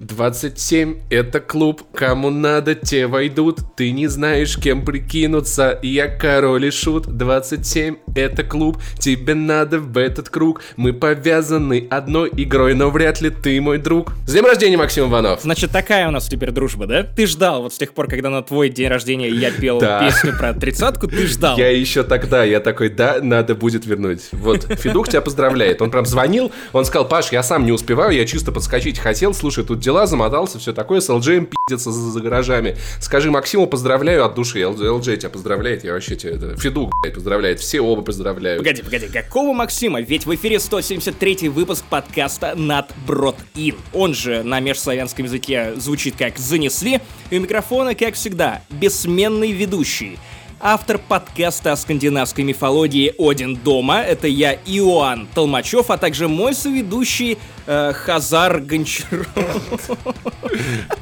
[0.00, 3.60] 27— это клуб, кому надо, те войдут.
[3.76, 7.06] Ты не знаешь, кем прикинуться, я король и шут.
[7.06, 10.62] 27— это клуб, тебе надо в этот круг.
[10.76, 14.14] Мы повязаны одной игрой, но вряд ли ты мой друг.
[14.26, 15.42] С днем рождения, Максим Иванов!
[15.42, 17.04] Значит, такая у нас теперь дружба, да?
[17.04, 20.54] Ты ждал вот с тех пор, когда на твой день рождения я пел песню про
[20.54, 21.56] тридцатку, ты ждал.
[21.56, 24.22] Я еще тогда, я такой, да, надо будет вернуть.
[24.32, 25.80] Вот, Федук тебя поздравляет.
[25.82, 29.62] Он прям звонил, он сказал, Паш, я сам не успеваю, я чисто подскочить хотел, слушай,
[29.62, 32.76] тут дела, замотался, все такое, с LG пиздится за, за гаражами.
[33.00, 37.14] Скажи Максиму, поздравляю от души, LG, LG тебя поздравляет, я вообще тебя, это, Федук, блядь,
[37.14, 38.58] поздравляет, все оба поздравляют.
[38.58, 40.00] Погоди, погоди, какого Максима?
[40.00, 43.76] Ведь в эфире 173 выпуск подкаста «Над Брод Ин».
[43.92, 50.18] Он же на межславянском языке звучит как «занесли», и у микрофона, как всегда, бессменный ведущий.
[50.66, 57.36] Автор подкаста о скандинавской мифологии «Один дома»— это я, Иоанн Толмачев, а также мой соведущий
[57.66, 59.28] э, Хазар Гончаров.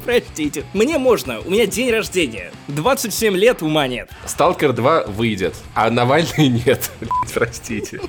[0.03, 2.51] Простите, мне можно, у меня день рождения.
[2.67, 4.09] 27 лет, ума нет.
[4.25, 6.91] Сталкер 2 выйдет, а Навальный нет.
[7.33, 8.01] Простите.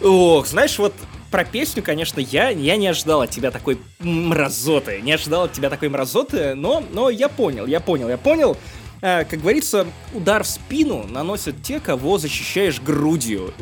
[0.00, 0.94] Ох, знаешь, вот
[1.30, 5.00] про песню, конечно, я, я не ожидал от тебя такой мразоты.
[5.02, 8.56] Не ожидал от тебя такой мразоты, но, но я понял, я понял, я понял.
[9.00, 13.52] А, как говорится, удар в спину наносят те, кого защищаешь грудью.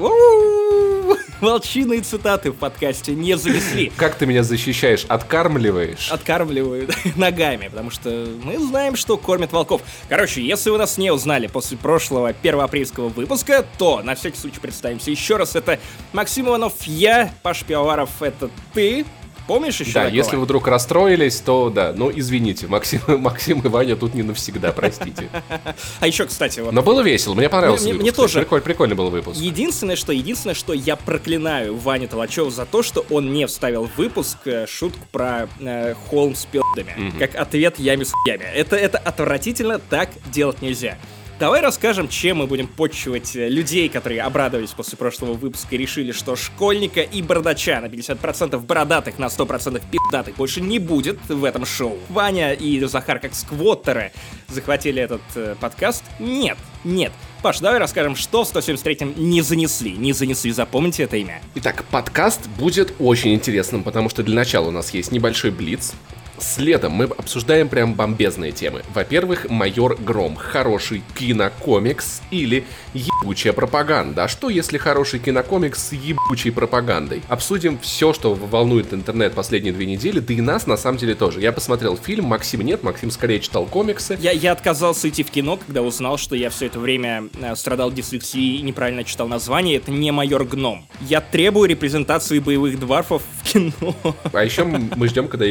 [1.41, 3.93] Волчиные цитаты в подкасте не завесли.
[3.97, 5.05] Как ты меня защищаешь?
[5.07, 6.11] Откармливаешь?
[6.11, 9.83] Откармливаю ногами, потому что мы знаем, что кормят волков.
[10.09, 15.11] Короче, если вы нас не узнали после прошлого первоапрельского выпуска, то на всякий случай представимся
[15.11, 15.55] еще раз.
[15.55, 15.79] Это
[16.15, 19.05] Максим Иванов, я, Паш Пивоваров, это ты.
[19.47, 20.17] Помнишь еще Да, такого?
[20.17, 24.73] если вы вдруг расстроились, то да, ну извините, Максим, Максим и Ваня тут не навсегда,
[24.73, 25.29] простите.
[26.01, 28.03] А еще, кстати, вот Но было весело, мне понравился Мне- выпуск.
[28.03, 28.27] мне кстати.
[28.27, 28.39] тоже.
[28.41, 29.41] Прикольный, прикольный был выпуск.
[29.41, 33.97] Единственное, что, единственное, что я проклинаю Ваню Толачев за то, что он не вставил в
[33.97, 38.45] выпуск э, шутку про э, холм с пи***дами, как ответ яме с хуями.
[38.45, 40.99] Это, это отвратительно, так делать нельзя.
[41.39, 46.11] Давай расскажем, чем мы будем почивать э, людей, которые обрадовались после прошлого выпуска и решили,
[46.13, 51.67] что школьника и бородача на 50% бородатых, на 100% пи***датых больше не будет в этом
[51.67, 51.99] шоу.
[52.09, 54.13] Ваня и Захар, как сквоттеры,
[54.49, 56.05] захватили этот э, подкаст.
[56.19, 57.13] Нет, нет.
[57.43, 59.93] Паш, давай расскажем, что в 173-м не занесли.
[59.93, 61.43] Не занесли, запомните это имя.
[61.57, 65.93] Итак, подкаст будет очень интересным, потому что для начала у нас есть небольшой блиц.
[66.39, 68.83] Следом мы обсуждаем прям бомбезные темы.
[68.95, 72.65] Во-первых, «Майор Гром»— хороший кинокомикс или
[72.95, 74.25] ебучая пропаганда.
[74.25, 77.23] А что, если хороший кинокомикс с ебучей пропагандой?
[77.29, 81.41] Обсудим все, что волнует интернет последние две недели, да и нас на самом деле тоже.
[81.41, 84.19] Я посмотрел фильм, Максим нет, Максим скорее читал комиксы.
[84.21, 87.93] Я, я отказался идти в кино, когда узнал, что я все это время э, страдал
[87.93, 89.77] дислексией и неправильно читал название.
[89.77, 90.87] Это не майор Гном.
[91.01, 93.95] Я требую репрезентации боевых дварфов в кино.
[94.33, 95.47] А еще мы ждем, когда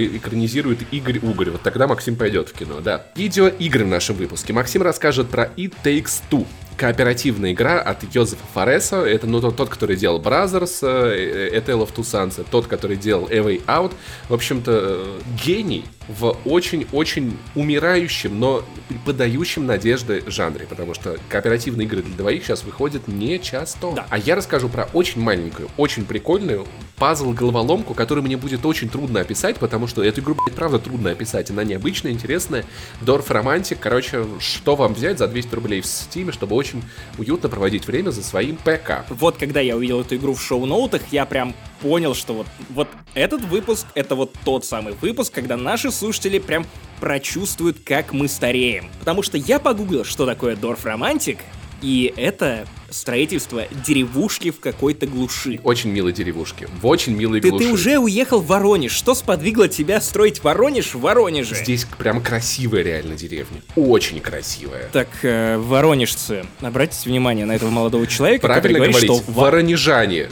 [0.76, 1.50] экранизирует Игорь Угорь.
[1.52, 3.06] Вот тогда Максим пойдет в кино, да.
[3.16, 4.54] Видеоигры в нашем выпуске.
[4.54, 6.46] Максим расскажет про It Takes Two.
[6.78, 8.98] Кооперативная игра от Йозефа Фореса.
[8.98, 13.38] Это ну, тот, который делал Brothers, э, A Tale of Two тот, который делал A
[13.38, 13.94] Way Out.
[14.28, 18.64] В общем-то, э, гений в очень-очень умирающем, но
[19.06, 23.92] подающем надежды жанре, потому что кооперативные игры для двоих сейчас выходят не часто.
[23.92, 24.06] Да.
[24.10, 26.68] А я расскажу про очень маленькую, очень прикольную
[26.98, 31.50] пазл-головоломку, которую мне будет очень трудно описать, потому что эту игру, блядь, правда трудно описать.
[31.50, 32.66] Она необычная, интересная.
[33.02, 33.80] Дорф Романтик.
[33.80, 36.84] Короче, что вам взять за 200 рублей в Steam, чтобы очень
[37.18, 39.06] уютно проводить время за своим ПК?
[39.10, 43.42] Вот когда я увидел эту игру в шоу-ноутах, я прям понял, что вот, вот этот
[43.42, 46.66] выпуск, это вот тот самый выпуск, когда наши слушатели прям
[47.00, 48.90] прочувствуют, как мы стареем.
[49.00, 51.40] Потому что я погуглил, что такое Дорф Романтик,
[51.82, 55.60] и это строительство деревушки в какой-то глуши.
[55.64, 56.68] Очень милой деревушки.
[56.82, 57.66] В очень милой Ты, глуши.
[57.66, 58.92] ты уже уехал в Воронеж.
[58.94, 61.56] Что сподвигло тебя строить Воронеж в Воронеже?
[61.56, 63.62] Здесь прям красивая реально деревня.
[63.76, 64.90] Очень красивая.
[64.94, 70.30] Так, э, воронежцы, обратите внимание на этого молодого человека, который Правильно говорит, говорить, что воронежане.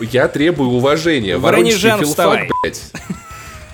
[0.00, 1.38] Я требую уважения.
[1.38, 2.48] Воронежан, вставай.
[2.62, 2.82] блядь.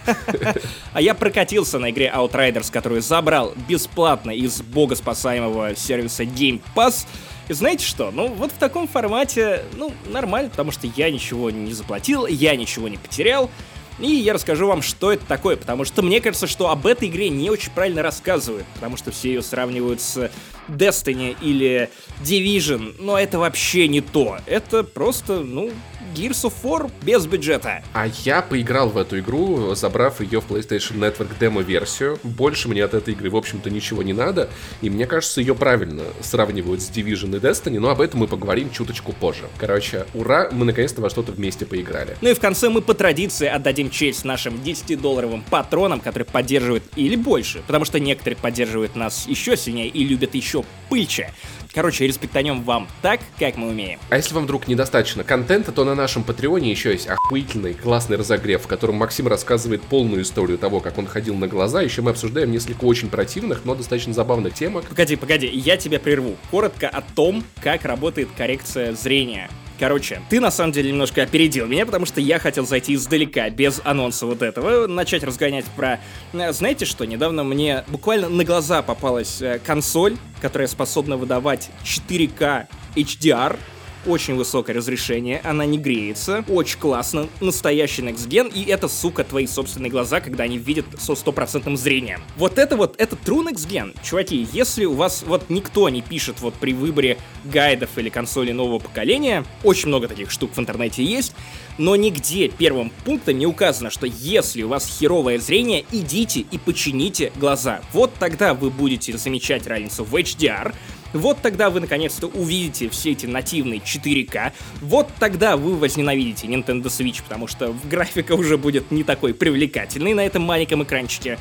[0.94, 7.06] А я прокатился на игре Outriders, которую забрал бесплатно из богоспасаемого сервиса Game Pass.
[7.48, 8.10] И знаете что?
[8.10, 12.88] Ну, вот в таком формате, ну, нормально, потому что я ничего не заплатил, я ничего
[12.88, 13.50] не потерял.
[13.98, 17.30] И я расскажу вам, что это такое, потому что мне кажется, что об этой игре
[17.30, 20.30] не очень правильно рассказывают, потому что все ее сравнивают с
[20.68, 21.90] Destiny или
[22.22, 24.38] Division, но это вообще не то.
[24.46, 25.72] Это просто, ну,
[26.14, 27.82] Gears of War без бюджета.
[27.92, 32.18] А я поиграл в эту игру, забрав ее в PlayStation Network демо-версию.
[32.22, 34.48] Больше мне от этой игры, в общем-то, ничего не надо.
[34.82, 38.70] И мне кажется, ее правильно сравнивают с Division и Destiny, но об этом мы поговорим
[38.70, 39.44] чуточку позже.
[39.58, 42.16] Короче, ура, мы наконец-то во что-то вместе поиграли.
[42.20, 47.16] Ну и в конце мы по традиции отдадим честь нашим 10-долларовым патронам, которые поддерживают или
[47.16, 51.32] больше, потому что некоторые поддерживают нас еще сильнее и любят еще пыльче.
[51.72, 53.98] Короче, респектанем вам так, как мы умеем.
[54.10, 58.62] А если вам вдруг недостаточно контента, то на нашем Патреоне еще есть охуительный, классный разогрев,
[58.62, 61.82] в котором Максим рассказывает полную историю того, как он ходил на глаза.
[61.82, 64.84] Еще мы обсуждаем несколько очень противных, но достаточно забавных темок.
[64.86, 66.36] Погоди, погоди, я тебя прерву.
[66.50, 69.48] Коротко о том, как работает коррекция зрения.
[69.78, 73.80] Короче, ты на самом деле немножко опередил меня, потому что я хотел зайти издалека, без
[73.84, 76.00] анонса вот этого, начать разгонять про...
[76.32, 82.66] Э, знаете что, недавно мне буквально на глаза попалась э, консоль, которая способна выдавать 4К
[82.96, 83.56] HDR,
[84.06, 89.46] очень высокое разрешение, она не греется, очень классно, настоящий Next Gen, и это, сука, твои
[89.46, 92.20] собственные глаза, когда они видят со стопроцентным зрением.
[92.36, 93.96] Вот это вот, это True Next Gen.
[94.02, 98.78] Чуваки, если у вас вот никто не пишет вот при выборе гайдов или консоли нового
[98.78, 101.34] поколения, очень много таких штук в интернете есть,
[101.78, 107.32] но нигде первым пунктом не указано, что если у вас херовое зрение, идите и почините
[107.36, 107.80] глаза.
[107.92, 110.74] Вот тогда вы будете замечать разницу в HDR,
[111.12, 114.52] вот тогда вы наконец-то увидите все эти нативные 4К.
[114.80, 120.24] Вот тогда вы возненавидите Nintendo Switch, потому что графика уже будет не такой привлекательной на
[120.24, 121.38] этом маленьком экранчике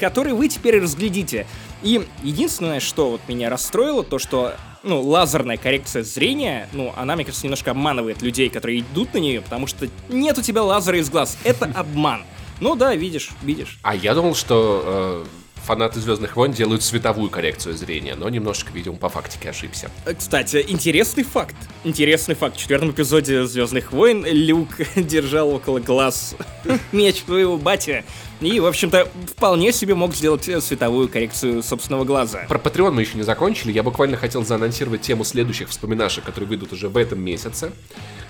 [0.00, 1.46] который вы теперь разглядите.
[1.82, 7.24] И единственное, что вот меня расстроило, то что ну, лазерная коррекция зрения, ну, она, мне
[7.24, 11.08] кажется, немножко обманывает людей, которые идут на нее, потому что нет у тебя лазера из
[11.08, 11.38] глаз.
[11.44, 12.24] Это обман.
[12.60, 13.78] Ну да, видишь, видишь.
[13.82, 15.24] А я думал, что э,
[15.64, 19.90] фанаты Звездных войн делают световую коррекцию зрения, но немножечко, видимо, по фактике ошибся.
[20.04, 21.56] Э, кстати, интересный факт.
[21.84, 22.56] Интересный факт.
[22.56, 26.36] В четвертом эпизоде Звездных войн Люк держал около глаз
[26.92, 28.04] меч твоего батя.
[28.40, 32.44] И, в общем-то, вполне себе мог сделать световую коррекцию собственного глаза.
[32.48, 33.72] Про Patreon мы еще не закончили.
[33.72, 37.72] Я буквально хотел заанонсировать тему следующих вспоминашек, которые выйдут уже в этом месяце.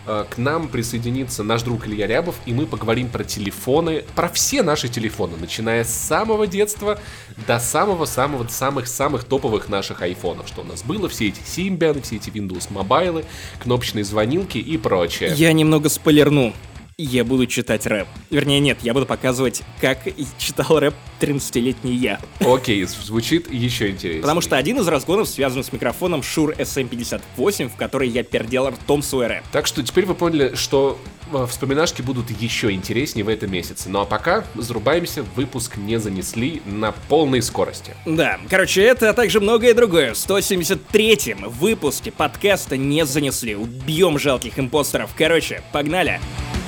[0.07, 4.63] Э, к нам присоединится наш друг Илья Рябов, и мы поговорим про телефоны, про все
[4.63, 6.99] наши телефоны, начиная с самого детства
[7.47, 12.29] до самого-самого самых-самых топовых наших айфонов, что у нас было, все эти Symbian, все эти
[12.29, 13.25] Windows мобайлы,
[13.63, 15.33] кнопочные звонилки и прочее.
[15.35, 16.53] Я немного спойлерну
[16.97, 18.07] я буду читать рэп.
[18.31, 19.99] Вернее, нет, я буду показывать, как
[20.39, 22.21] читал рэп 13-летний я.
[22.41, 24.23] Окей, звучит еще интереснее.
[24.23, 29.03] Потому что один из разгонов связан с микрофоном Shure SM58, в который я пердел ртом
[29.03, 29.45] свой рэп.
[29.51, 31.01] Так что теперь вы поняли, что
[31.33, 33.89] э, вспоминашки будут еще интереснее в этом месяце.
[33.89, 37.95] Ну а пока зарубаемся, выпуск не занесли на полной скорости.
[38.07, 40.15] Да, короче, это, а также многое другое.
[40.15, 43.57] В 173-м выпуске подкаста не занесли.
[43.57, 45.11] Убьем жалких импостеров.
[45.17, 46.21] Короче, погнали!
[46.21, 46.64] Погнали!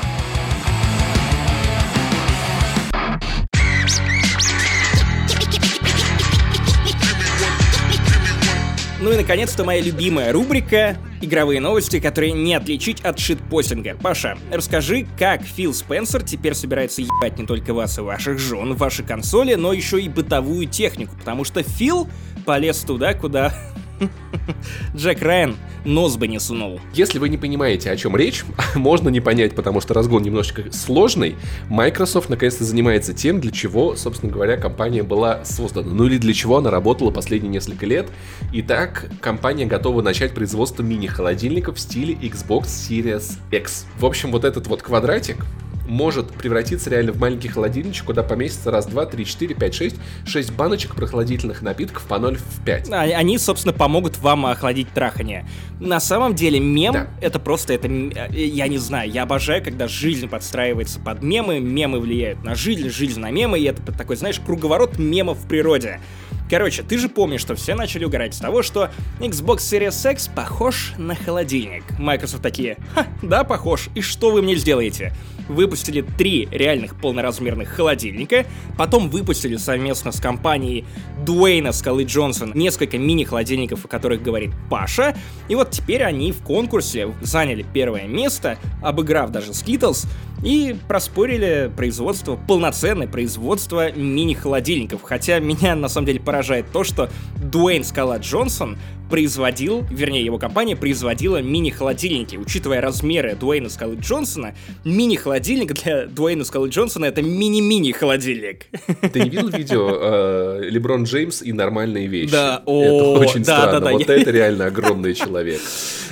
[9.06, 13.96] Ну и, наконец-то, моя любимая рубрика «Игровые новости, которые не отличить от шитпостинга».
[14.02, 19.04] Паша, расскажи, как Фил Спенсер теперь собирается ебать не только вас и ваших жен, ваши
[19.04, 22.08] консоли, но еще и бытовую технику, потому что Фил
[22.44, 23.54] полез туда, куда
[24.96, 26.80] Джек Райан нос бы не сунул.
[26.92, 28.44] Если вы не понимаете, о чем речь,
[28.74, 31.36] можно не понять, потому что разгон немножечко сложный.
[31.68, 35.92] Microsoft наконец-то занимается тем, для чего, собственно говоря, компания была создана.
[35.92, 38.08] Ну или для чего она работала последние несколько лет.
[38.52, 43.86] Итак, компания готова начать производство мини-холодильников в стиле Xbox Series X.
[43.98, 45.44] В общем, вот этот вот квадратик,
[45.86, 50.52] может превратиться реально в маленький холодильничек, куда поместится раз, два, три, четыре, пять, шесть, шесть
[50.52, 52.90] баночек прохладительных напитков по 0 в 5.
[52.90, 55.46] А, они, собственно, помогут вам охладить трахание.
[55.80, 57.06] На самом деле, мем да.
[57.20, 62.00] это просто, это, э, я не знаю, я обожаю, когда жизнь подстраивается под мемы, мемы
[62.00, 66.00] влияют на жизнь, жизнь на мемы, и это такой, знаешь, круговорот мемов в природе.
[66.48, 70.92] Короче, ты же помнишь, что все начали угорать с того, что Xbox Series X похож
[70.96, 71.84] на холодильник.
[71.98, 75.12] Microsoft такие, ха, да, похож, и что вы мне сделаете?
[75.48, 80.84] Выпустили три реальных полноразмерных холодильника, потом выпустили совместно с компанией
[81.24, 85.16] Дуэйна Скалы Джонсон несколько мини-холодильников, о которых говорит Паша,
[85.48, 90.06] и вот теперь они в конкурсе заняли первое место, обыграв даже Skittles,
[90.44, 95.02] и проспорили производство, полноценное производство мини-холодильников.
[95.02, 96.35] Хотя меня на самом деле поражает
[96.72, 97.08] то, что
[97.42, 98.76] Дуэйн Скала Джонсон
[99.08, 102.36] производил, вернее, его компания производила мини-холодильники.
[102.36, 108.66] Учитывая размеры Дуэйна Скалы Джонсона, мини-холодильник для Дуэйна Скалы Джонсона это мини-мини-холодильник.
[109.12, 112.32] Ты не видел видео э, Леброн Джеймс и нормальные вещи?
[112.32, 113.80] Да, о, Это очень да, странно.
[113.80, 115.60] да, да, вот я- это реально огромный человек.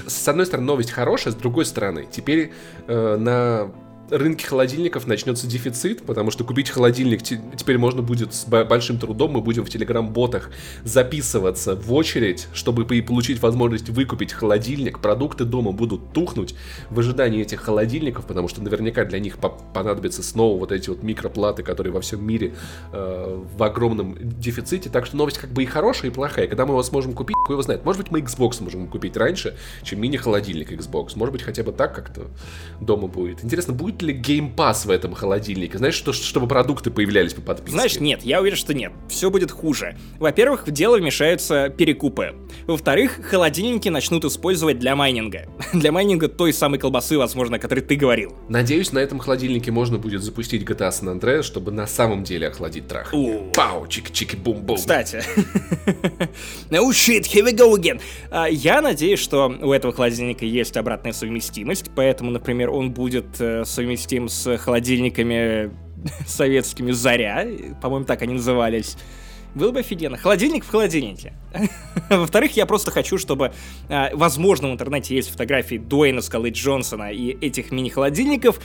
[0.07, 2.53] С одной стороны, новость хорошая, с другой стороны, теперь
[2.87, 3.73] э, на
[4.11, 8.99] рынке холодильников начнется дефицит, потому что купить холодильник те- теперь можно будет с бо- большим
[8.99, 9.33] трудом.
[9.33, 10.51] Мы будем в телеграм-ботах
[10.85, 15.01] записываться в очередь, чтобы по- получить возможность выкупить холодильник.
[15.01, 16.55] Продукты дома будут тухнуть
[16.91, 21.03] в ожидании этих холодильников, потому что наверняка для них по- понадобятся снова вот эти вот
[21.03, 22.55] микроплаты, которые во всем мире
[22.93, 24.91] э, в огромном дефиците.
[24.91, 26.47] Так что новость как бы и хорошая, и плохая.
[26.47, 27.85] Когда мы его сможем купить, кто его знает.
[27.85, 31.13] Может быть, мы Xbox можем купить раньше, чем мини-холодильник Xbox.
[31.17, 32.27] Может быть, хотя бы так как-то
[32.81, 33.43] дома будет.
[33.45, 35.79] Интересно, будет ли Game Pass в этом холодильнике?
[35.79, 37.73] Знаешь, что, чтобы продукты появлялись по подписке?
[37.73, 38.93] Знаешь, нет, я уверен, что нет.
[39.09, 39.97] Все будет хуже.
[40.19, 42.35] Во-первых, в дело вмешаются перекупы.
[42.67, 45.47] Во-вторых, холодильники начнут использовать для майнинга.
[45.73, 48.35] Для майнинга той самой колбасы, возможно, о которой ты говорил.
[48.49, 52.89] Надеюсь, на этом холодильнике можно будет запустить GTA San Andreas, чтобы на самом деле охладить
[52.89, 53.13] трах.
[53.13, 53.51] У.
[53.55, 54.77] Пау, чики-чики-бум-бум.
[54.77, 55.23] Кстати.
[56.71, 58.01] Oh shit, here we go again.
[58.31, 63.65] А, Я надеюсь, что у этого холодильника есть обратная совместимость, поэтому, например, он будет э,
[63.85, 65.71] совместим с холодильниками
[66.27, 67.47] советскими «Заря»,
[67.83, 68.97] по-моему, так они назывались.
[69.55, 70.17] Было бы офигенно.
[70.17, 71.35] Холодильник в холодильнике.
[72.11, 73.53] Во-вторых, я просто хочу, чтобы,
[73.89, 78.59] а, возможно, в интернете есть фотографии Дуэйна Скалы Джонсона и этих мини-холодильников,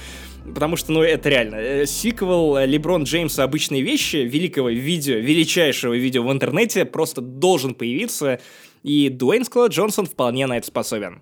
[0.52, 1.56] потому что, ну, это реально.
[1.58, 8.40] Э, Сиквел Леброн Джеймса «Обычные вещи», великого видео, величайшего видео в интернете, просто должен появиться,
[8.82, 11.22] и Дуэйн Скала Джонсон вполне на это способен.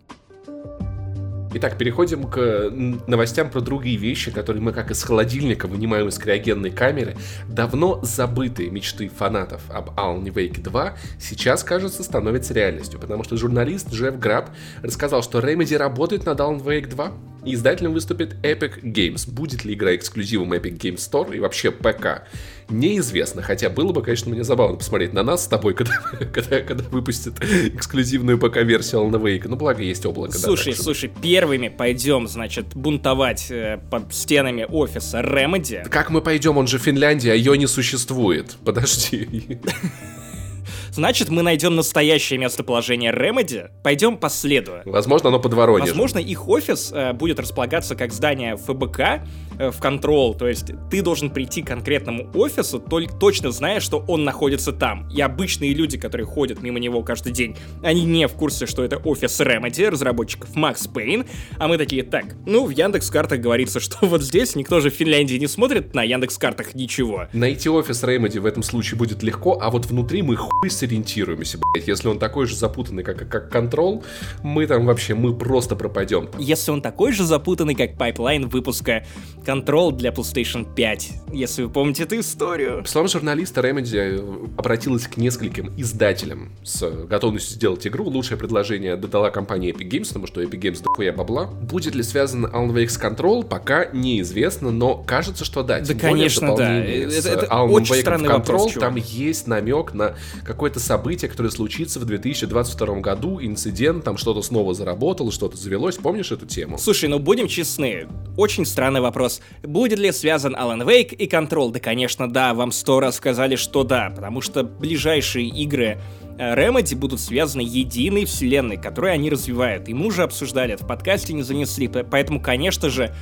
[1.54, 2.70] Итак, переходим к
[3.08, 7.16] новостям про другие вещи, которые мы как из холодильника вынимаем из криогенной камеры.
[7.48, 13.92] Давно забытые мечты фанатов об Alan Wake 2 сейчас, кажется, становятся реальностью, потому что журналист
[13.92, 14.50] Джефф Граб
[14.84, 17.12] рассказал, что Remedy работает над Alan Wake 2,
[17.46, 19.30] и издателем выступит Epic Games.
[19.32, 22.24] Будет ли игра эксклюзивом Epic Games Store и вообще ПК?
[22.70, 25.94] Неизвестно, хотя было бы, конечно, мне забавно посмотреть на нас с тобой, когда,
[26.34, 29.48] когда, когда выпустят эксклюзивную ПК-версию Alan Wake.
[29.48, 30.34] Ну, благо есть облако.
[30.34, 35.88] да, Слушай, что- слушай, первыми пойдем, значит, бунтовать э, под стенами офиса Remedy.
[35.88, 38.58] Как мы пойдем, он же Финляндия, а ее не существует.
[38.66, 39.60] Подожди.
[40.92, 44.78] Значит, мы найдем настоящее местоположение Remedy, пойдем по следу.
[44.86, 45.90] Возможно, оно под Воронежем.
[45.90, 49.22] Возможно, их офис э, будет располагаться как здание ФБК
[49.60, 54.24] в контрол, то есть ты должен прийти к конкретному офису, только точно зная, что он
[54.24, 55.10] находится там.
[55.10, 58.98] И обычные люди, которые ходят мимо него каждый день, они не в курсе, что это
[58.98, 64.06] офис Remedy, разработчиков Max Payne, а мы такие, так, ну, в Яндекс картах говорится, что
[64.06, 67.28] вот здесь никто же в Финляндии не смотрит на Яндекс картах ничего.
[67.34, 71.88] Найти офис Remedy в этом случае будет легко, а вот внутри мы хуй сориентируемся, блядь.
[71.88, 74.04] Если он такой же запутанный, как, как Control,
[74.44, 76.30] мы там вообще, мы просто пропадем.
[76.38, 79.06] Если он такой же запутанный, как пайплайн выпуска
[79.52, 82.82] Control для PlayStation 5, если вы помните эту историю.
[82.84, 88.06] По словам журналиста, Remedy обратилась к нескольким издателям с готовностью сделать игру.
[88.10, 91.46] Лучшее предложение додала компания Epic Games, потому что Epic Games дохуя бабла.
[91.46, 95.80] Будет ли связан Alan Wake с Control, пока неизвестно, но кажется, что да.
[95.80, 96.84] В конечно, да.
[96.84, 98.90] Это- это Alan очень Wake странный Control вопрос, чувак.
[98.90, 104.74] там есть намек на какое-то событие, которое случится в 2022 году, инцидент, там что-то снова
[104.74, 105.96] заработало, что-то завелось.
[105.96, 106.78] Помнишь эту тему?
[106.78, 109.37] Слушай, ну будем честны, очень странный вопрос.
[109.64, 111.72] Будет ли связан Alan Wake и Control?
[111.72, 115.98] Да, конечно, да, вам сто раз сказали, что да, потому что ближайшие игры
[116.38, 119.90] э, Remedy будут связаны единой вселенной, которую они развивают.
[119.90, 123.14] И мы уже обсуждали это в подкасте, не занесли, поэтому, конечно же,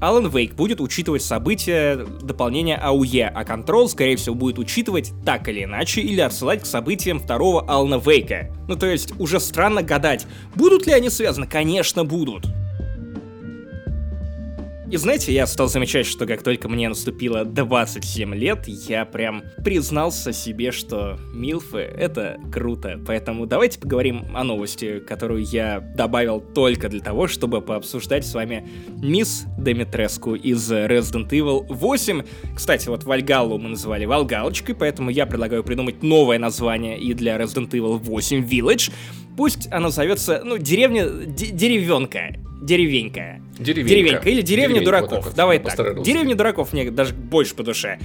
[0.00, 5.64] Alan Wake будет учитывать события дополнения AUE, а Control, скорее всего, будет учитывать так или
[5.64, 8.54] иначе или отсылать к событиям второго Алана Вейка.
[8.68, 11.46] Ну то есть, уже странно гадать, будут ли они связаны?
[11.48, 12.46] Конечно, будут.
[14.90, 20.32] И знаете, я стал замечать, что как только мне наступило 27 лет, я прям признался
[20.32, 22.98] себе, что милфы— это круто.
[23.06, 28.66] Поэтому давайте поговорим о новости, которую я добавил только для того, чтобы пообсуждать с вами
[29.02, 32.22] мисс Демитреску из Resident Evil 8.
[32.56, 37.68] Кстати, вот Вальгаллу мы называли Валгалочкой, поэтому я предлагаю придумать новое название и для Resident
[37.72, 38.90] Evil 8 Village.
[39.36, 43.42] Пусть она зовется, ну, деревня, де- деревенка, деревенька.
[43.58, 43.88] Деревенька.
[43.94, 45.10] Деревенька или деревня дураков.
[45.10, 46.02] вот так вот, Давай так.
[46.02, 47.98] Деревня дураков мне даже больше по душе.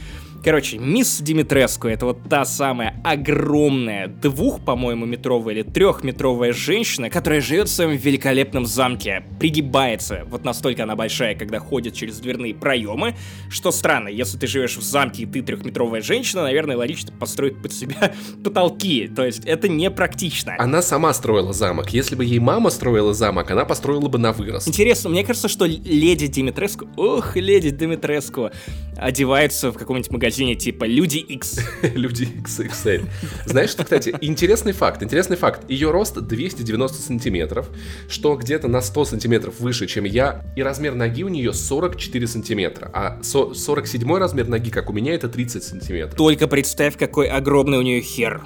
[0.44, 7.40] Короче, мисс Димитреску это вот та самая огромная, двух, по-моему, метровая или трехметровая женщина, которая
[7.40, 10.24] живет в своем великолепном замке, пригибается.
[10.30, 13.16] Вот настолько она большая, когда ходит через дверные проемы.
[13.50, 17.72] Что странно, если ты живешь в замке и ты трехметровая женщина, наверное, логично построить под
[17.72, 19.08] себя потолки.
[19.08, 20.56] То есть это непрактично.
[20.58, 21.92] Она сама строила замок.
[21.92, 24.68] Если бы ей мама строила замок, она построила бы на вырост.
[24.68, 28.52] Интересно, мне кажется, что леди Димитреску, ох, леди Димитреску,
[28.96, 31.60] одевается в каком-нибудь магазине типа Люди X.
[31.96, 33.06] Люди XXL.
[33.46, 35.70] Знаешь, что, кстати, интересный факт, интересный факт.
[35.70, 37.70] Ее рост 290 сантиметров,
[38.08, 42.90] что где-то на 100 сантиметров выше, чем я, и размер ноги у нее 44 сантиметра,
[42.94, 46.16] а со- 47 размер ноги, как у меня, это 30 сантиметров.
[46.16, 48.42] Только представь, какой огромный у нее хер.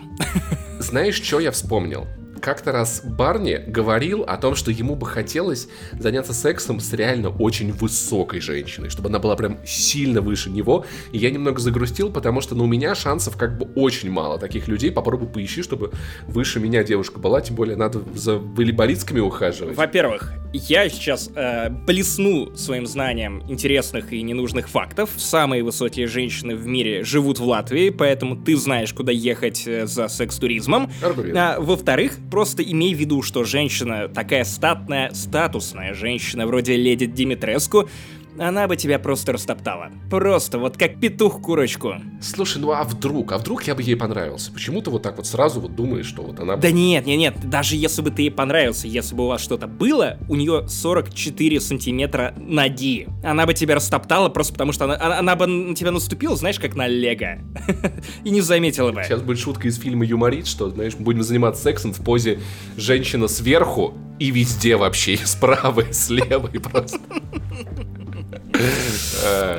[0.80, 2.06] Знаешь, что я вспомнил?
[2.42, 5.68] Как-то раз Барни говорил о том, что ему бы хотелось
[6.00, 10.86] заняться сексом с реально очень высокой женщиной, чтобы она была прям сильно выше него.
[11.12, 14.68] И я немного загрустил, потому что ну, у меня шансов как бы очень мало таких
[14.68, 14.92] людей.
[14.92, 15.92] Попробуй поищи, чтобы
[16.28, 19.76] выше меня девушка была, тем более надо за волейболистками ухаживать.
[19.78, 25.10] Во-первых, я сейчас э, блесну своим знанием интересных и ненужных фактов.
[25.18, 30.08] Самые высокие женщины в мире живут в Латвии, поэтому ты знаешь, куда ехать э, за
[30.08, 30.92] секс-туризмом.
[31.36, 37.90] А, во-вторых, просто имей в виду, что женщина такая статная, статусная женщина, вроде леди Димитреску,
[38.40, 39.90] она бы тебя просто растоптала.
[40.10, 41.96] Просто, вот как петух курочку.
[42.22, 43.32] Слушай, ну а вдруг?
[43.32, 44.52] А вдруг я бы ей понравился?
[44.52, 46.56] Почему ты вот так вот сразу вот думаешь, что вот она...
[46.56, 49.68] Да нет, нет, нет, даже если бы ты ей понравился, если бы у вас что-то
[49.68, 53.08] было, у нее 44 сантиметра ноги.
[53.24, 56.60] Она бы тебя растоптала просто потому, что она, она, она бы на тебя наступила, знаешь,
[56.60, 57.40] как на лего.
[58.24, 59.04] И не заметила бы.
[59.04, 62.40] Сейчас будет шутка из фильма «Юморит», что, знаешь, будем заниматься сексом в позе
[62.76, 67.00] женщина сверху и везде вообще, и справа, и слева, и просто...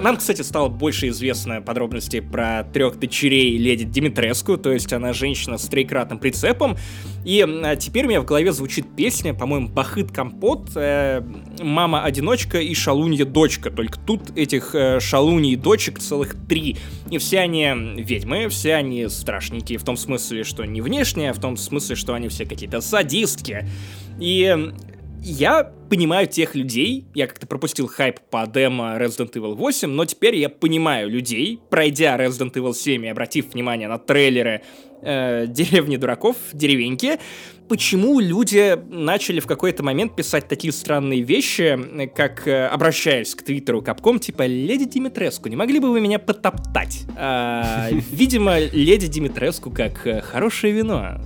[0.03, 5.59] Нам, кстати, стало больше известно подробностей про трех дочерей леди Димитреску, то есть она женщина
[5.59, 6.77] с трикратным прицепом.
[7.25, 11.23] И а, теперь у меня в голове звучит песня, по-моему, Бахыт Компот, э,
[11.61, 13.71] Мама-одиночка и Шалунья-дочка.
[13.71, 16.77] Только тут этих э, шалуней дочек целых три.
[17.11, 17.67] И все они
[17.99, 22.15] ведьмы, все они страшненькие, в том смысле, что не внешне, а в том смысле, что
[22.15, 23.69] они все какие-то садистки.
[24.21, 24.73] И
[25.23, 30.37] я понимаю тех людей, я как-то пропустил хайп по демо Resident Evil 8, но теперь
[30.37, 34.63] я понимаю людей, пройдя Resident Evil 7 и обратив внимание на трейлеры
[35.03, 37.19] э, деревни дураков, деревеньки,
[37.69, 43.43] почему люди начали в какой-то момент писать такие странные вещи, э, как э, обращаясь к
[43.43, 49.71] твиттеру Капком, типа «Леди Димитреску, не могли бы вы меня потоптать?» А, Видимо, Леди Димитреску
[49.71, 51.21] как э, хорошее вино.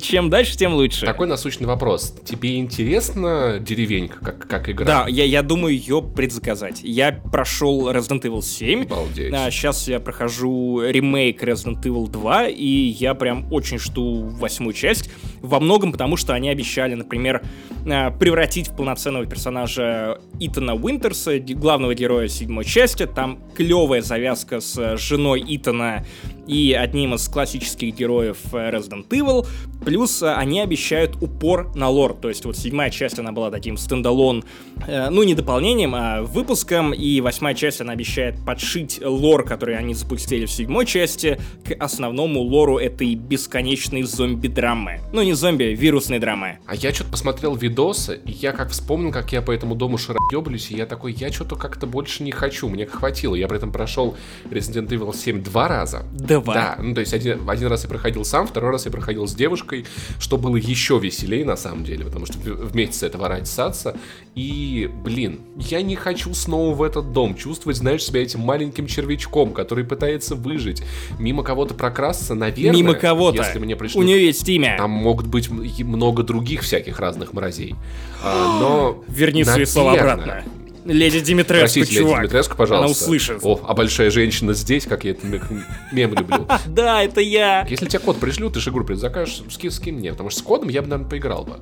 [0.00, 1.06] Чем дальше, тем лучше.
[1.06, 2.14] Такой насущный вопрос.
[2.24, 4.84] Тебе интересна деревенька как, как игра?
[4.84, 6.80] Да, я, я думаю ее предзаказать.
[6.82, 8.84] Я прошел Resident Evil 7.
[8.84, 9.32] Обалдеть.
[9.32, 15.10] А, сейчас я прохожу ремейк Resident Evil 2, и я прям очень жду восьмую часть.
[15.40, 17.42] Во многом потому, что они обещали, например,
[17.86, 23.06] а, превратить в полноценного персонажа Итана Уинтерса, главного героя седьмой части.
[23.06, 26.04] Там клевая завязка с женой Итана
[26.48, 29.46] и одним из классических героев э, Resident Evil.
[29.84, 32.14] Плюс э, они обещают упор на лор.
[32.14, 34.44] То есть вот седьмая часть, она была таким стендалон,
[34.86, 36.92] э, ну не дополнением, а выпуском.
[36.92, 42.40] И восьмая часть, она обещает подшить лор, который они запустили в седьмой части, к основному
[42.40, 45.00] лору этой бесконечной зомби-драмы.
[45.12, 46.58] Ну не зомби, вирусной драмы.
[46.66, 50.70] А я что-то посмотрел видосы, и я как вспомнил, как я по этому дому шароеблюсь,
[50.70, 53.34] и я такой, я что-то как-то больше не хочу, мне хватило.
[53.34, 54.16] Я при этом прошел
[54.50, 56.04] Resident Evil 7 два раза.
[56.40, 56.54] Два.
[56.54, 59.34] Да, ну то есть один, один раз я проходил сам, второй раз я проходил с
[59.34, 59.86] девушкой,
[60.18, 63.96] что было еще веселее на самом деле, потому что вместе с этого ради саться.
[64.34, 69.52] И, блин, я не хочу снова в этот дом чувствовать, знаешь, себя этим маленьким червячком,
[69.52, 70.82] который пытается выжить.
[71.18, 72.72] Мимо кого-то прокрасться, наверное.
[72.72, 73.42] Мимо кого-то.
[73.42, 74.76] Если мне пришли У нее есть имя.
[74.78, 77.74] там могут быть много других всяких разных мразей.
[78.22, 79.04] А, но...
[79.08, 80.44] Верни свои слова наверное, обратно.
[80.88, 82.20] Леди Димитреску, Простите, леди чувак.
[82.22, 82.84] Димитреску, пожалуйста.
[82.84, 83.38] Она услышит.
[83.42, 86.46] О, а большая женщина здесь, как я этот мем- люблю.
[86.66, 87.66] Да, это я.
[87.68, 90.68] Если тебе код пришлют, ты же игру предзакажешь, ски, скинь мне, потому что с кодом
[90.70, 91.58] я бы, наверное, поиграл бы.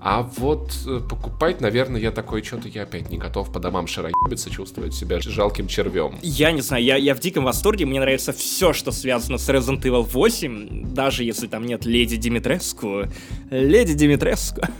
[0.00, 4.48] А вот э, покупать, наверное, я такой, что-то я опять не готов по домам шароебиться,
[4.50, 6.14] чувствовать себя жалким червем.
[6.22, 9.82] Я не знаю, я, я в диком восторге, мне нравится все, что связано с Resident
[9.82, 13.04] Evil 8, даже если там нет Леди Димитреску.
[13.50, 14.62] Леди Димитреску.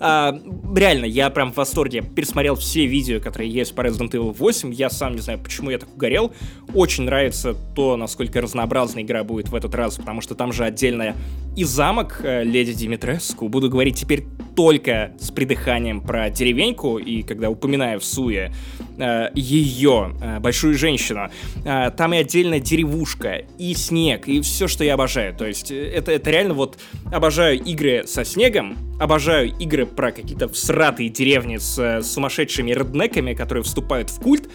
[0.00, 0.34] А,
[0.74, 2.02] Реально, я прям в восторге.
[2.02, 5.78] Пересмотрел все видео, которые есть по Resident Evil 8, я сам не знаю, почему я
[5.78, 6.32] так угорел.
[6.74, 11.16] Очень нравится то, насколько разнообразная игра будет в этот раз, потому что там же отдельная
[11.56, 13.48] и замок э, леди Димитреску.
[13.48, 14.17] Буду говорить теперь
[14.56, 18.52] только с придыханием про деревеньку, и когда упоминаю в суе
[18.98, 21.28] э, ее, э, большую женщину,
[21.64, 25.34] э, там и отдельная деревушка, и снег, и все, что я обожаю.
[25.34, 26.78] То есть э, это, это реально вот
[27.12, 33.62] обожаю игры со снегом, обожаю игры про какие-то всратые деревни с э, сумасшедшими реднеками, которые
[33.62, 34.48] вступают в культ,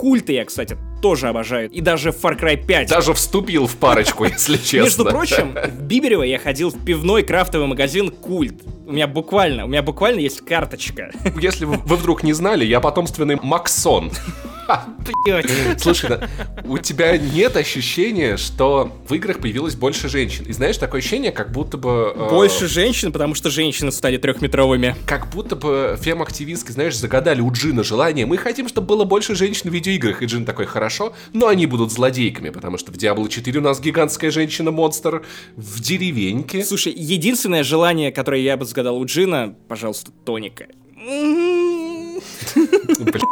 [0.00, 1.70] Культы я, кстати, тоже обожаю.
[1.70, 2.88] И даже Far Cry 5.
[2.88, 4.84] Даже вступил в парочку, если честно.
[4.84, 8.62] Между прочим, в Биберево я ходил в пивной крафтовый магазин Культ.
[8.86, 11.12] У меня буквально, у меня буквально есть карточка.
[11.40, 14.10] Если вы вдруг не знали, я потомственный Максон.
[15.78, 16.18] Слушай,
[16.64, 20.44] у тебя нет ощущения, что в играх появилось больше женщин.
[20.46, 22.12] И знаешь, такое ощущение, как будто бы...
[22.14, 24.94] Э, больше женщин, потому что женщины стали трехметровыми.
[25.06, 28.26] Как будто бы фем-активистки, знаешь, загадали у Джина желание.
[28.26, 30.22] Мы хотим, чтобы было больше женщин в видеоиграх.
[30.22, 30.89] И Джин такой, хорошо,
[31.32, 35.24] но они будут злодейками, потому что в Diablo 4 у нас гигантская женщина-монстр
[35.56, 36.64] в деревеньке.
[36.64, 40.66] Слушай, единственное желание, которое я бы загадал у Джина, пожалуйста, тоника.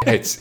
[0.05, 0.41] Блять.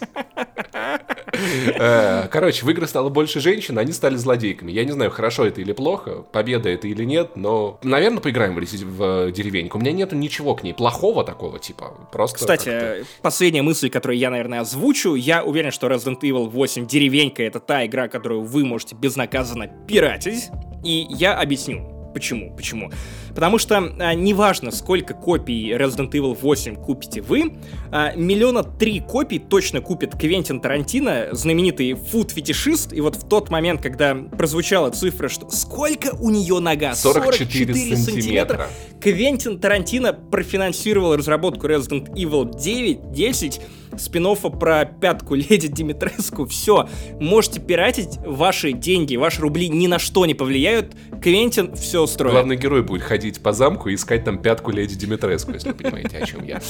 [1.79, 4.71] Э, короче, в игры стало больше женщин, они стали злодейками.
[4.71, 8.60] Я не знаю, хорошо это или плохо, победа это или нет, но, наверное, поиграем в,
[8.60, 9.77] в деревеньку.
[9.77, 12.38] У меня нету ничего к ней плохого такого, типа, просто...
[12.38, 15.15] Кстати, последняя мысль, которую я, наверное, озвучу.
[15.15, 20.49] Я уверен, что Resident Evil 8 деревенька— это та игра, которую вы можете безнаказанно пиратить.
[20.83, 22.12] И я объясню.
[22.13, 22.55] Почему?
[22.55, 22.91] Почему?
[23.38, 27.54] Потому что а, неважно, сколько копий Resident Evil 8 купите вы,
[27.91, 33.80] а, миллиона три копий точно купит Квентин Тарантино, знаменитый фуд-фетишист, и вот в тот момент,
[33.80, 36.95] когда прозвучала цифра, что сколько у нее нога?
[36.95, 38.12] 44, 44 сантиметра.
[38.12, 38.67] сантиметра.
[39.00, 43.62] Квентин Тарантино профинансировал разработку Resident Evil 9, 10,
[43.97, 44.28] спин
[44.60, 46.45] про пятку леди Димитреску.
[46.45, 50.95] Все, можете пиратить, ваши деньги, ваши рубли ни на что не повлияют.
[51.21, 52.34] Квентин все устроит.
[52.34, 56.17] Главный герой будет ходить по замку и искать там пятку леди Димитреску, если вы понимаете,
[56.17, 56.61] о чем я.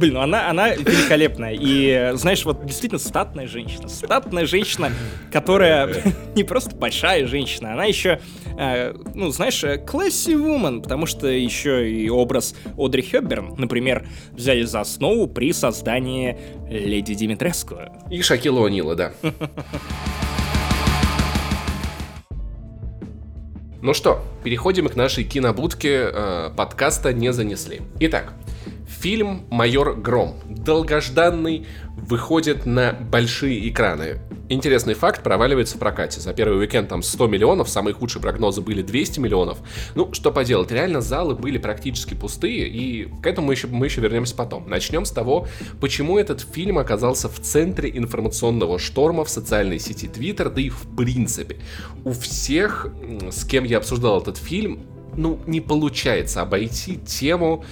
[0.00, 1.56] Блин, ну она, она великолепная.
[1.58, 3.88] И, знаешь, вот действительно статная женщина.
[3.88, 4.90] Статная женщина,
[5.30, 5.94] которая
[6.34, 8.20] не просто большая женщина, она еще,
[8.58, 14.80] э, ну, знаешь, classy woman, потому что еще и образ Одри Хёбберн, например, взяли за
[14.80, 16.38] основу при создании
[16.70, 17.76] Леди Димитреску.
[18.10, 19.12] И Шакила О'Нила, да.
[23.82, 27.80] Ну что, переходим к нашей кинобудке э, подкаста «Не занесли».
[27.98, 28.34] Итак,
[29.00, 31.66] Фильм «Майор Гром» долгожданный
[31.96, 34.18] выходит на большие экраны.
[34.52, 36.20] Интересный факт, проваливается в прокате.
[36.20, 39.58] За первый уикенд там 100 миллионов, самые худшие прогнозы были 200 миллионов.
[39.94, 44.00] Ну, что поделать, реально залы были практически пустые, и к этому мы еще, мы еще
[44.00, 44.68] вернемся потом.
[44.68, 45.46] Начнем с того,
[45.80, 50.96] почему этот фильм оказался в центре информационного шторма в социальной сети Twitter, да и в
[50.96, 51.58] принципе.
[52.02, 52.88] У всех,
[53.30, 54.80] с кем я обсуждал этот фильм,
[55.20, 57.64] ну, не получается обойти тему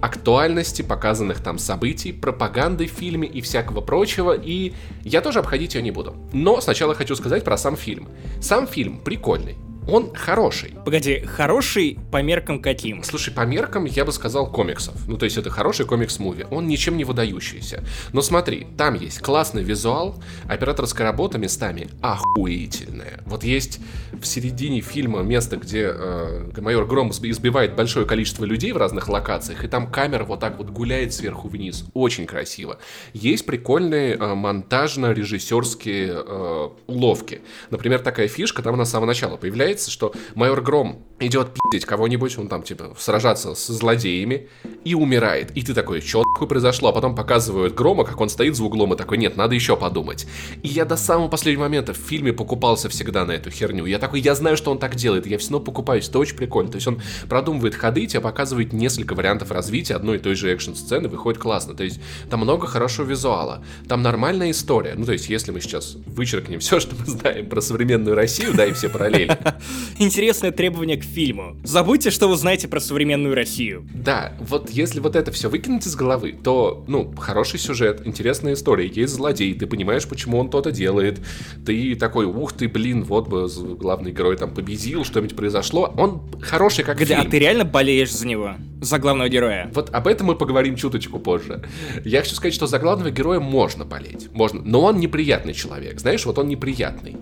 [0.00, 4.72] актуальности показанных там событий, пропаганды в фильме и всякого прочего, и
[5.04, 6.16] я тоже обходить ее не буду.
[6.32, 8.08] Но сначала хочу сказать про сам фильм.
[8.40, 9.56] Сам фильм прикольный
[9.88, 10.74] он хороший.
[10.84, 13.02] Погоди, хороший по меркам каким?
[13.02, 14.94] Слушай, по меркам я бы сказал комиксов.
[15.08, 16.46] Ну, то есть это хороший комикс-муви.
[16.50, 17.82] Он ничем не выдающийся.
[18.12, 23.20] Но смотри, там есть классный визуал, операторская работа местами охуительная.
[23.26, 23.80] Вот есть
[24.20, 29.64] в середине фильма место, где э, майор Гром избивает большое количество людей в разных локациях,
[29.64, 31.84] и там камера вот так вот гуляет сверху вниз.
[31.94, 32.78] Очень красиво.
[33.12, 37.40] Есть прикольные э, монтажно-режиссерские э, уловки.
[37.70, 42.48] Например, такая фишка там на самого начала появляется что майор Гром идет пиздить кого-нибудь, он
[42.48, 44.48] там, типа, сражаться с злодеями
[44.84, 45.50] и умирает.
[45.56, 46.88] И ты такой, что такое произошло?
[46.88, 50.26] А потом показывают Грома, как он стоит за углом и такой, нет, надо еще подумать.
[50.62, 53.84] И я до самого последнего момента в фильме покупался всегда на эту херню.
[53.84, 56.70] Я такой, я знаю, что он так делает, я все равно покупаюсь, это очень прикольно.
[56.70, 61.08] То есть он продумывает ходы, тебе показывает несколько вариантов развития одной и той же экшн-сцены,
[61.08, 61.74] выходит классно.
[61.74, 64.94] То есть там много хорошего визуала, там нормальная история.
[64.96, 68.66] Ну, то есть если мы сейчас вычеркнем все, что мы знаем про современную Россию, да,
[68.66, 69.38] и все параллели,
[69.98, 71.56] Интересное требование к фильму.
[71.62, 73.86] Забудьте, что вы знаете про современную Россию.
[73.94, 78.88] Да, вот если вот это все выкинуть из головы, то, ну, хороший сюжет, интересная история,
[78.88, 81.20] есть злодей, ты понимаешь, почему он то-то делает,
[81.64, 83.48] ты такой, ух ты, блин, вот бы
[83.92, 85.92] главный герой там победил, что-нибудь произошло.
[85.98, 87.20] Он хороший как Где, фильм.
[87.20, 88.54] А ты реально болеешь за него?
[88.80, 89.70] За главного героя?
[89.74, 91.62] Вот об этом мы поговорим чуточку позже.
[92.04, 96.24] Я хочу сказать, что за главного героя можно болеть, можно, но он неприятный человек, знаешь,
[96.24, 97.18] вот он неприятный.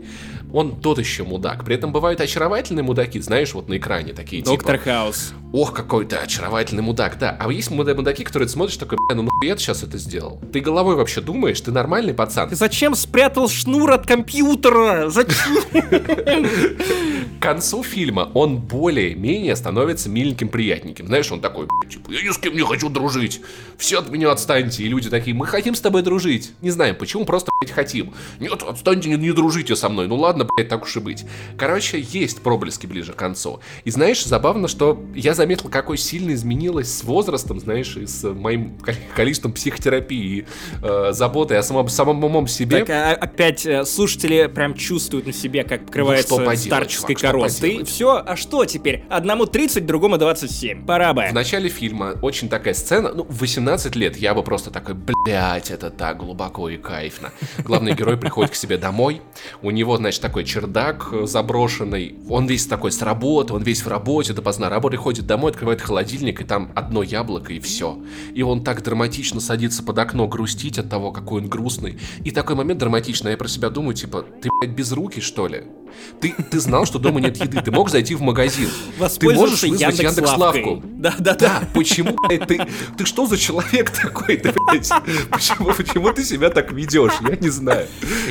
[0.53, 1.65] Он тот еще мудак.
[1.65, 4.91] При этом бывают очаровательные мудаки, знаешь, вот на экране такие Доктор типа...
[4.91, 5.33] Хаус.
[5.53, 7.37] Ох, какой ты очаровательный мудак, да.
[7.39, 10.41] А есть мудаки, которые ты смотришь такой, ну нахуй я сейчас это сделал?
[10.53, 11.61] Ты головой вообще думаешь?
[11.61, 12.49] Ты нормальный пацан?
[12.49, 15.09] Ты зачем спрятал шнур от компьютера?
[15.09, 15.63] Зачем?
[17.39, 21.07] К концу фильма он более-менее становится миленьким, приятненьким.
[21.07, 23.41] Знаешь, он такой, типа, я ни с кем не хочу дружить.
[23.79, 24.85] Все от меня отстаньте.
[24.85, 26.53] И люди такие, мы хотим с тобой дружить.
[26.61, 28.13] Не знаем, почему, просто, хотим.
[28.39, 30.07] Нет, отстаньте, не, не дружите со мной.
[30.07, 31.25] Ну ладно, блядь, так уж и быть.
[31.57, 33.61] Короче, есть проблески ближе к концу.
[33.85, 38.79] И знаешь, забавно, что я заметил, какой сильно изменилось с возрастом, знаешь, и с моим
[39.15, 40.47] количеством психотерапии,
[40.83, 42.85] э, заботы о самом, самом умом себе.
[42.85, 47.85] Так, а, опять э, слушатели прям чувствуют на себе, как покрывается ну, старческой коростой.
[47.85, 49.05] Все, а что теперь?
[49.09, 50.87] Одному 30, другому 27.
[50.87, 51.27] Пора бы.
[51.31, 55.91] В начале фильма очень такая сцена, ну, 18 лет, я бы просто такой, блядь, это
[55.91, 57.33] так глубоко и кайфно.
[57.59, 59.23] Главный герой приходит к себе домой,
[59.63, 63.89] у него, значит, такой чердак э, заброшенный, он весь такой с работы, он весь в
[63.89, 67.99] работе, допоздна работы, ходит домой, открывает холодильник, и там одно яблоко, и все.
[68.33, 71.99] И он так драматично садится под окно грустить от того, какой он грустный.
[72.25, 75.65] И такой момент драматичный, я про себя думаю, типа, ты, блядь, без руки, что ли?
[76.21, 78.69] Ты, ты знал, что дома нет еды, ты мог зайти в магазин.
[79.19, 80.83] Ты можешь вызвать Яндекс Лавку.
[80.85, 81.63] Да, да, да.
[81.75, 82.61] Почему, блядь, ты,
[82.97, 84.91] ты что за человек такой, ты, блядь?
[85.31, 87.15] Почему, почему ты себя так ведешь?
[87.29, 87.89] Я не знаю.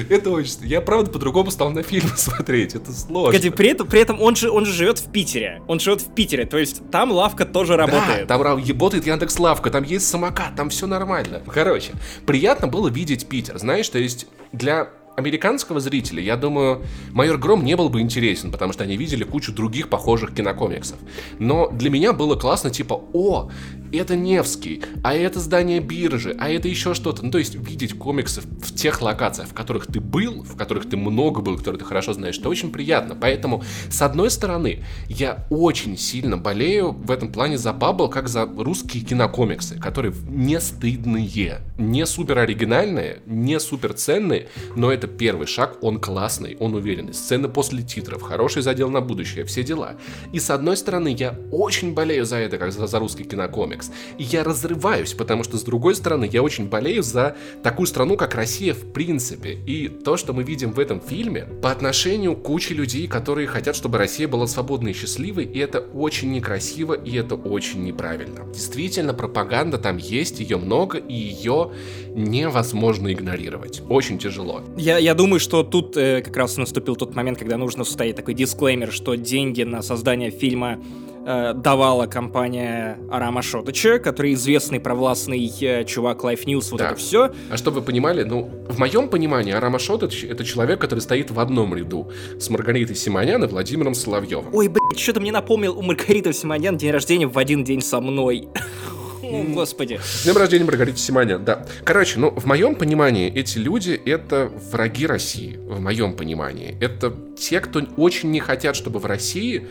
[0.09, 0.59] Это очень...
[0.61, 2.75] Я, правда, по-другому стал на фильмы смотреть.
[2.75, 3.37] Это сложно.
[3.37, 5.61] Кстати, при этом, при этом он же, он же живет в Питере.
[5.67, 8.27] Он живет в Питере, то есть там лавка тоже работает.
[8.27, 11.41] Да, там работает Яндекс Лавка, там есть самокат, там все нормально.
[11.51, 11.93] Короче,
[12.25, 17.75] приятно было видеть Питер, знаешь, то есть для американского зрителя, я думаю, Майор Гром не
[17.75, 20.97] был бы интересен, потому что они видели кучу других похожих кинокомиксов.
[21.37, 23.51] Но для меня было классно, типа, о,
[23.91, 27.23] это Невский, а это здание биржи, а это еще что-то.
[27.23, 30.97] Ну, то есть видеть комиксы в тех локациях, в которых ты был, в которых ты
[30.97, 33.15] много был, которые ты хорошо знаешь, это очень приятно.
[33.15, 38.45] Поэтому, с одной стороны, я очень сильно болею в этом плане за Баббл, как за
[38.45, 45.77] русские кинокомиксы, которые не стыдные, не супер оригинальные, не супер ценные, но это первый шаг,
[45.81, 47.13] он классный, он уверенный.
[47.13, 49.95] Сцены после титров, хороший задел на будущее, все дела.
[50.33, 53.78] И с одной стороны, я очень болею за это, как за, за русский кинокомикс.
[54.17, 58.35] И я разрываюсь, потому что с другой стороны, я очень болею за такую страну, как
[58.35, 59.57] Россия в принципе.
[59.65, 63.75] И то, что мы видим в этом фильме, по отношению к куче людей, которые хотят,
[63.75, 68.45] чтобы Россия была свободной и счастливой, и это очень некрасиво, и это очень неправильно.
[68.53, 71.71] Действительно, пропаганда там есть, ее много, и ее
[72.15, 73.81] невозможно игнорировать.
[73.89, 74.61] Очень тяжело.
[74.77, 78.33] Я, я думаю, что тут э, как раз наступил тот момент, когда нужно вставить такой
[78.33, 80.79] дисклеймер, что деньги на создание фильма
[81.25, 86.87] э, давала компания Арама Шотача, который известный провластный э, чувак Life News, вот да.
[86.87, 87.31] это все.
[87.49, 91.39] А чтобы вы понимали, ну, в моем понимании Арама Шотач это человек, который стоит в
[91.39, 94.53] одном ряду с Маргаритой Симонян и Владимиром Соловьевым.
[94.53, 98.47] Ой, блядь, что-то мне напомнил у Маргариты Симонян день рождения в один день со мной.
[99.29, 99.99] Господи.
[100.03, 101.65] С днем рождения Маргариты Симонян, да.
[101.83, 106.77] Короче, ну, в моем понимании, эти люди— это враги России, в моем понимании.
[106.81, 109.67] Это те, кто очень не хотят, чтобы в России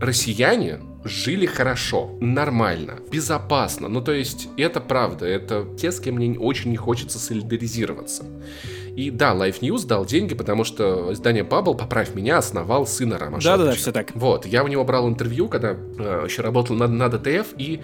[0.00, 3.88] россияне жили хорошо, нормально, безопасно.
[3.88, 8.24] Ну, то есть, это правда, это те, с кем мне очень не хочется солидаризироваться.
[8.96, 13.40] И да, Life News дал деньги, потому что издание Bubble, поправь меня, основал сына Рома
[13.40, 14.12] Да-да-да, все так.
[14.14, 17.80] Вот, я у него брал интервью, когда э, еще работал на, на ДТФ, и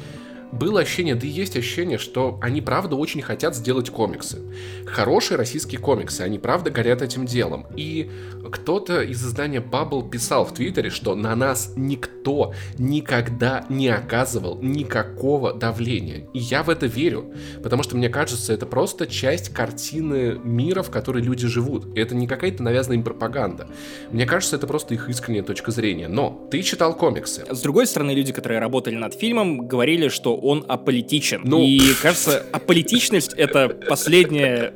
[0.52, 4.42] было ощущение, да и есть ощущение, что они правда очень хотят сделать комиксы.
[4.86, 7.66] Хорошие российские комиксы, они правда горят этим делом.
[7.76, 8.10] И
[8.50, 15.54] кто-то из издания Bubble писал в Твиттере, что на нас никто никогда не оказывал никакого
[15.54, 16.28] давления.
[16.32, 17.32] И я в это верю,
[17.62, 21.96] потому что мне кажется, это просто часть картины мира, в которой люди живут.
[21.96, 23.68] Это не какая-то навязанная им пропаганда.
[24.10, 26.08] Мне кажется, это просто их искренняя точка зрения.
[26.08, 27.44] Но ты читал комиксы.
[27.48, 31.42] С другой стороны, люди, которые работали над фильмом, говорили, что он аполитичен.
[31.44, 31.62] Ну...
[31.62, 34.74] И кажется, аполитичность это последнее,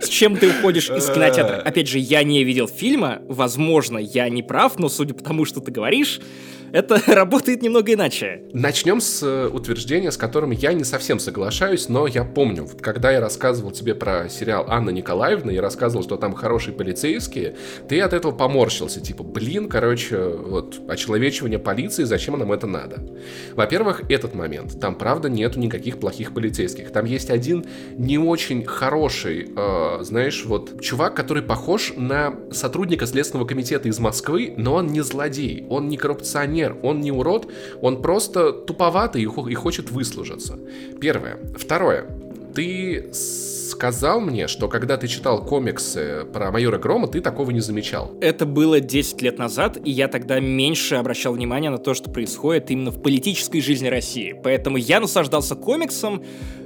[0.00, 1.56] с чем ты уходишь из кинотеатра.
[1.56, 5.60] Опять же, я не видел фильма, возможно, я не прав, но судя по тому, что
[5.60, 6.20] ты говоришь,
[6.72, 8.42] это работает немного иначе.
[8.52, 13.20] Начнем с э, утверждения, с которым я не совсем соглашаюсь, но я помню, когда я
[13.20, 17.56] рассказывал тебе про сериал Анна Николаевна, и рассказывал, что там хорошие полицейские,
[17.88, 23.02] ты от этого поморщился, типа, блин, короче, вот, очеловечивание полиции, зачем нам это надо?
[23.54, 27.64] Во-первых, этот момент, там, правда, нету никаких плохих полицейских, там есть один
[27.96, 34.54] не очень хороший, э, знаешь, вот, чувак, который похож на сотрудника Следственного комитета из Москвы,
[34.56, 37.48] но он не злодей, он не коррупционер, он не урод,
[37.80, 40.58] он просто туповатый и хочет выслужиться.
[41.00, 41.38] Первое.
[41.56, 42.21] Второе
[42.54, 48.12] ты сказал мне, что когда ты читал комиксы про майора Грома, ты такого не замечал.
[48.20, 52.70] Это было 10 лет назад, и я тогда меньше обращал внимание на то, что происходит
[52.70, 54.38] именно в политической жизни России.
[54.42, 56.22] Поэтому я наслаждался комиксом,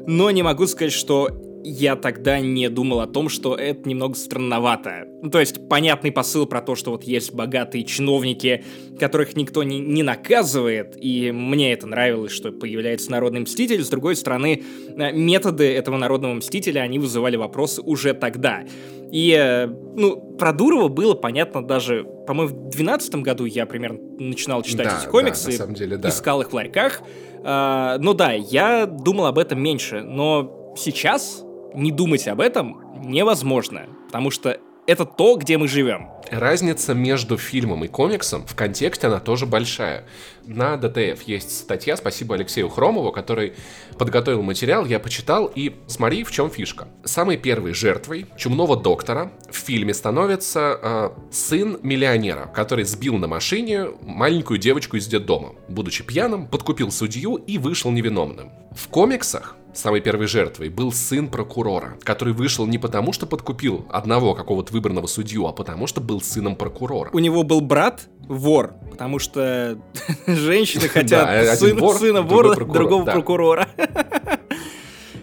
[0.06, 1.30] но не могу сказать, что
[1.68, 5.08] я тогда не думал о том, что это немного странновато.
[5.20, 8.64] Ну, то есть понятный посыл про то, что вот есть богатые чиновники,
[9.00, 13.82] которых никто не, не наказывает, и мне это нравилось, что появляется народный мститель.
[13.82, 14.62] С другой стороны,
[14.96, 18.62] э, методы этого народного мстителя, они вызывали вопросы уже тогда.
[19.10, 24.62] И, э, ну, про Дурова было понятно даже, по-моему, в 2012 году я примерно начинал
[24.62, 26.08] читать да, эти комиксы, да, на самом деле, да.
[26.10, 27.02] искал их в ларьках.
[27.42, 31.45] А, ну да, я думал об этом меньше, но сейчас
[31.76, 36.08] не думать об этом невозможно, потому что это то, где мы живем.
[36.30, 40.06] Разница между фильмом и комиксом в контексте она тоже большая.
[40.44, 43.54] На ДТФ есть статья, спасибо Алексею Хромову, который
[43.98, 46.88] подготовил материал, я почитал, и смотри, в чем фишка.
[47.04, 53.86] Самой первой жертвой чумного доктора в фильме становится э, сын миллионера, который сбил на машине
[54.02, 55.54] маленькую девочку из детдома.
[55.68, 58.52] Будучи пьяным, подкупил судью и вышел невиновным.
[58.72, 64.34] В комиксах самой первой жертвой был сын прокурора, который вышел не потому, что подкупил одного
[64.34, 67.10] какого-то выбранного судью, а потому, что был сыном прокурора.
[67.12, 69.78] У него был брат вор, потому что
[70.26, 73.68] женщины хотят сына вора, другого прокурора.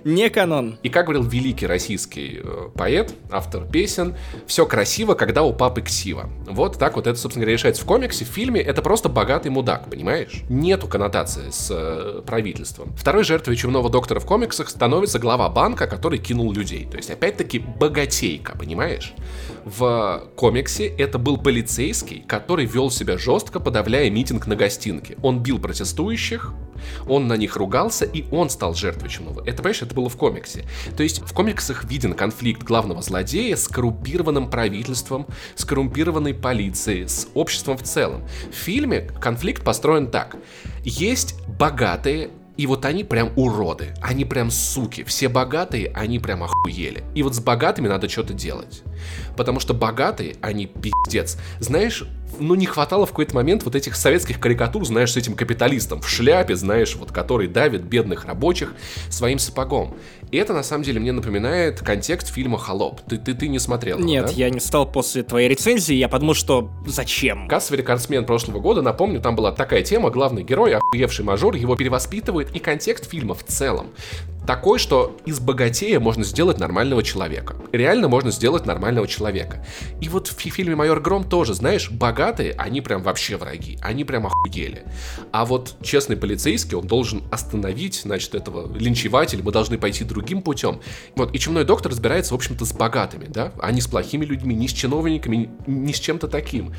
[0.03, 0.77] Не канон.
[0.83, 4.15] И как говорил великий российский э, поэт, автор песен,
[4.47, 6.29] все красиво, когда у папы ксива.
[6.45, 8.25] Вот так вот это, собственно говоря, решается в комиксе.
[8.25, 10.43] В фильме это просто богатый мудак, понимаешь?
[10.49, 12.93] Нету коннотации с э, правительством.
[12.97, 16.85] Второй жертвой чумного доктора в комиксах становится глава банка, который кинул людей.
[16.89, 19.13] То есть, опять-таки, богатейка, понимаешь?
[19.63, 25.17] В комиксе это был полицейский, который вел себя жестко, подавляя митинг на гостинке.
[25.21, 26.53] Он бил протестующих,
[27.07, 29.41] он на них ругался, и он стал жертвой чумного.
[29.45, 30.65] Это, понимаешь, это было в комиксе.
[30.95, 37.27] То есть в комиксах виден конфликт главного злодея с коррумпированным правительством, с коррумпированной полицией, с
[37.33, 38.23] обществом в целом.
[38.51, 40.35] В фильме конфликт построен так.
[40.83, 45.03] Есть богатые, и вот они прям уроды, они прям суки.
[45.03, 47.03] Все богатые, они прям охуели.
[47.15, 48.83] И вот с богатыми надо что-то делать.
[49.35, 51.37] Потому что богатые, они пиздец.
[51.59, 52.03] Знаешь,
[52.39, 56.09] ну, не хватало в какой-то момент вот этих советских карикатур, знаешь, с этим капиталистом в
[56.09, 58.73] шляпе, знаешь, вот который давит бедных рабочих
[59.09, 59.95] своим сапогом.
[60.31, 63.01] И это, на самом деле, мне напоминает контекст фильма «Холоп».
[63.07, 64.31] Ты, ты, ты не смотрел Нет, да?
[64.31, 67.47] я не стал после твоей рецензии, я подумал, что зачем?
[67.47, 72.55] Кассовый рекордсмен прошлого года, напомню, там была такая тема, главный герой, охуевший мажор, его перевоспитывает,
[72.55, 73.91] и контекст фильма в целом
[74.45, 77.55] такой, что из богатея можно сделать нормального человека.
[77.71, 79.65] Реально можно сделать нормального человека.
[80.01, 83.77] И вот в фильме «Майор Гром» тоже, знаешь, богатые, они прям вообще враги.
[83.81, 84.83] Они прям охуели.
[85.31, 90.81] А вот честный полицейский, он должен остановить, значит, этого линчевателя, мы должны пойти другим путем.
[91.15, 94.55] Вот, и чумной доктор разбирается, в общем-то, с богатыми, да, а не с плохими людьми,
[94.55, 96.73] не с чиновниками, не с чем-то таким.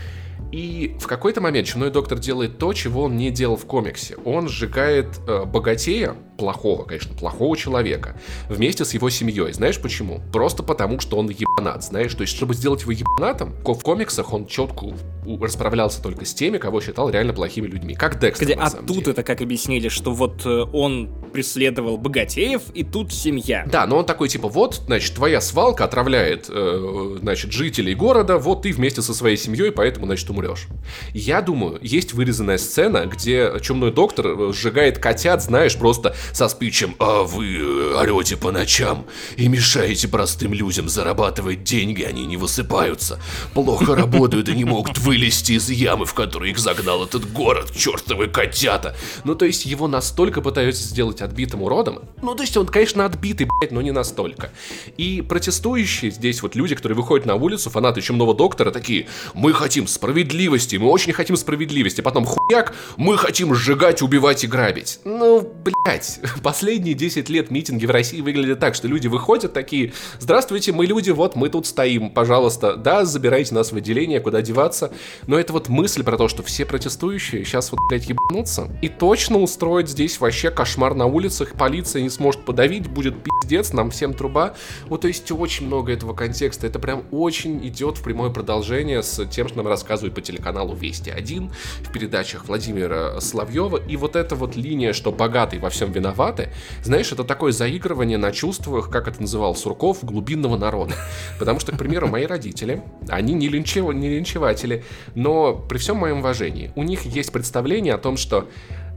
[0.52, 4.16] И в какой-то момент чумной доктор делает то, чего он не делал в комиксе.
[4.24, 8.16] Он сжигает э, богатея, плохого, конечно, плохого человека,
[8.48, 9.52] вместе с его семьей.
[9.52, 10.20] Знаешь почему?
[10.32, 12.14] Просто потому, что он ебанат, знаешь?
[12.14, 14.94] То есть, чтобы сделать его ебанатом, в комиксах он четко
[15.40, 17.94] расправлялся только с теми, кого считал реально плохими людьми.
[17.94, 19.12] Как Декстер, Где, А тут деле.
[19.12, 23.66] это как объяснили, что вот э, он преследовал богатеев, и тут семья.
[23.70, 28.62] Да, но он такой, типа, вот, значит, твоя свалка отравляет, э, значит, жителей города, вот
[28.62, 30.66] ты вместе со своей семьей, поэтому, значит, умрешь.
[31.12, 36.94] Я думаю, есть вырезанная сцена, где чумной доктор э, сжигает котят, знаешь, просто со спичем
[36.98, 39.06] «А вы э, орете по ночам
[39.36, 43.20] и мешаете простым людям зарабатывать деньги, они не высыпаются,
[43.52, 48.28] плохо работают и не могут вылезти из ямы, в которую их загнал этот город, чертовы
[48.28, 48.96] котята».
[49.24, 53.46] Ну, то есть его настолько пытаются сделать отбитым уродом, ну, то есть он, конечно, отбитый,
[53.46, 54.50] блядь, но не настолько.
[54.96, 59.86] И протестующие здесь вот люди, которые выходят на улицу, фанаты чумного доктора, такие «Мы хотим
[59.86, 65.00] справедливости, мы очень хотим справедливости», потом хуяк «Мы хотим сжигать, убивать и грабить».
[65.04, 70.72] Ну, блядь, последние 10 лет митинги в России выглядят так, что люди выходят такие, здравствуйте,
[70.72, 74.92] мы люди, вот мы тут стоим, пожалуйста, да, забирайте нас в отделение, куда деваться.
[75.26, 79.38] Но это вот мысль про то, что все протестующие сейчас вот, блядь, ебанутся и точно
[79.38, 84.54] устроить здесь вообще кошмар на улицах, полиция не сможет подавить, будет пиздец, нам всем труба.
[84.88, 89.24] Вот, то есть очень много этого контекста, это прям очень идет в прямое продолжение с
[89.26, 91.50] тем, что нам рассказывают по телеканалу Вести 1
[91.82, 96.50] в передачах Владимира Славьева, и вот эта вот линия, что богатый во всем виноваты,
[96.82, 100.94] знаешь, это такое заигрывание на чувствах, как это называл Сурков, глубинного народа.
[101.38, 103.92] Потому что, к примеру, мои родители, они не, линчев...
[103.94, 108.48] не линчеватели, но при всем моем уважении, у них есть представление о том, что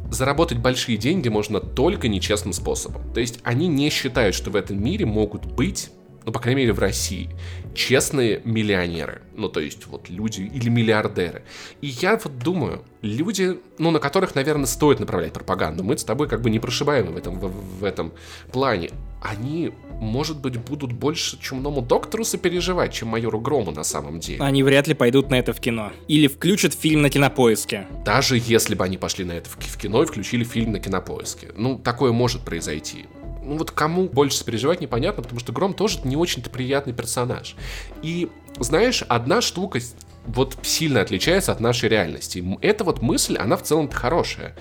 [0.10, 3.13] заработать большие деньги можно только нечестным способом.
[3.13, 5.91] То есть они не считают, что в этом мире могут быть
[6.28, 7.30] ну, по крайней мере, в России,
[7.77, 9.21] честные миллионеры.
[9.35, 11.43] Ну, то есть, вот люди или миллиардеры.
[11.79, 15.83] И я вот думаю, люди, ну, на которых, наверное, стоит направлять пропаганду.
[15.83, 18.11] Мы с тобой как бы не прошибаемы в этом, в, в этом
[18.51, 18.89] плане.
[19.21, 24.41] Они, может быть, будут больше чумному доктору сопереживать, чем майору Грому на самом деле.
[24.41, 25.91] Они вряд ли пойдут на это в кино.
[26.07, 27.87] Или включат фильм на кинопоиске.
[28.03, 31.51] Даже если бы они пошли на это в кино и включили фильм на кинопоиске.
[31.55, 33.05] Ну, такое может произойти
[33.47, 37.55] ну вот кому больше сопереживать, непонятно, потому что Гром тоже не очень-то приятный персонаж.
[38.01, 38.29] И,
[38.60, 39.79] знаешь, одна штука
[40.25, 42.43] вот сильно отличается от нашей реальности.
[42.62, 44.55] Эта вот мысль, она в целом-то хорошая.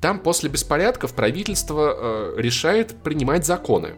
[0.00, 3.94] Там после беспорядков правительство э, решает принимать законы.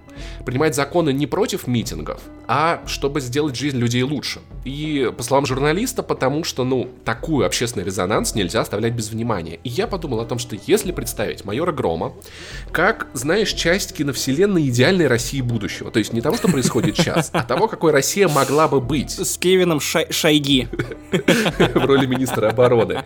[0.46, 4.40] Принимать законы не против митингов, а чтобы сделать жизнь людей лучше.
[4.64, 9.58] И, по словам журналиста, потому что, ну, такую общественный резонанс нельзя оставлять без внимания.
[9.64, 12.12] И я подумал о том, что если представить майора Грома
[12.72, 17.42] как, знаешь, часть киновселенной идеальной России будущего, то есть не того, что происходит сейчас, а
[17.42, 19.10] того, какой Россия могла бы быть.
[19.10, 20.68] С Кевином Шай Шайги.
[21.12, 23.02] В роли министра обороны.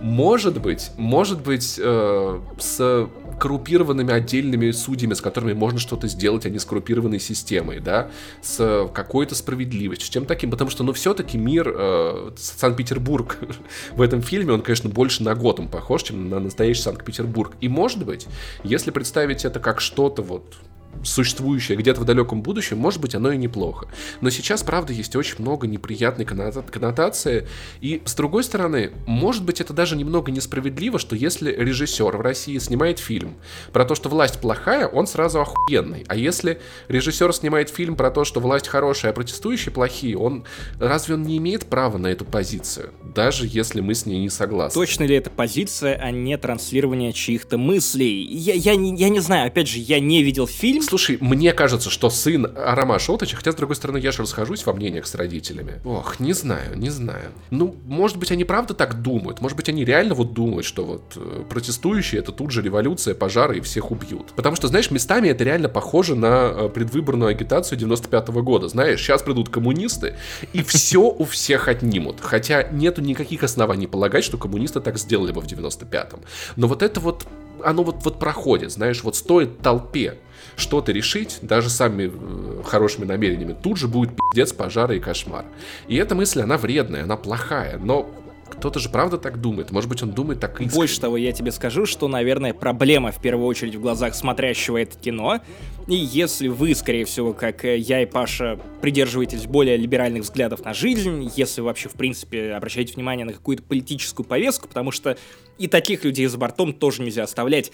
[0.00, 3.08] Может быть, может быть, э, с
[3.38, 8.10] коррупированными отдельными судьями, с которыми можно что-то сделать, а не с коррупированной системой, да,
[8.40, 13.38] с какой-то справедливостью, с чем таким, потому что, ну, все-таки мир, э, Санкт-Петербург
[13.92, 17.54] в этом фильме, он, конечно, больше на Готэм похож, чем на настоящий Санкт-Петербург.
[17.60, 18.26] И, может быть,
[18.64, 20.56] если представить это как что-то вот
[21.04, 23.88] существующее где-то в далеком будущем, может быть, оно и неплохо.
[24.20, 27.46] Но сейчас, правда, есть очень много неприятной коннотации.
[27.80, 32.58] И, с другой стороны, может быть, это даже немного несправедливо, что если режиссер в России
[32.58, 33.34] снимает фильм
[33.72, 36.04] про то, что власть плохая, он сразу охуенный.
[36.08, 40.44] А если режиссер снимает фильм про то, что власть хорошая, а протестующие плохие, он
[40.78, 42.90] разве он не имеет права на эту позицию?
[43.02, 44.80] Даже если мы с ней не согласны.
[44.80, 48.22] Точно ли это позиция, а не транслирование чьих-то мыслей?
[48.22, 52.10] Я, я, я не знаю, опять же, я не видел фильм, Слушай, мне кажется, что
[52.10, 55.80] сын Арама Шотыча, хотя, с другой стороны, я же расхожусь во мнениях с родителями.
[55.84, 57.30] Ох, не знаю, не знаю.
[57.50, 59.40] Ну, может быть, они правда так думают.
[59.40, 63.58] Может быть, они реально вот думают, что вот э, протестующие это тут же революция, пожары
[63.58, 64.32] и всех убьют.
[64.34, 68.68] Потому что, знаешь, местами это реально похоже на э, предвыборную агитацию 95 -го года.
[68.68, 70.16] Знаешь, сейчас придут коммунисты
[70.52, 72.20] и все у всех отнимут.
[72.20, 76.20] Хотя нету никаких оснований полагать, что коммунисты так сделали бы в 95-м.
[76.56, 77.26] Но вот это вот
[77.64, 80.18] оно вот, вот проходит, знаешь, вот стоит толпе
[80.56, 85.44] что-то решить, даже самыми э, хорошими намерениями, тут же будет пиздец, пожары и кошмар.
[85.88, 88.10] И эта мысль, она вредная, она плохая, но
[88.52, 89.70] кто-то же правда так думает.
[89.70, 90.74] Может быть, он думает так искренне.
[90.74, 94.96] Больше того, я тебе скажу, что, наверное, проблема в первую очередь в глазах смотрящего это
[94.98, 95.40] кино.
[95.88, 100.74] И если вы, скорее всего, как э, я и Паша, придерживаетесь более либеральных взглядов на
[100.74, 105.16] жизнь, если вообще, в принципе, обращаете внимание на какую-то политическую повестку, потому что
[105.58, 107.72] и таких людей за бортом тоже нельзя оставлять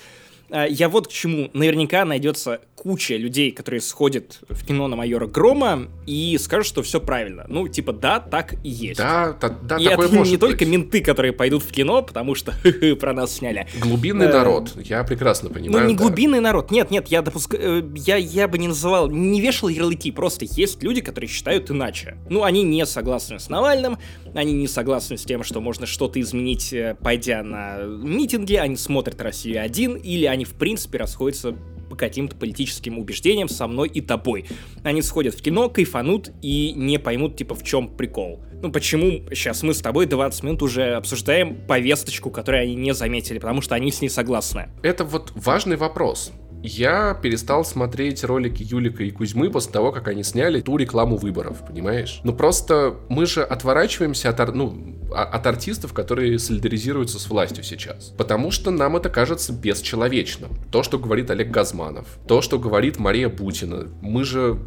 [0.51, 1.51] я вот к чему.
[1.53, 7.01] Наверняка найдется куча людей, которые сходят в кино на майора Грома и скажут, что все
[7.01, 7.44] правильно.
[7.49, 8.99] Ну, типа, да, так и есть.
[8.99, 10.40] Да, да, да и это не быть.
[10.40, 12.55] только менты, которые пойдут в кино, потому что
[13.01, 13.66] про нас сняли.
[13.80, 15.84] Глубинный э, народ, я прекрасно понимаю.
[15.84, 19.40] Ну, не глубинный народ, нет, нет, я допускаю, э, я, я бы не называл, не
[19.40, 22.16] вешал ярлыки, просто есть люди, которые считают иначе.
[22.30, 23.99] Ну, они не согласны с Навальным,
[24.34, 29.20] они не согласны с тем, что можно что-то изменить, э, пойдя на митинги, они смотрят
[29.20, 31.57] Россию один, или они, в принципе, расходятся
[31.89, 34.47] по каким-то политическим убеждениям со мной и тобой.
[34.84, 38.41] Они сходят в кино, кайфанут и не поймут, типа, в чем прикол.
[38.61, 43.39] Ну, почему сейчас мы с тобой 20 минут уже обсуждаем повесточку, которую они не заметили,
[43.39, 44.68] потому что они с ней согласны?
[44.82, 46.32] Это вот важный вопрос.
[46.63, 51.65] Я перестал смотреть ролики Юлика и Кузьмы после того, как они сняли ту рекламу выборов,
[51.67, 52.21] понимаешь?
[52.25, 58.13] Ну просто мы же отворачиваемся от, ну, а, от артистов, которые солидаризируются с властью сейчас.
[58.17, 60.51] Потому что нам это кажется бесчеловечным.
[60.71, 63.87] То, что говорит Олег Газманов, то, что говорит Мария Бутина.
[64.01, 64.59] Мы же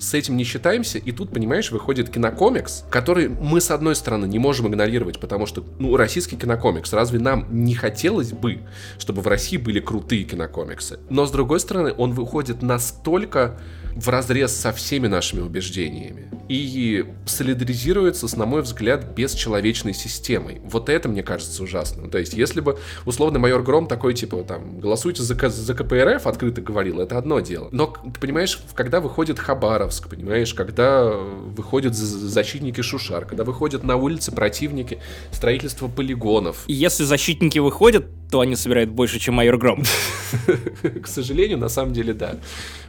[0.00, 4.38] с этим не считаемся, и тут, понимаешь, выходит кинокомикс, который мы, с одной стороны, не
[4.38, 8.60] можем игнорировать, потому что, ну, российский кинокомикс, разве нам не хотелось бы,
[8.98, 10.98] чтобы в России были крутые кинокомиксы?
[11.10, 13.60] Но, с другой стороны, он выходит настолько
[13.94, 20.60] в разрез со всеми нашими убеждениями и солидаризируется с, на мой взгляд, бесчеловечной системой.
[20.64, 22.10] Вот это, мне кажется, ужасно.
[22.10, 22.76] То есть, если бы
[23.06, 27.68] условно майор Гром такой, типа, там, голосуйте за, за КПРФ, открыто говорил, это одно дело.
[27.70, 34.32] Но, ты понимаешь, когда выходит Хабаровск, понимаешь, когда выходят защитники Шушар, когда выходят на улицы
[34.32, 34.98] противники
[35.30, 36.64] строительства полигонов.
[36.66, 39.84] И если защитники выходят, то они собирают больше, чем Майор Гром.
[41.02, 42.38] К сожалению, на самом деле, да.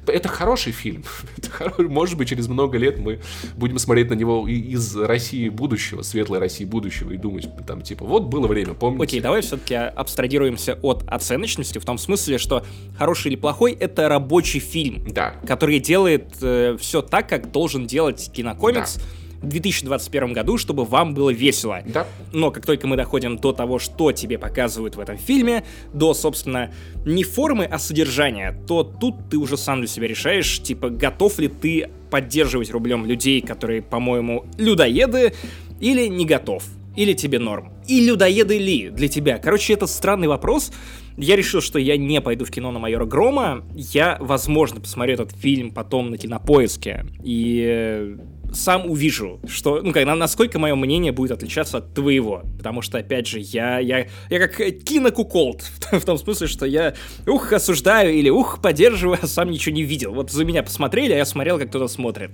[0.07, 0.90] Это хороший фильм.
[1.37, 3.19] Это Может быть, через много лет мы
[3.55, 8.23] будем смотреть на него из России будущего, светлой России будущего, и думать, там, типа, вот
[8.23, 9.03] было время, помните?
[9.03, 12.65] Окей, давай все-таки абстрагируемся от оценочности, в том смысле, что
[12.97, 15.35] хороший или плохой— это рабочий фильм, да.
[15.45, 18.95] который делает э, все так, как должен делать кинокомикс.
[18.95, 19.03] Да
[19.41, 21.81] 2021 году, чтобы вам было весело.
[21.85, 22.05] Да.
[22.31, 25.63] Но как только мы доходим до того, что тебе показывают в этом фильме,
[25.93, 26.71] до, собственно,
[27.05, 31.47] не формы, а содержания, то тут ты уже сам для себя решаешь, типа, готов ли
[31.47, 35.33] ты поддерживать рублем людей, которые, по-моему, людоеды,
[35.79, 36.63] или не готов.
[36.95, 37.71] Или тебе норм?
[37.91, 39.37] И людоеды ли для тебя?
[39.37, 40.71] Короче, это странный вопрос.
[41.17, 43.65] Я решил, что я не пойду в кино на майора Грома.
[43.75, 47.05] Я, возможно, посмотрю этот фильм потом на кинопоиске.
[47.21, 48.15] И
[48.53, 52.43] сам увижу, что, ну, как, насколько мое мнение будет отличаться от твоего.
[52.57, 55.61] Потому что, опять же, я, я, я как кинокуколд,
[55.91, 56.93] в, том смысле, что я
[57.27, 60.13] ух, осуждаю или ух, поддерживаю, а сам ничего не видел.
[60.13, 62.31] Вот за меня посмотрели, а я смотрел, как кто-то смотрит.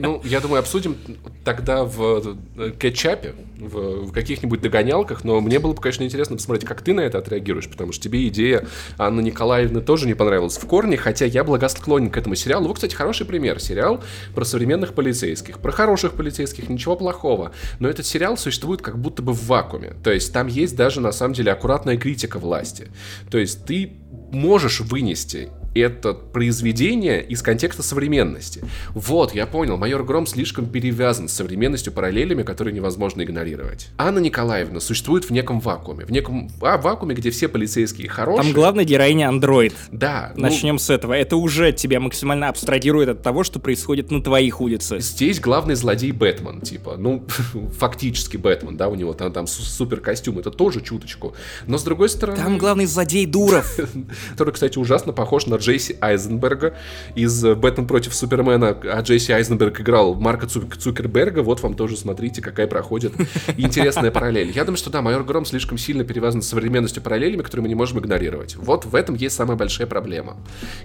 [0.00, 0.96] Ну, я думаю, обсудим
[1.44, 4.60] тогда в э, кетчапе, в, каких-нибудь
[5.00, 8.04] догонялках, но мне было бы, конечно, интересно посмотреть, как ты на это отреагируешь, потому что
[8.04, 8.66] тебе идея
[8.98, 12.68] Анны Николаевны тоже не понравилась в корне, хотя я благосклонен к этому сериалу.
[12.68, 13.60] Вот, кстати, хороший пример.
[13.60, 14.02] Сериал
[14.34, 17.52] про современных полицейских про хороших полицейских, ничего плохого.
[17.78, 19.94] Но этот сериал существует как будто бы в вакууме.
[20.02, 22.88] То есть там есть даже на самом деле аккуратная критика власти.
[23.30, 23.92] То есть ты
[24.32, 28.62] можешь вынести это произведение из контекста современности.
[28.94, 33.88] Вот, я понял, майор Гром слишком перевязан с современностью параллелями, которые невозможно игнорировать.
[33.96, 36.04] Анна Николаевна существует в неком вакууме.
[36.04, 38.42] В неком а, вакууме, где все полицейские хорошие.
[38.42, 39.74] Там главная героиня андроид.
[39.92, 40.32] Да.
[40.34, 41.12] Ну, Начнем ну, с этого.
[41.12, 45.00] Это уже тебя максимально абстрагирует от того, что происходит на твоих улицах.
[45.00, 46.96] Здесь главный злодей Бэтмен, типа.
[46.98, 47.24] Ну,
[47.78, 50.38] фактически Бэтмен, да, у него там, там супер костюм.
[50.38, 51.34] Это тоже чуточку.
[51.66, 52.38] Но с другой стороны...
[52.38, 53.78] Там главный злодей Дуров.
[54.32, 56.74] Который, кстати, ужасно похож на Джейси Айзенберга
[57.14, 62.42] из э, «Бэтмен против Супермена», а Джейси Айзенберг играл Марка Цукерберга, вот вам тоже смотрите,
[62.42, 63.12] какая проходит
[63.56, 64.50] интересная параллель.
[64.50, 67.74] Я думаю, что да, Майор Гром слишком сильно перевязан с современностью параллелями, которые мы не
[67.74, 68.56] можем игнорировать.
[68.56, 70.36] Вот в этом есть самая большая проблема.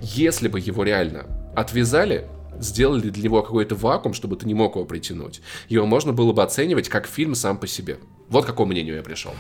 [0.02, 2.26] Если бы его реально отвязали,
[2.60, 6.44] сделали для него какой-то вакуум, чтобы ты не мог его притянуть, его можно было бы
[6.44, 7.98] оценивать как фильм сам по себе.
[8.30, 9.34] Вот к какому мнению я пришел.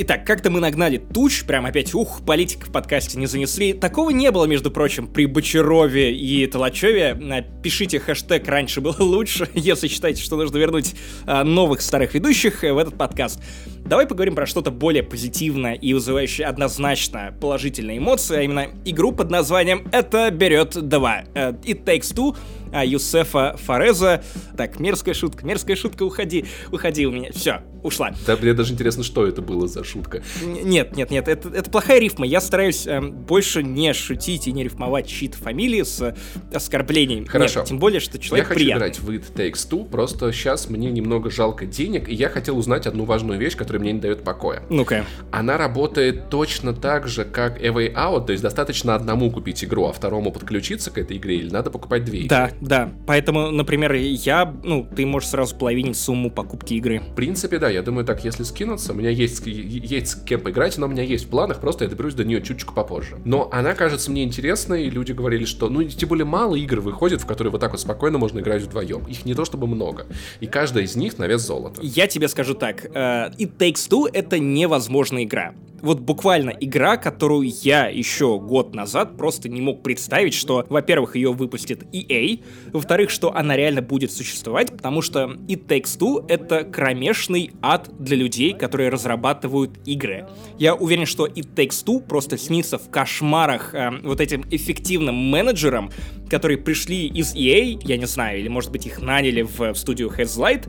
[0.00, 3.72] Итак, как-то мы нагнали туч, прям опять, ух, политик в подкасте не занесли.
[3.72, 7.20] Такого не было, между прочим, при Бочарове и Толачеве.
[7.64, 10.94] Пишите хэштег «Раньше было лучше», если считаете, что нужно вернуть
[11.26, 13.42] а, новых старых ведущих в этот подкаст.
[13.84, 19.30] Давай поговорим про что-то более позитивное и вызывающее однозначно положительные эмоции, а именно игру под
[19.30, 21.24] названием «Это берет два».
[21.34, 22.36] Э, It Takes Two
[22.72, 24.22] а, Юсефа Фореза.
[24.56, 27.30] Так, мерзкая шутка, мерзкая шутка, уходи, уходи у меня.
[27.32, 28.12] Все, ушла.
[28.26, 30.22] Да, мне даже интересно, что это было за шутка.
[30.44, 32.26] Нет, нет, нет, это, это плохая рифма.
[32.26, 36.14] Я стараюсь э, больше не шутить и не рифмовать чьи-то фамилии с э,
[36.52, 37.26] оскорблениями.
[37.26, 37.60] Хорошо.
[37.60, 38.88] Нет, тем более, что человек Я приятный.
[38.88, 42.58] хочу играть в It Takes Two, просто сейчас мне немного жалко денег, и я хотел
[42.58, 44.62] узнать одну важную вещь, которая мне не дает покоя.
[44.70, 45.04] Ну-ка.
[45.30, 49.84] Она работает точно так же, как A Way Out, то есть достаточно одному купить игру,
[49.84, 52.28] а второму подключиться к этой игре, или надо покупать две игры?
[52.30, 52.92] Да, да.
[53.06, 57.00] Поэтому, например, я, ну, ты можешь сразу половинить сумму покупки игры.
[57.00, 57.68] В принципе, да.
[57.68, 61.02] Я думаю, так, если скинуться, у меня есть, есть с кем поиграть, но у меня
[61.02, 63.18] есть в планах, просто я доберусь до нее чуть-чуть попозже.
[63.26, 67.20] Но она кажется мне интересной, и люди говорили, что, ну, тем более мало игр выходит,
[67.20, 69.04] в которые вот так вот спокойно можно играть вдвоем.
[69.04, 70.06] Их не то чтобы много.
[70.40, 71.82] И каждая из них на вес золота.
[71.82, 72.86] Я тебе скажу так.
[72.86, 79.16] Uh, It Takes Two— это невозможная игра вот буквально игра, которую я еще год назад
[79.16, 82.40] просто не мог представить, что, во-первых, ее выпустит EA,
[82.72, 88.16] во-вторых, что она реально будет существовать, потому что It Takes Two— это кромешный ад для
[88.16, 90.26] людей, которые разрабатывают игры.
[90.58, 95.90] Я уверен, что It Takes Two просто снится в кошмарах э, вот этим эффективным менеджерам,
[96.28, 100.10] которые пришли из EA, я не знаю, или, может быть, их наняли в, в студию
[100.10, 100.68] Headlight,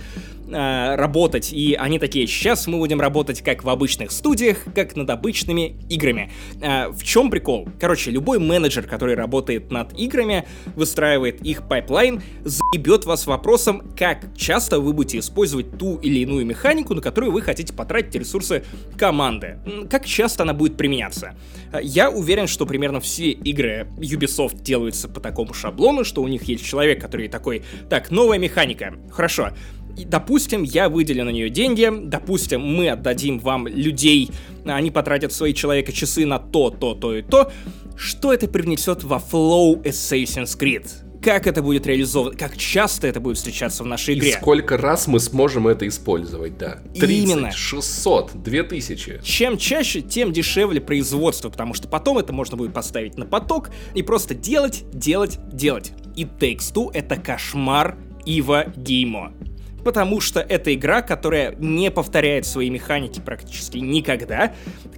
[0.51, 5.09] э, работать, и они такие, сейчас мы будем работать как в обычных студиях, как над
[5.09, 6.31] обычными играми.
[6.61, 7.67] Э, в чем прикол?
[7.79, 10.45] Короче, любой менеджер, который работает над играми,
[10.75, 16.93] выстраивает их пайплайн, заебет вас вопросом, как часто вы будете использовать ту или иную механику,
[16.93, 18.63] на которую вы хотите потратить ресурсы
[18.97, 19.59] команды.
[19.89, 21.35] Как часто она будет применяться.
[21.71, 26.43] Э, я уверен, что примерно все игры Ubisoft делаются по такому шаблону, что у них
[26.43, 29.51] есть человек, который такой, так, новая механика, хорошо,
[30.05, 34.29] допустим, я выделю на нее деньги, допустим, мы отдадим вам людей,
[34.65, 37.51] они потратят свои человека часы на то, то, то и то,
[37.95, 40.87] что это привнесет во флоу Assassin's Creed?
[41.21, 44.29] как это будет реализовано, как часто это будет встречаться в нашей игре.
[44.29, 46.79] И сколько раз мы сможем это использовать, да.
[46.95, 47.51] 30, Именно.
[47.51, 49.21] 600, 2000.
[49.23, 54.03] Чем чаще, тем дешевле производство, потому что потом это можно будет поставить на поток и
[54.03, 55.91] просто делать, делать, делать.
[56.15, 59.33] И Takes Two— это кошмар Ива Геймо
[59.83, 64.53] потому что это игра, которая не повторяет свои механики практически никогда.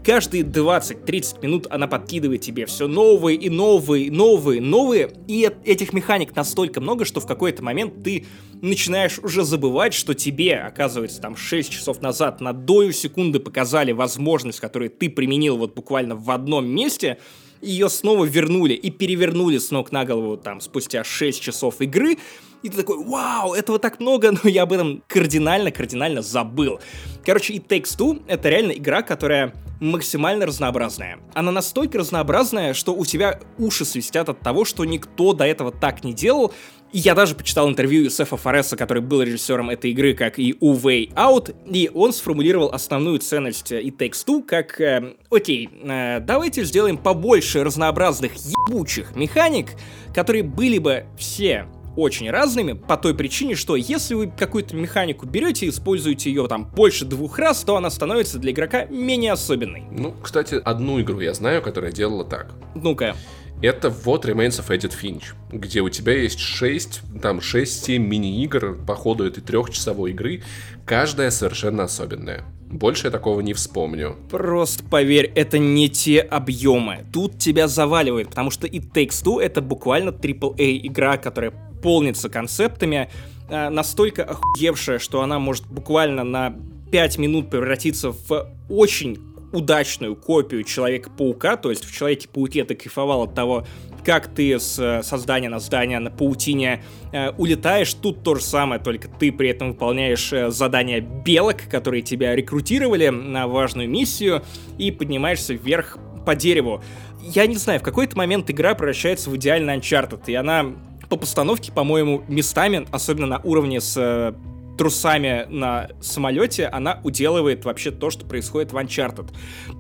[0.06, 6.36] Каждые 20-30 минут она подкидывает тебе все новые и новые, новые, новые, и этих механик
[6.36, 8.26] настолько много, что в какой-то момент ты
[8.62, 14.60] начинаешь уже забывать, что тебе, оказывается, там 6 часов назад на долю секунды показали возможность,
[14.60, 17.18] которую ты применил вот буквально в одном месте,
[17.62, 22.18] ее снова вернули и перевернули с ног на голову там спустя 6 часов игры,
[22.64, 26.80] и ты такой, вау, этого так много, но я об этом кардинально-кардинально забыл.
[27.26, 31.20] Короче, It Takes Two— это реально игра, которая максимально разнообразная.
[31.34, 36.03] Она настолько разнообразная, что у тебя уши свистят от того, что никто до этого так
[36.03, 36.53] не делал,
[36.93, 40.76] и я даже почитал интервью Юсефа Фореса, который был режиссером этой игры, как и У
[40.76, 46.64] Way Out, и он сформулировал основную ценность It Takes Two как э, «Окей, э, давайте
[46.64, 49.70] сделаем побольше разнообразных ебучих механик,
[50.14, 51.66] которые были бы все
[51.96, 56.66] очень разными по той причине, что если вы какую-то механику берете и используете ее там
[56.66, 59.84] больше двух раз, то она становится для игрока менее особенной.
[59.92, 62.52] Ну, кстати, одну игру я знаю, которая делала так.
[62.76, 63.16] Ну-ка.
[63.62, 68.96] Это вот Remains of Edith Finch, где у тебя есть 6, там 6-7 мини-игр по
[68.96, 70.42] ходу этой трехчасовой игры,
[70.84, 72.44] каждая совершенно особенная.
[72.72, 74.15] Больше я такого не вспомню.
[74.30, 77.05] Просто поверь, это не те объемы.
[77.11, 81.51] Тут тебя заваливает, потому что It Takes Two это буквально AAA игра, которая
[81.84, 83.09] полнится концептами,
[83.49, 86.55] э, настолько охуевшая, что она может буквально на
[86.91, 89.19] 5 минут превратиться в очень
[89.51, 93.65] удачную копию Человека-паука, то есть в Человеке-пауке ты кайфовал от того,
[94.04, 97.93] как ты с э, создания на здание на паутине э, улетаешь.
[97.93, 103.10] Тут то же самое, только ты при этом выполняешь э, задания белок, которые тебя рекрутировали
[103.10, 104.43] на важную миссию,
[104.78, 106.82] и поднимаешься вверх по дереву.
[107.22, 110.66] Я не знаю, в какой-то момент игра превращается в идеальный Uncharted, и она
[111.10, 114.34] по постановке, по-моему, местами, особенно на уровне с
[114.78, 119.32] трусами на самолете, она уделывает вообще то, что происходит в Uncharted.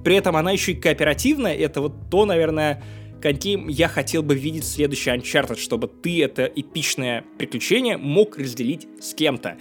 [0.03, 2.83] При этом она еще и кооперативная, это вот то, наверное,
[3.21, 9.13] каким я хотел бы видеть следующий Uncharted, чтобы ты это эпичное приключение мог разделить с
[9.13, 9.57] кем-то.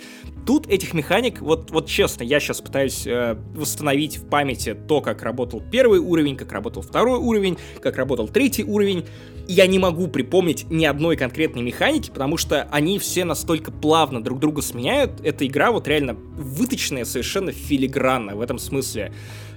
[0.46, 5.22] Тут этих механик, вот, вот честно, я сейчас пытаюсь э, восстановить в памяти то, как
[5.22, 9.04] работал первый уровень, как работал второй уровень, как работал третий уровень
[9.50, 14.38] я не могу припомнить ни одной конкретной механики, потому что они все настолько плавно друг
[14.38, 15.20] друга сменяют.
[15.24, 19.12] Эта игра вот реально выточенная совершенно филигранно в этом смысле.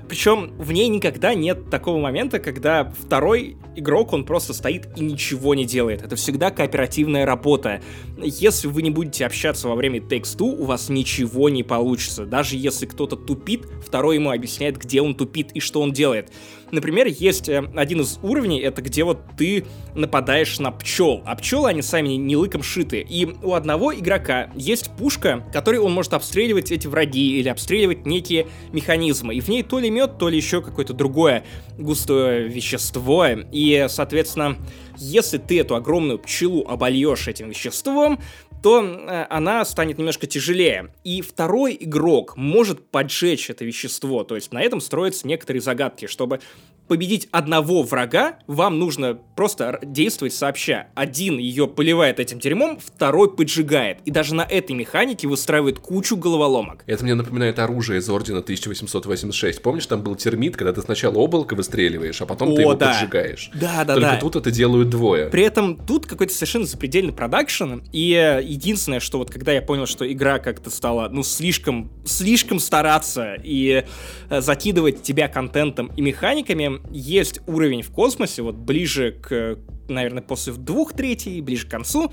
[0.08, 5.56] Причем в ней никогда нет такого момента, когда второй игрок, он просто стоит и ничего
[5.56, 6.04] не делает.
[6.04, 7.82] Это всегда кооперативная работа.
[8.22, 12.26] Если вы не будете общаться во время Takes Two, у вас ничего не получится.
[12.26, 16.32] Даже если кто-то тупит, второй ему объясняет, где он тупит и что он делает.
[16.74, 19.63] Например, есть э, один из уровней, это где вот ты
[19.93, 23.05] нападаешь на пчел, а пчелы, они сами не лыком шиты.
[23.07, 28.47] И у одного игрока есть пушка, которой он может обстреливать эти враги или обстреливать некие
[28.71, 29.36] механизмы.
[29.36, 31.45] И в ней то ли мед, то ли еще какое-то другое
[31.78, 33.28] густое вещество.
[33.51, 34.57] И, соответственно,
[34.97, 38.19] если ты эту огромную пчелу обольешь этим веществом,
[38.64, 40.93] то э, она станет немножко тяжелее.
[41.03, 44.24] И второй игрок может поджечь это вещество.
[44.24, 46.39] То есть на этом строятся некоторые загадки, чтобы
[46.88, 50.88] победить одного врага, вам нужно просто действовать сообща.
[50.96, 54.00] Один ее поливает этим дерьмом, второй поджигает.
[54.06, 56.84] И даже на этой механике выстраивает кучу головоломок.
[56.86, 59.62] Это мне напоминает оружие из Ордена 1886.
[59.62, 62.94] Помнишь, там был термит, когда ты сначала облако выстреливаешь, а потом О, ты его да.
[62.94, 63.50] поджигаешь.
[63.54, 64.18] Да, да, Только да.
[64.18, 65.28] тут это делают двое.
[65.28, 67.80] При этом тут какой-то совершенно запредельный продакшн.
[67.92, 72.60] И э, единственное, что вот когда я понял, что игра как-то стала, ну, слишком, слишком
[72.60, 73.86] стараться и
[74.30, 79.58] э, закидывать тебя контентом и механиками, есть уровень в космосе, вот ближе к,
[79.88, 82.12] наверное, после двух третий, ближе к концу,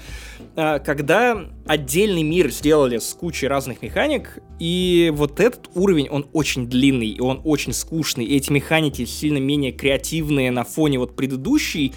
[0.56, 6.68] а, когда отдельный мир сделали с кучей разных механик, и вот этот уровень, он очень
[6.68, 11.92] длинный, и он очень скучный, и эти механики сильно менее креативные на фоне вот предыдущей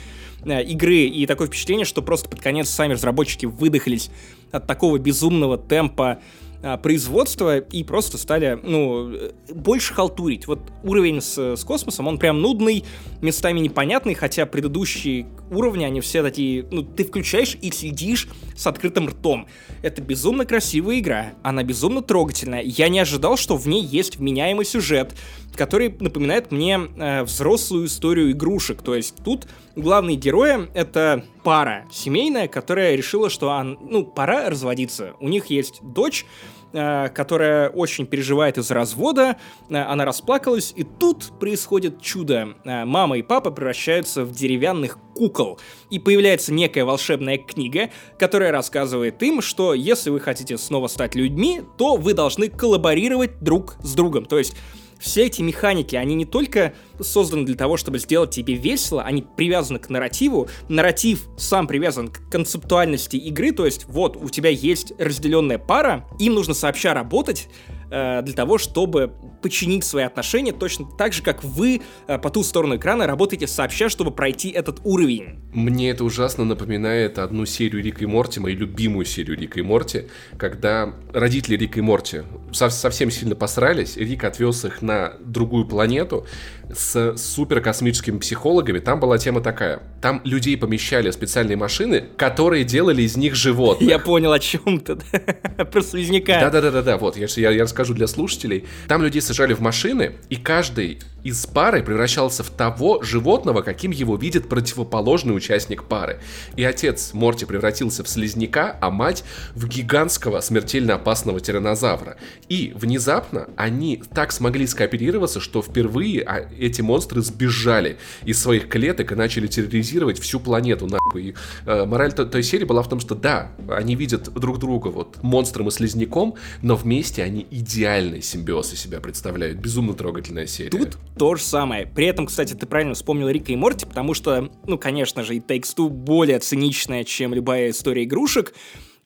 [0.46, 4.10] э, игры, и такое впечатление, что просто под конец сами разработчики выдохлись
[4.52, 6.20] от такого безумного темпа
[6.66, 9.14] а, производства и просто стали, ну,
[9.54, 10.48] больше халтурить.
[10.48, 12.86] Вот уровень с, с космосом, он прям нудный,
[13.22, 19.10] местами непонятный, хотя предыдущие уровни, они все такие, ну, ты включаешь и следишь с открытым
[19.10, 19.48] ртом.
[19.82, 22.62] Это безумно красивая игра, она безумно трогательная.
[22.62, 25.14] Я не ожидал, что в ней есть вменяемый сюжет,
[25.58, 28.82] который напоминает мне э, взрослую историю игрушек.
[28.82, 35.14] То есть тут главные герои— это пара семейная, которая решила, что он, ну, пора разводиться.
[35.20, 39.38] У них есть дочь, Э, которая очень переживает из-за развода,
[39.70, 42.56] э, она расплакалась, и тут происходит чудо.
[42.66, 45.60] Э, мама и папа превращаются в деревянных кукол,
[45.92, 51.62] и появляется некая волшебная книга, которая рассказывает им, что если вы хотите снова стать людьми,
[51.78, 54.26] то вы должны коллаборировать друг с другом.
[54.26, 54.56] То есть
[55.04, 59.78] все эти механики, они не только созданы для того, чтобы сделать тебе весело, они привязаны
[59.78, 60.48] к нарративу.
[60.70, 66.36] Нарратив сам привязан к концептуальности игры, то есть вот у тебя есть разделенная пара, им
[66.36, 67.50] нужно сообща работать,
[67.94, 69.14] для того, чтобы
[69.44, 73.90] починить свои отношения точно так же, как вы э, по ту сторону экрана работаете сообща,
[73.90, 75.42] чтобы пройти этот уровень.
[75.54, 80.08] Мне это ужасно напоминает одну серию Рика и Морти, мою любимую серию Рика и Морти,
[80.38, 82.22] когда родители Рика и Морти
[82.52, 86.26] совсем сильно посрались, Рик отвез их на другую планету,
[86.72, 89.82] с суперкосмическими психологами, там была тема такая.
[90.02, 93.90] Там людей помещали в специальные машины, которые делали из них животных.
[93.90, 94.96] Я понял, о чем ты.
[95.72, 96.40] Про слизняка.
[96.40, 98.66] Да-да-да-да, вот, я, я, я расскажу для слушателей.
[98.88, 104.16] Там людей сажали в машины, и каждый из пары превращался в того животного, каким его
[104.16, 106.20] видит противоположный участник пары.
[106.56, 109.24] И отец Морти превратился в слизняка, а мать
[109.56, 112.18] в гигантского смертельно опасного тиранозавра.
[112.50, 119.12] И внезапно они так смогли скооперироваться, что впервые а, эти монстры сбежали из своих клеток
[119.12, 121.24] и начали терроризировать всю планету, нахуй.
[121.24, 125.22] И, э, мораль той, серии была в том, что да, они видят друг друга вот
[125.24, 129.60] монстром и слизняком, но вместе они идеальный симбиоз из себя представляют.
[129.60, 130.70] Безумно трогательная серия.
[130.70, 131.86] Тут то же самое.
[131.86, 135.40] При этом, кстати, ты правильно вспомнил Рика и Морти, потому что, ну, конечно же, и
[135.40, 138.54] Takes Two более циничная, чем любая история игрушек.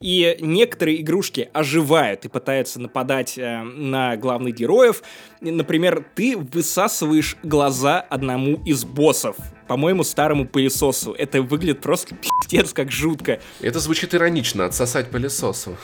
[0.00, 5.02] И некоторые игрушки оживают и пытаются нападать э, на главных героев.
[5.40, 9.36] Например, ты высасываешь глаза одному из боссов
[9.68, 11.12] по-моему, старому пылесосу.
[11.12, 13.38] Это выглядит просто пиздец как жутко.
[13.60, 15.76] Это звучит иронично, отсосать пылесосу.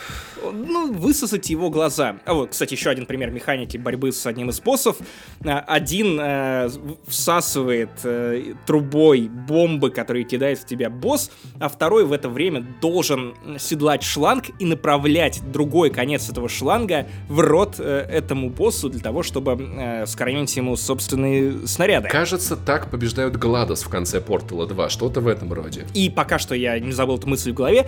[0.43, 2.17] Ну, высосать его глаза.
[2.25, 4.97] А вот, кстати, еще один пример механики борьбы с одним из боссов.
[5.45, 6.71] А, один э,
[7.07, 11.31] всасывает э, трубой бомбы, которые кидает в тебя босс,
[11.61, 17.41] а второй в это время должен седлать шланг и направлять другой конец этого шланга в
[17.41, 22.09] рот э, этому боссу для того, чтобы э, скормить ему собственные снаряды.
[22.09, 25.87] Кажется, так побеждают Гладос в конце Портала 2, что-то в этом роде.
[25.95, 27.87] И пока что я не забыл эту мысль в голове,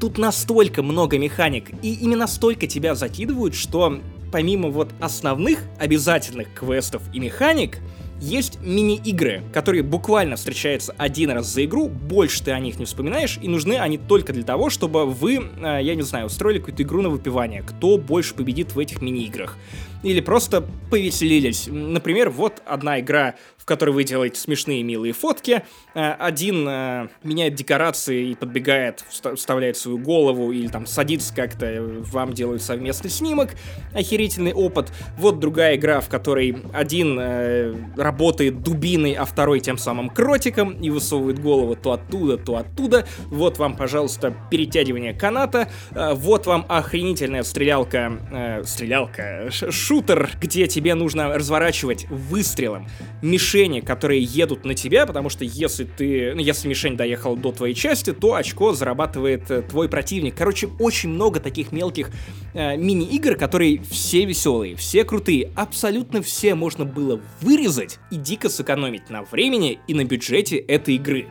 [0.00, 4.00] тут настолько много механик, и именно столько тебя закидывают, что
[4.30, 7.78] помимо вот основных обязательных квестов и механик,
[8.20, 13.38] есть мини-игры, которые буквально встречаются один раз за игру, больше ты о них не вспоминаешь,
[13.40, 17.02] и нужны они только для того, чтобы вы, э, я не знаю, устроили какую-то игру
[17.02, 19.56] на выпивание, кто больше победит в этих мини-играх.
[20.02, 21.68] Или просто повеселились.
[21.68, 23.34] Например, вот одна игра
[23.68, 25.62] которой вы делаете смешные милые фотки.
[25.94, 32.32] Э, один э, меняет декорации и подбегает, вставляет свою голову или там садится как-то, вам
[32.32, 33.50] делают совместный снимок.
[33.94, 34.90] Охерительный опыт.
[35.18, 40.88] Вот другая игра, в которой один э, работает дубиной, а второй тем самым кротиком и
[40.88, 43.06] высовывает голову то оттуда, то оттуда.
[43.26, 45.68] Вот вам, пожалуйста, перетягивание каната.
[45.90, 49.50] Вот вам охренительная стрелялка, стрелялка,
[49.88, 52.86] шутер, где тебе нужно разворачивать выстрелом
[53.22, 57.74] мишени, которые едут на тебя, потому что если ты, ну, если мишень доехала до твоей
[57.74, 60.34] части, то очко зарабатывает э, твой противник.
[60.36, 62.10] Короче, очень много таких мелких
[62.52, 69.08] э, мини-игр, которые все веселые, все крутые, абсолютно все можно было вырезать и дико сэкономить
[69.08, 71.28] на времени и на бюджете этой игры.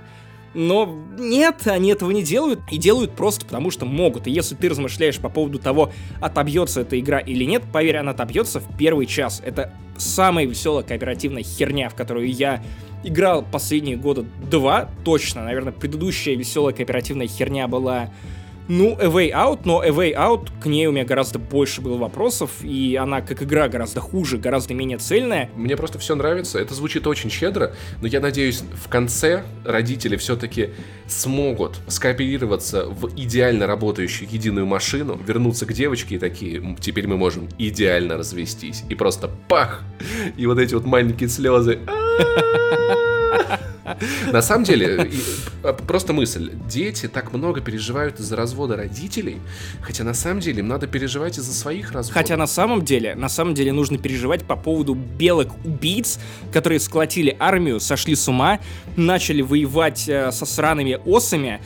[0.58, 4.26] Но нет, они этого не делают, и делают просто потому, что могут.
[4.26, 8.60] И если ты размышляешь по поводу того, отобьется эта игра или нет, поверь, она отобьется
[8.60, 9.40] в первый час.
[9.46, 12.64] Это самая веселая кооперативная херня, в которую я
[13.04, 15.44] играл последние года два, точно.
[15.44, 18.10] Наверное, предыдущая веселая кооперативная херня была
[18.68, 21.98] ну, A Way Out, но A Way Out, к ней у меня гораздо больше было
[21.98, 25.50] вопросов, и она как игра гораздо хуже, гораздо менее цельная.
[25.56, 30.72] Мне просто все нравится, это звучит очень щедро, но я надеюсь, в конце родители все-таки
[31.08, 37.48] смогут скооперироваться в идеально работающую единую машину, вернуться к девочке и такие, теперь мы можем
[37.58, 38.84] идеально развестись.
[38.90, 39.84] И просто пах!
[40.36, 41.80] И вот эти вот маленькие слезы.
[44.32, 45.10] На самом деле,
[45.64, 46.52] а, просто мысль.
[46.68, 49.38] Дети так много переживают из-за развода родителей,
[49.82, 52.14] хотя на самом деле им надо переживать из-за своих разводов.
[52.14, 56.20] Хотя на самом деле, на самом деле нужно переживать по поводу белых убийц,
[56.52, 58.60] которые сколотили армию, сошли с ума,
[58.96, 61.62] начали воевать э, со сраными осами,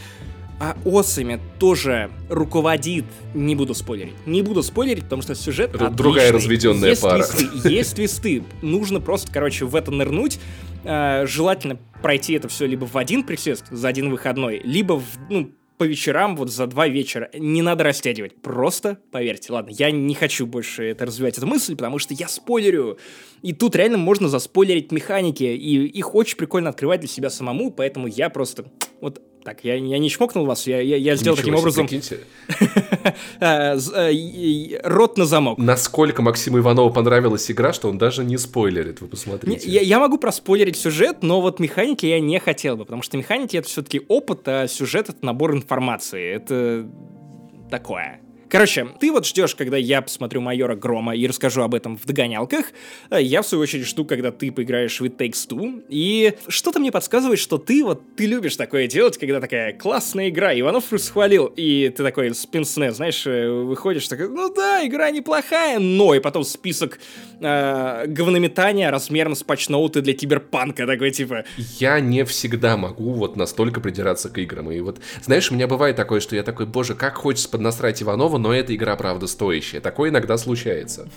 [0.59, 6.32] а осами тоже руководит, не буду спойлерить, не буду спойлерить, потому что сюжет Другая отличный.
[6.32, 7.24] разведенная есть пара.
[7.24, 10.39] Твисты, есть твисты, нужно просто, короче, в это нырнуть,
[10.84, 15.51] Э, желательно пройти это все либо в один присест за один выходной, либо в, ну,
[15.77, 17.32] по вечерам, вот за два вечера.
[17.34, 18.39] Не надо растягивать.
[18.39, 19.51] Просто поверьте.
[19.51, 22.99] Ладно, я не хочу больше это развивать, эту мысль, потому что я спойлерю.
[23.41, 28.05] И тут реально можно заспойлерить механики, и их очень прикольно открывать для себя самому, поэтому
[28.05, 28.65] я просто...
[29.01, 31.87] Вот так, я, я не чмокнул вас, я, я, я сделал таким себе, образом
[33.39, 35.57] э, э, рот на замок.
[35.57, 39.69] Насколько Максиму Иванову понравилась игра, что он даже не спойлерит, вы Не, посмотрите.
[39.69, 43.57] Я, я могу проспойлерить сюжет, но вот механики я не хотел бы, потому что механики
[43.57, 46.35] это все-таки опыт, а сюжет это набор информации.
[46.35, 46.87] Это
[47.69, 48.21] такое.
[48.52, 52.66] Короче, ты вот ждешь, когда я посмотрю майора Грома и расскажу об этом в догонялках.
[53.10, 55.86] а Я, в свою очередь, жду, когда ты поиграешь в It Takes Two.
[55.88, 60.54] И что-то мне подсказывает, что ты вот, ты любишь такое делать, когда такая классная игра,
[60.54, 66.14] Иванов расхвалил, и ты такой с знаешь, э, выходишь, такой, ну да, игра неплохая, но,
[66.14, 66.99] и потом список
[67.39, 71.45] э, говнометания размером с патчноуты для киберпанка, такой типа,
[71.80, 74.70] Я не всегда могу вот настолько придираться к играм.
[74.72, 78.40] И вот, знаешь, у меня бывает такое, что я такой, боже, как хочется поднасрать Иванова,
[78.41, 79.79] но эта игра, правда, стоящая.
[79.79, 81.07] Такое иногда случается.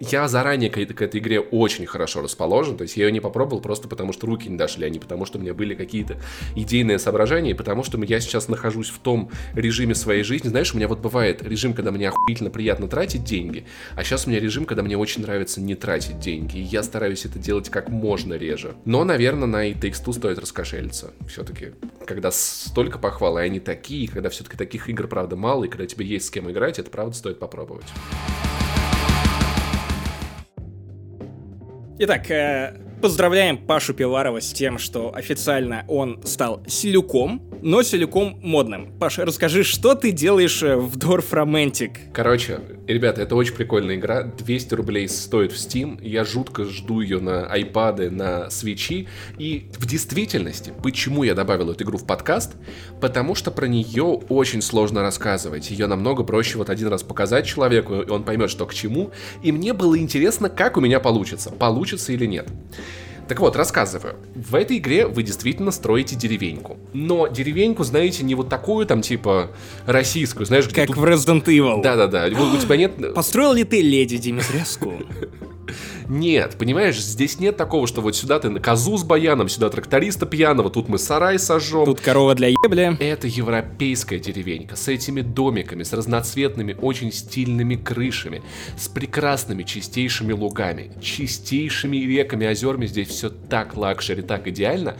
[0.00, 3.60] Я заранее к, к этой игре очень хорошо расположен, то есть я ее не попробовал
[3.60, 6.18] просто потому, что руки не дошли, а не потому, что у меня были какие-то
[6.54, 10.48] идейные соображения, и потому что я сейчас нахожусь в том режиме своей жизни.
[10.48, 13.66] Знаешь, у меня вот бывает режим, когда мне охуительно приятно тратить деньги,
[13.96, 17.24] а сейчас у меня режим, когда мне очень нравится не тратить деньги, и я стараюсь
[17.24, 18.74] это делать как можно реже.
[18.84, 21.12] Но, наверное, на It Takes стоит раскошелиться.
[21.28, 21.72] Все-таки,
[22.10, 26.04] когда столько похвал, и они такие, когда все-таки таких игр, правда, мало, и когда тебе
[26.04, 27.86] есть с кем играть, это правда стоит попробовать.
[32.00, 38.98] Итак, э, поздравляем Пашу Пиварова с тем, что официально он стал селюком, но селюком модным.
[38.98, 42.10] Паша, расскажи, что ты делаешь э, в Dwarf Romantic?
[42.12, 42.58] Короче,
[42.92, 44.22] ребята, это очень прикольная игра.
[44.22, 45.98] 200 рублей стоит в Steam.
[46.02, 49.08] Я жутко жду ее на iPad, на свечи.
[49.38, 52.52] И в действительности, почему я добавил эту игру в подкаст?
[53.00, 55.70] Потому что про нее очень сложно рассказывать.
[55.70, 59.10] Ее намного проще вот один раз показать человеку, и он поймет, что к чему.
[59.42, 61.50] И мне было интересно, как у меня получится.
[61.50, 62.48] Получится или нет.
[63.30, 64.16] Так вот, рассказываю.
[64.34, 66.78] В этой игре вы действительно строите деревеньку.
[66.92, 69.52] Но деревеньку, знаете, не вот такую там, типа,
[69.86, 71.80] российскую, знаешь, где Как тут в Resident Evil.
[71.80, 72.92] да-да-да, у, тебя нет...
[73.14, 74.94] Построил ли ты леди Димитреску?
[76.08, 80.26] Нет, понимаешь, здесь нет такого, что вот сюда ты на козу с баяном, сюда тракториста
[80.26, 81.84] пьяного, тут мы сарай сожжем.
[81.84, 82.96] Тут корова для ебли.
[83.00, 88.42] Это европейская деревенька с этими домиками, с разноцветными, очень стильными крышами,
[88.76, 92.86] с прекрасными чистейшими лугами, чистейшими реками, озерами.
[92.86, 94.96] Здесь все так luxury, так идеально.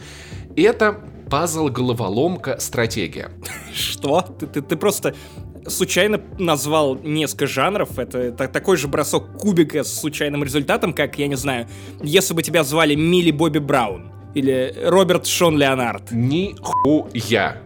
[0.55, 0.99] Это
[1.29, 3.31] пазл-головоломка стратегия.
[3.73, 4.21] Что?
[4.21, 5.15] Ты, ты, ты просто
[5.67, 7.97] случайно назвал несколько жанров.
[7.99, 11.67] Это, та- такой же бросок кубика с случайным результатом, как, я не знаю,
[12.01, 16.11] если бы тебя звали Милли Бобби Браун или Роберт Шон Леонард.
[16.11, 17.57] Нихуя.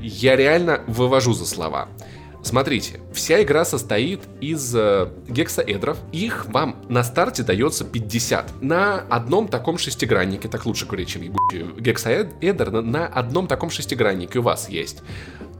[0.00, 1.88] Я реально вывожу за слова.
[2.42, 5.96] Смотрите, вся игра состоит из э, гексаэдров.
[6.12, 8.62] Их вам на старте дается 50.
[8.62, 14.42] На одном таком шестиграннике, так лучше говорить, чем ебучий гексаэдр, на одном таком шестиграннике у
[14.42, 15.02] вас есть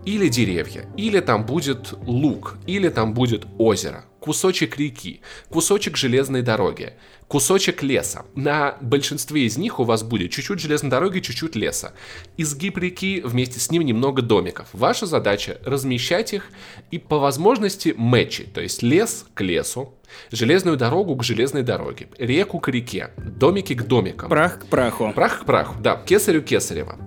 [0.05, 6.95] или деревья, или там будет луг, или там будет озеро, кусочек реки, кусочек железной дороги,
[7.29, 8.25] кусочек леса.
[8.35, 11.95] На большинстве из них у вас будет чуть-чуть железной дороги, чуть-чуть леса.
[12.37, 14.69] Изгиб реки, вместе с ним немного домиков.
[14.73, 16.51] Ваша задача размещать их
[16.91, 19.95] и по возможности мэчи, то есть лес к лесу,
[20.31, 24.29] железную дорогу к железной дороге, реку к реке, домики к домикам.
[24.29, 25.13] Прах к праху.
[25.15, 26.99] Прах к праху, да, кесарю кесарева.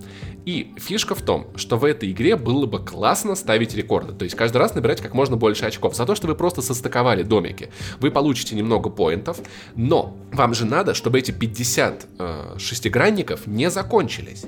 [0.44, 4.12] И фишка в том, что в этой игре было бы классно ставить рекорды.
[4.12, 5.94] То есть каждый раз набирать как можно больше очков.
[5.94, 7.70] За то, что вы просто состыковали домики.
[8.00, 9.38] Вы получите немного поинтов,
[9.76, 14.44] но вам же надо, чтобы эти 50 э, шестигранников не закончились.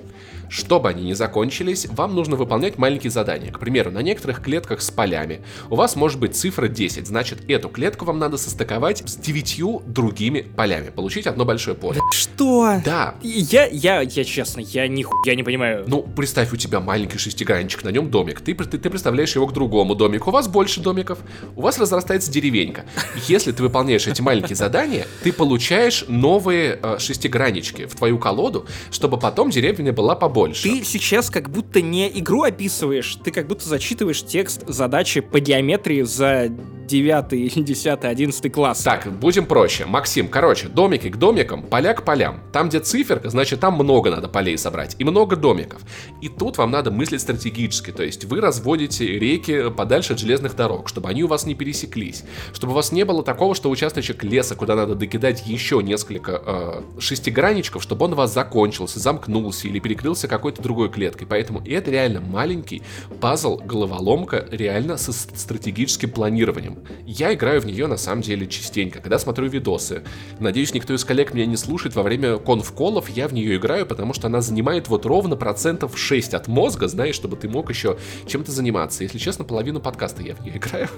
[0.50, 3.52] Чтобы они не закончились, вам нужно выполнять маленькие задания.
[3.52, 7.68] К примеру, на некоторых клетках с полями у вас может быть цифра 10, значит эту
[7.68, 12.00] клетку вам надо состыковать с 9 другими полями, получить одно большое поле.
[12.10, 12.80] Что?
[12.84, 15.84] Да, Я, я, я честно, я нихуя не понимаю.
[15.86, 18.40] Ну, представь, у тебя маленький шестигранничек, на нем домик.
[18.40, 20.30] Ты, ты, ты представляешь его к другому домику.
[20.30, 21.20] У вас больше домиков.
[21.54, 22.86] У вас разрастается деревенька.
[23.28, 29.16] Если ты выполняешь эти маленькие задания, ты получаешь новые э, шестиграннички в твою колоду, чтобы
[29.16, 30.39] потом деревня была побольше.
[30.62, 36.02] Ты сейчас как будто не игру описываешь, ты как будто зачитываешь текст задачи по геометрии
[36.02, 36.50] за
[36.90, 38.82] 9 или 10, 11 класс.
[38.82, 39.86] Так, будем проще.
[39.86, 42.40] Максим, короче, домики к домикам, поля к полям.
[42.52, 45.80] Там, где циферка, значит, там много надо полей собрать и много домиков.
[46.20, 50.88] И тут вам надо мыслить стратегически, то есть вы разводите реки подальше от железных дорог,
[50.88, 54.56] чтобы они у вас не пересеклись, чтобы у вас не было такого, что участочек леса,
[54.56, 60.26] куда надо докидать еще несколько э, шестигранничков, чтобы он у вас закончился, замкнулся или перекрылся
[60.26, 61.26] какой-то другой клеткой.
[61.26, 62.82] Поэтому это реально маленький
[63.20, 66.79] пазл, головоломка, реально со стратегическим планированием.
[67.06, 70.02] Я играю в нее на самом деле частенько, когда смотрю видосы.
[70.38, 74.12] Надеюсь, никто из коллег меня не слушает во время конф-колов, я в нее играю, потому
[74.14, 78.52] что она занимает вот ровно процентов 6 от мозга, знаешь, чтобы ты мог еще чем-то
[78.52, 79.02] заниматься.
[79.02, 80.88] Если честно, половину подкаста я в нее играю.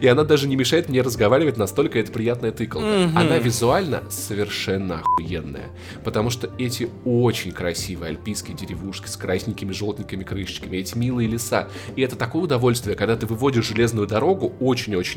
[0.00, 2.86] И она даже не мешает мне разговаривать, настолько это приятная тыкалка.
[2.86, 3.12] Mm-hmm.
[3.14, 5.70] Она визуально совершенно охуенная.
[6.04, 11.68] Потому что эти очень красивые альпийские деревушки с красненькими, желтенькими крышечками, эти милые леса.
[11.94, 14.54] И это такое удовольствие, когда ты выводишь железную дорогу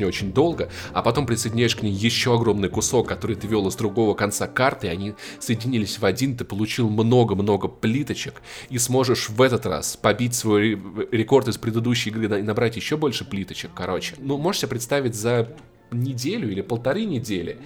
[0.04, 4.14] очень-очень-очень долго, а потом присоединяешь к ней еще огромный кусок, который ты вел из другого
[4.14, 9.66] конца карты, и они соединились в один, ты получил много-много плиточек, и сможешь в этот
[9.66, 10.80] раз побить свой
[11.10, 14.14] рекорд из предыдущей игры и набрать еще больше плиточек, короче.
[14.18, 15.48] Ну, можешь себе представить за
[15.90, 17.58] неделю или полторы недели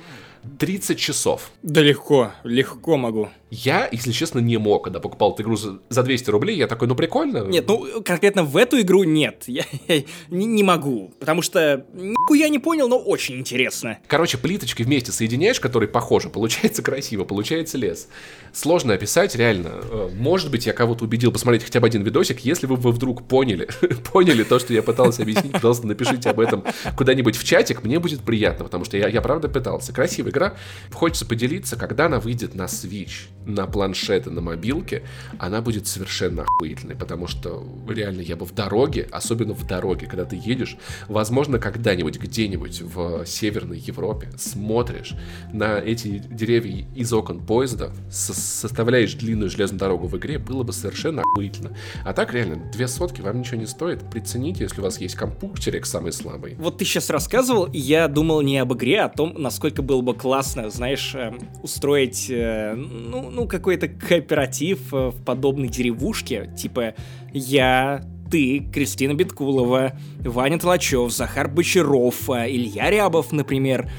[0.59, 1.51] 30 часов.
[1.63, 3.31] Да легко, легко могу.
[3.51, 6.97] Я, если честно, не мог, когда покупал эту игру за 200 рублей, я такой, ну
[6.97, 7.45] прикольно.
[7.45, 11.87] Нет, ну конкретно в эту игру нет, я, я не, не могу, потому что
[12.33, 13.99] я не понял, но очень интересно.
[14.09, 18.09] Короче, плиточки вместе соединяешь, которые похожи, получается красиво, получается лес.
[18.55, 19.71] Сложно описать, реально.
[19.83, 23.27] Э, может быть, я кого-то убедил посмотреть хотя бы один видосик, если вы, вы вдруг
[23.27, 23.69] поняли,
[24.13, 26.63] поняли то, что я пытался объяснить, пожалуйста, напишите об этом
[26.97, 29.93] куда-нибудь в чатик, мне будет приятно, потому что я, я правда пытался.
[29.93, 30.55] Красивая игра,
[30.93, 35.03] хочется поделиться, когда она выйдет на Switch на планшеты, на мобилке,
[35.39, 40.25] она будет совершенно охуительной, потому что реально я бы в дороге, особенно в дороге, когда
[40.25, 40.77] ты едешь,
[41.09, 45.15] возможно, когда-нибудь где-нибудь в Северной Европе смотришь
[45.53, 50.73] на эти деревья из окон поезда, со составляешь длинную железную дорогу в игре, было бы
[50.73, 51.77] совершенно охуительно.
[52.05, 54.09] А так реально, две сотки вам ничего не стоит.
[54.11, 56.55] Прицените, если у вас есть компьютерик самый слабый.
[56.59, 60.01] Вот ты сейчас рассказывал, и я думал не об игре, а о том, насколько было
[60.01, 66.95] бы классно, знаешь, эм, устроить, э, ну, ну, какой-то кооператив э, в подобной деревушке, типа
[67.33, 73.91] я, ты, Кристина Биткулова, Ваня Толачев, Захар Бочаров, э, Илья Рябов, например,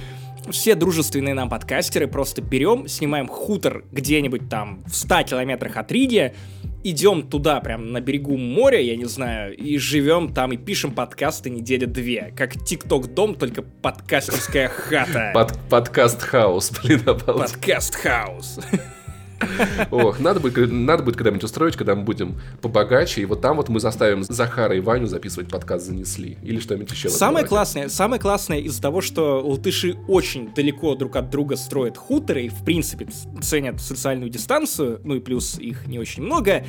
[0.51, 6.33] все дружественные нам подкастеры просто берем, снимаем хутор где-нибудь там в 100 километрах от Риги,
[6.83, 11.49] идем туда, прям на берегу моря, я не знаю, и живем там и пишем подкасты
[11.49, 12.33] недели две.
[12.35, 15.31] Как ТикТок-дом, только подкастерская хата.
[15.33, 18.59] Под, подкаст-хаус, блин, Подкаст-хаус.
[19.91, 23.69] Ох, надо будет, надо будет когда-нибудь устроить, когда мы будем побогаче, и вот там вот
[23.69, 27.09] мы заставим Захара и Ваню записывать подкаст «Занесли» или что-нибудь еще.
[27.09, 32.45] Самое классное, самое классное из-за того, что латыши очень далеко друг от друга строят хуторы
[32.45, 33.07] и, в принципе,
[33.41, 36.65] ценят социальную дистанцию, ну и плюс их не очень много,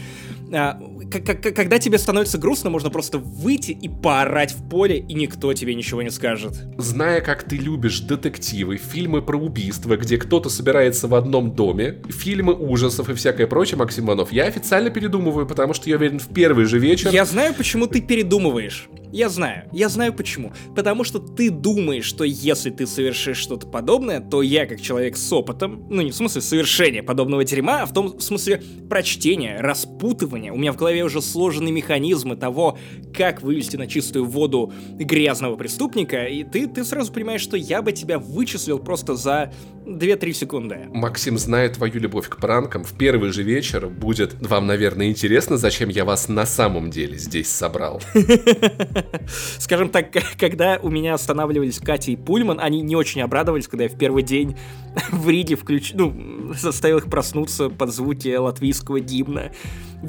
[0.53, 5.75] а, когда тебе становится грустно, можно просто выйти и поорать в поле, и никто тебе
[5.75, 6.55] ничего не скажет.
[6.79, 12.56] Зная, как ты любишь детективы, фильмы про убийства, где кто-то собирается в одном доме, фильмы
[12.57, 16.65] ужасов и всякое прочее, Максим Иванов, я официально передумываю, потому что я уверен, в первый
[16.65, 17.11] же вечер...
[17.11, 18.89] Я знаю, почему ты передумываешь.
[19.13, 19.69] Я знаю.
[19.73, 20.53] Я знаю почему.
[20.75, 25.33] Потому что ты думаешь, что если ты совершишь что-то подобное, то я, как человек с
[25.33, 30.53] опытом, ну не в смысле совершения подобного дерьма, а в том смысле прочтения, распутывания.
[30.53, 32.79] У меня в голове уже сложены механизмы того,
[33.15, 37.93] как вывести на чистую воду грязного преступника, и ты, ты сразу понимаешь, что я бы
[37.93, 39.53] тебя вычислил просто за
[39.87, 40.89] 2-3 секунды.
[40.93, 45.89] Максим, зная твою любовь к пранкам, в первый же вечер будет вам, наверное, интересно, зачем
[45.89, 48.03] я вас на самом деле здесь собрал.
[49.59, 50.09] Скажем так,
[50.39, 54.23] когда у меня останавливались Катя и Пульман, они не очень обрадовались, когда я в первый
[54.25, 54.57] день
[55.13, 55.93] в Риге включ...
[55.95, 59.53] ну, заставил их проснуться под звуки латвийского гимна.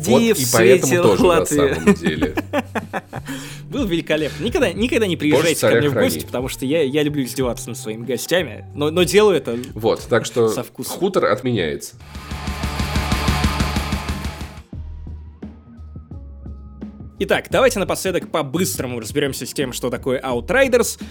[0.05, 1.69] Вот и поэтому тоже Латвия.
[1.69, 2.35] на самом деле.
[3.69, 4.43] Был великолепно.
[4.43, 7.77] Никогда, никогда не приезжайте ко мне в гости, потому что я, я люблю издеваться над
[7.77, 10.99] своими гостями, но, но делаю это Вот, так что со вкусом.
[10.99, 11.95] хутор отменяется.
[17.19, 21.01] Итак, давайте напоследок по-быстрому разберемся с тем, что такое Outriders.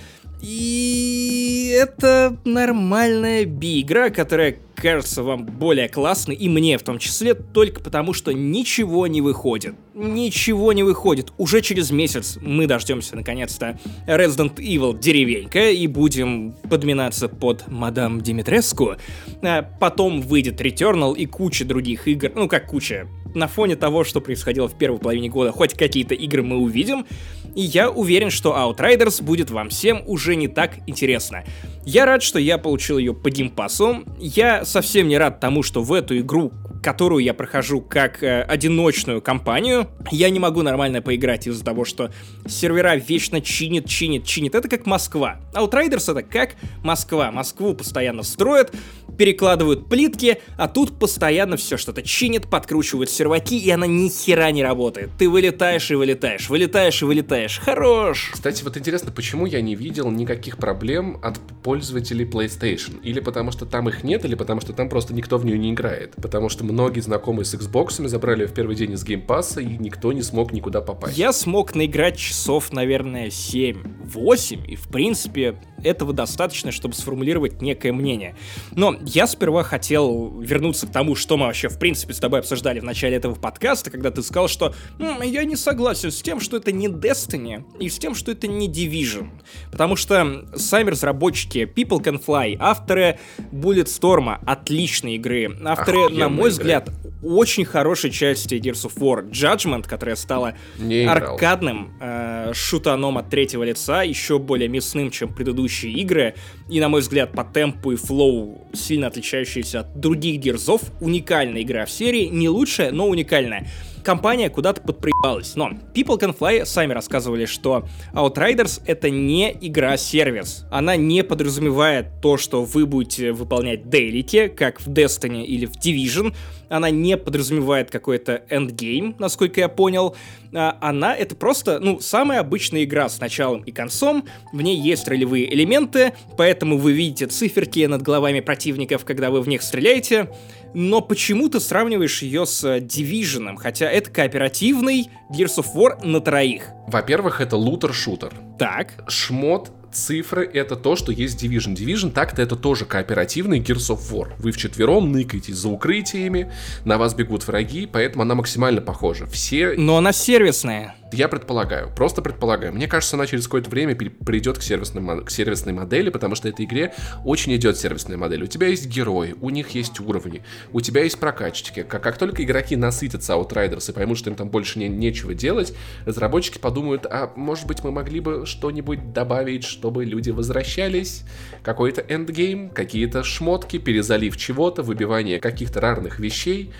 [0.40, 7.80] И это нормальная би-игра, которая кажется вам более классной, и мне в том числе, только
[7.80, 9.74] потому, что ничего не выходит.
[9.94, 11.32] Ничего не выходит.
[11.38, 18.96] Уже через месяц мы дождемся, наконец-то, Resident Evil деревенька, и будем подминаться под мадам Димитреску.
[19.42, 24.20] А потом выйдет Returnal и куча других игр, ну как куча, на фоне того, что
[24.20, 27.06] происходило в первой половине года, хоть какие-то игры мы увидим,
[27.54, 31.44] и я уверен, что Outriders будет вам всем уже не так интересно.
[31.84, 34.04] Я рад, что я получил ее по геймпасу.
[34.18, 36.52] Я совсем не рад тому, что в эту игру
[36.86, 42.12] которую я прохожу как э, одиночную кампанию, я не могу нормально поиграть из-за того, что
[42.46, 44.54] сервера вечно чинит, чинит, чинит.
[44.54, 45.40] Это как Москва.
[45.52, 46.50] Outriders это как
[46.84, 47.32] Москва.
[47.32, 48.72] Москву постоянно строят,
[49.18, 54.62] перекладывают плитки, а тут постоянно все что-то чинит, подкручивают серваки, и она ни хера не
[54.62, 55.10] работает.
[55.18, 57.58] Ты вылетаешь и вылетаешь, вылетаешь и вылетаешь.
[57.58, 58.30] Хорош!
[58.32, 63.02] Кстати, вот интересно, почему я не видел никаких проблем от пользователей PlayStation?
[63.02, 65.72] Или потому что там их нет, или потому что там просто никто в нее не
[65.72, 66.14] играет?
[66.22, 70.20] Потому что многие знакомые с Xbox забрали в первый день из геймпасса, и никто не
[70.20, 71.16] смог никуда попасть.
[71.16, 78.36] Я смог наиграть часов, наверное, 7-8, и в принципе этого достаточно, чтобы сформулировать некое мнение.
[78.72, 82.80] Но я сперва хотел вернуться к тому, что мы вообще в принципе с тобой обсуждали
[82.80, 86.56] в начале этого подкаста, когда ты сказал, что «М, я не согласен с тем, что
[86.56, 89.28] это не Destiny и с тем, что это не Division.
[89.70, 93.18] Потому что сами разработчики People Can Fly, авторы
[93.52, 96.50] Bulletstorm, отличные игры, авторы, на Охуенные мой игры.
[96.50, 96.90] взгляд,
[97.22, 103.64] очень хорошей части Gears of War, Judgment, которая стала Не аркадным э, шутаном от третьего
[103.64, 105.32] лица, еще более мясным, чем
[105.66, 106.34] предыдущие игры,
[106.68, 110.82] и, на мой взгляд, по темпу и flow сильно отличающаяся от других Gears ов.
[111.00, 113.68] Уникальная игра в серии, не лучшая, но уникальная.
[114.06, 120.64] Компания куда-то подпроебалась, но People Can Fly сами рассказывали, что Outriders это не игра-сервис.
[120.70, 126.32] Она не подразумевает то, что вы будете выполнять дейлики, как в Destiny или в Division.
[126.68, 130.14] Она не подразумевает какой-то endgame, насколько я понял.
[130.54, 134.24] А, Она это просто, ну, самая обычная игра с началом и концом.
[134.52, 139.48] В ней есть ролевые элементы, поэтому вы видите циферки над головами противников, когда вы в
[139.48, 140.28] них стреляете.
[140.74, 146.20] Но почему ты сравниваешь ее с э, Division, хотя это кооперативный Gears of War на
[146.20, 146.68] троих?
[146.86, 148.32] Во-первых, это лутер-шутер.
[148.58, 151.74] Так, Шмот, цифры— это то, что есть Division.
[151.74, 154.32] Division так-то это тоже кооперативный Gears of War.
[154.38, 156.52] Вы вчетвером ныкаетесь за укрытиями,
[156.84, 159.26] на вас бегут враги, поэтому она максимально похожа.
[159.26, 160.94] Все но она сервисная.
[161.12, 162.72] Я предполагаю, просто предполагаю.
[162.72, 166.64] Мне кажется, она через какое-то время придет к сервисной, к сервисной модели, потому что этой
[166.64, 166.94] игре
[167.24, 168.42] очень идет сервисная модель.
[168.42, 170.42] У тебя есть герои, у них есть уровни,
[170.72, 171.84] у тебя есть прокачки.
[171.84, 175.72] Как, как только игроки насытятся Outriders и поймут, что им там больше не, нечего делать,
[176.04, 181.22] разработчики подумают, а может быть мы могли бы что-нибудь добавить, чтобы люди возвращались?
[181.62, 186.72] Какой-то эндгейм, какие-то шмотки, перезалив чего-то, выбивание каких-то рарных вещей.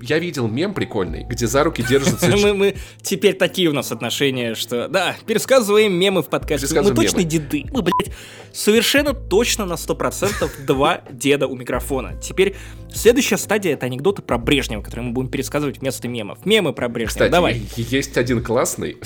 [0.00, 4.54] Я видел мем прикольный, где за руки держатся Мы, мы теперь такие у нас отношения,
[4.54, 6.80] что да, пересказываем мемы в подкасте.
[6.80, 7.64] Мы точно деды.
[7.72, 8.14] Мы, блядь,
[8.52, 12.16] совершенно точно на 100% два деда у микрофона.
[12.22, 12.54] Теперь
[12.94, 16.46] следующая стадия это анекдоты про Брежнева, которые мы будем пересказывать вместо мемов.
[16.46, 17.08] Мемы про Брежнева.
[17.08, 17.60] Кстати, Давай.
[17.76, 18.98] есть один классный,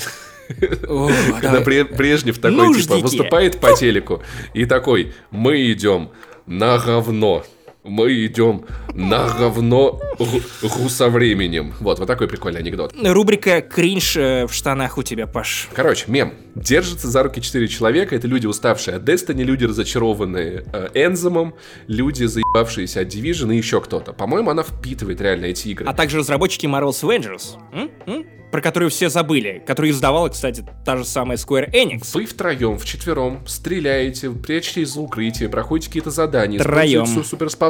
[0.87, 1.09] О,
[1.41, 1.63] когда давай.
[1.63, 4.21] Бре- Брежнев такой, Ну, типа, выступает по телеку
[4.53, 6.09] и такой, мы идем
[6.45, 7.43] на говно.
[7.87, 11.73] Мы идем на говно ру- русовременем.
[11.79, 12.93] Вот, вот такой прикольный анекдот.
[13.01, 15.69] Рубрика «Кринж э, в штанах» у тебя, Паш.
[15.73, 16.33] Короче, мем.
[16.55, 18.15] Держатся за руки четыре человека.
[18.15, 21.55] Это люди, уставшие от Destiny, люди, разочарованные э, Энзомом,
[21.87, 24.11] люди, заебавшиеся от Division и еще кто-то.
[24.11, 25.85] По-моему, она впитывает реально эти игры.
[25.87, 27.89] А также разработчики Marvel's Avengers, м?
[28.05, 28.25] М?
[28.49, 32.11] про которую все забыли, которую издавала, кстати, та же самая Square Enix.
[32.13, 37.03] Вы втроем, вчетвером стреляете, прячетесь за укрытие, проходите какие-то задания, Троем.
[37.03, 37.19] используете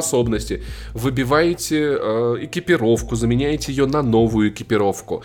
[0.08, 0.62] суперспособности,
[0.94, 5.22] выбиваете э, экипировку, заменяете ее на новую экипировку.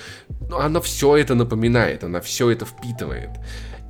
[0.50, 3.30] Ну, Она все это напоминает, она все это впитывает.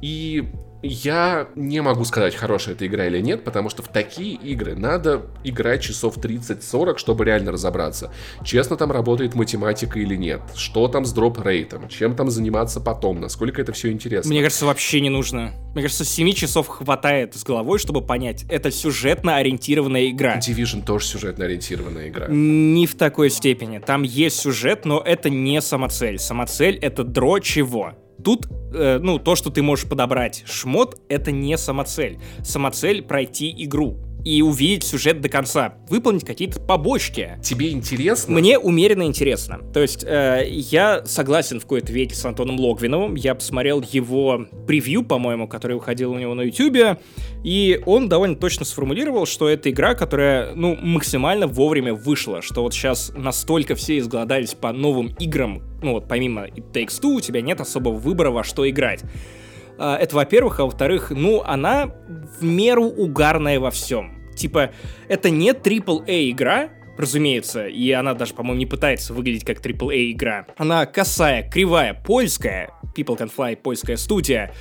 [0.04, 0.44] И
[0.84, 5.24] я не могу сказать, хорошая эта игра или нет, потому что в такие игры надо
[5.44, 8.12] играть часов 30-40, чтобы реально разобраться,
[8.44, 13.62] честно там работает математика или нет, что там с дроп-рейтом, чем там заниматься потом, насколько
[13.62, 14.30] это все интересно.
[14.30, 15.54] Мне кажется, вообще не нужно.
[15.74, 20.38] Мне кажется, 7 часов хватает с головой, чтобы понять, это сюжетно ориентированная игра.
[20.38, 22.28] Division тоже сюжетно ориентированная игра.
[22.28, 23.80] Не в такой степени.
[23.80, 26.20] Там есть сюжет, но это не самоцель.
[26.20, 27.94] Самоцель— это дро чего?
[28.24, 32.20] Тут, э, ну, то, что ты можешь подобрать шмот, это не самоцель.
[32.44, 37.38] Самоцель— пройти игру и увидеть сюжет до конца, выполнить какие-то побочки.
[37.44, 38.34] Тебе интересно?
[38.34, 39.60] Мне умеренно интересно.
[39.74, 43.16] То есть э, я согласен в какой-то веке с Антоном Логвиновым.
[43.16, 47.00] Я посмотрел его превью, по-моему, который выходил у него на Ютубе.
[47.44, 52.42] И он довольно точно сформулировал, что это игра, которая, ну, максимально вовремя вышла.
[52.42, 55.62] Что вот сейчас настолько все изголодались по новым играм.
[55.82, 59.04] Ну вот помимо It Takes Two у тебя нет особого выбора, во что играть.
[59.78, 61.92] А, Это во-первых, а во-вторых, ну, она
[62.40, 64.24] в меру угарная во всем.
[64.36, 64.72] Типа,
[65.08, 70.48] это не AAA игра, разумеется, и она даже, по-моему, не пытается выглядеть как AAA игра.
[70.58, 74.54] Она косая, кривая, польская, People Can Fly, польская студия,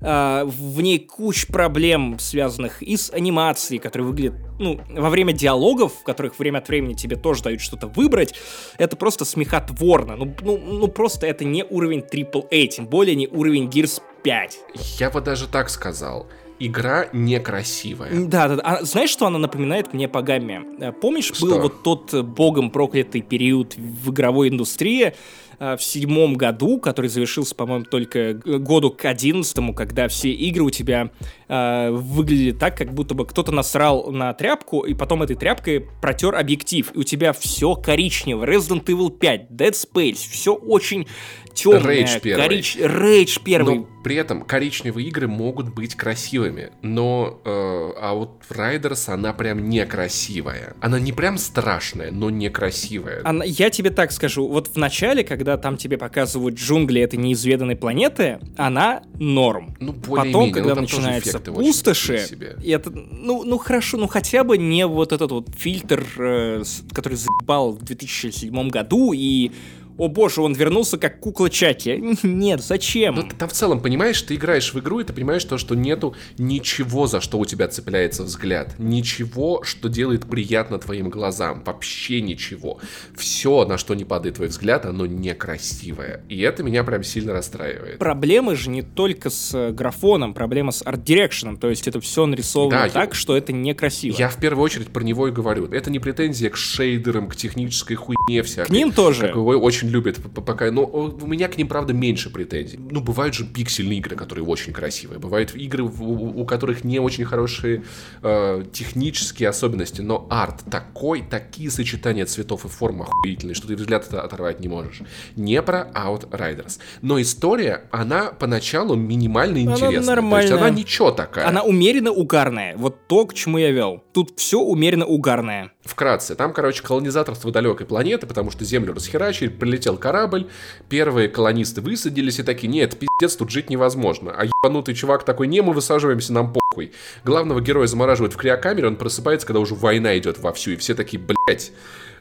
[0.00, 5.92] Uh, в ней куча проблем, связанных и с анимацией, которые выглядят, ну, во время диалогов,
[6.00, 8.34] в которых время от времени тебе тоже дают что-то выбрать,
[8.78, 10.16] это просто смехотворно.
[10.16, 14.58] Ну, ну, ну просто это не уровень AAA, тем более не уровень Gears 5.
[14.98, 16.26] Я бы даже так сказал
[16.58, 18.10] игра некрасивая.
[18.26, 18.62] Да, да, да.
[18.62, 20.62] А знаешь, что она напоминает мне по гамме?
[20.78, 21.46] Э, помнишь, что?
[21.46, 25.14] был вот тот богом проклятый период в игровой индустрии,
[25.49, 30.70] Э, в седьмом году, который завершился, по-моему, только году к одиннадцатому, когда все игры у
[30.70, 31.10] тебя
[31.48, 36.34] э, выглядели так, как будто бы кто-то насрал на тряпку, и потом этой тряпкой протер
[36.34, 38.46] объектив, и у тебя все коричневое.
[38.46, 41.06] Resident Evil 5, Dead Space, все очень
[41.54, 41.82] темное.
[41.82, 42.42] Рейдж первый.
[42.42, 42.76] Корич...
[42.76, 43.78] Рейдж первый.
[43.80, 49.68] Но при этом коричневые игры могут быть красивыми, но э, а вот Riders, она прям
[49.68, 50.74] некрасивая.
[50.80, 53.20] Она не прям страшная, но некрасивая.
[53.24, 57.76] Она, я тебе так скажу, вот в начале, когда там тебе показывают джунгли этой неизведанной
[57.76, 59.76] планеты, она норм.
[59.80, 62.26] Ну, более Потом, менее, когда начинаются пустоши,
[62.64, 66.62] это, ну, ну хорошо, ну хотя бы не вот этот вот фильтр, э,
[66.92, 69.52] который заебал в 2007 году и
[70.00, 72.02] о боже, он вернулся как кукла Чаки.
[72.22, 73.16] Нет, зачем?
[73.16, 76.14] Ну, там в целом, понимаешь, ты играешь в игру, и ты понимаешь то, что нету
[76.38, 78.78] ничего, за что у тебя цепляется взгляд.
[78.78, 81.62] Ничего, что делает приятно твоим глазам.
[81.66, 82.78] Вообще ничего.
[83.14, 86.24] Все, на что не падает твой взгляд, оно некрасивое.
[86.30, 87.98] И это меня прям сильно расстраивает.
[87.98, 91.58] Проблемы же не только с э, графоном, проблема с арт-дирекшеном.
[91.58, 93.14] То есть это все нарисовано да, так, я...
[93.14, 94.16] что это некрасиво.
[94.16, 95.66] Я в первую очередь про него и говорю.
[95.66, 98.68] Это не претензия к шейдерам, к технической хуйне всякой.
[98.68, 99.26] К ним тоже.
[99.26, 102.78] Как очень любят пока, но у меня к ним, правда, меньше претензий.
[102.78, 107.24] Ну, бывают же пиксельные игры, которые очень красивые, бывают игры, у, у которых не очень
[107.24, 107.82] хорошие
[108.22, 114.06] э, технические особенности, но арт такой, такие сочетания цветов и форм охуительные, что ты взгляд
[114.06, 115.02] это оторвать не можешь.
[115.36, 116.78] Не про Outriders.
[117.02, 119.98] Но история, она поначалу минимально интересная.
[119.98, 120.48] Она нормальная.
[120.48, 121.46] То есть она ничего такая.
[121.48, 122.76] Она умеренно угарная.
[122.76, 124.02] Вот то, к чему я вел.
[124.12, 125.72] Тут все умеренно угарное.
[125.90, 130.48] Вкратце, там, короче, колонизаторство далекой планеты, потому что Землю расхерачили, прилетел корабль,
[130.88, 134.32] первые колонисты высадились и такие, нет, пиздец, тут жить невозможно.
[134.36, 136.92] А ебанутый чувак такой, не, мы высаживаемся, нам похуй.
[137.24, 141.20] Главного героя замораживают в криокамере, он просыпается, когда уже война идет вовсю, и все такие,
[141.20, 141.72] блять,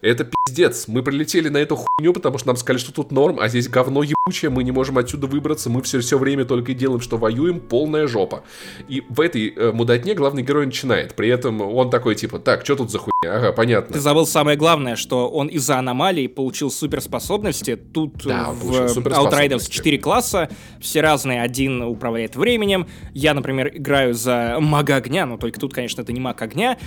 [0.01, 0.87] это пиздец.
[0.87, 4.03] Мы прилетели на эту хуйню, потому что нам сказали, что тут норм, а здесь говно
[4.03, 7.59] ебучее, мы не можем отсюда выбраться, мы все, все время только и делаем, что воюем,
[7.59, 8.43] полная жопа.
[8.87, 11.15] И в этой э, мудотне главный герой начинает.
[11.15, 13.09] При этом он такой, типа, так, что тут за хуйня?
[13.25, 13.93] Ага, понятно.
[13.93, 17.75] Ты забыл самое главное, что он из-за аномалий получил суперспособности.
[17.75, 20.49] Тут да, в Outriders 4 класса,
[20.79, 22.87] все разные, один управляет временем.
[23.13, 26.77] Я, например, играю за мага огня, но только тут, конечно, это не маг огня.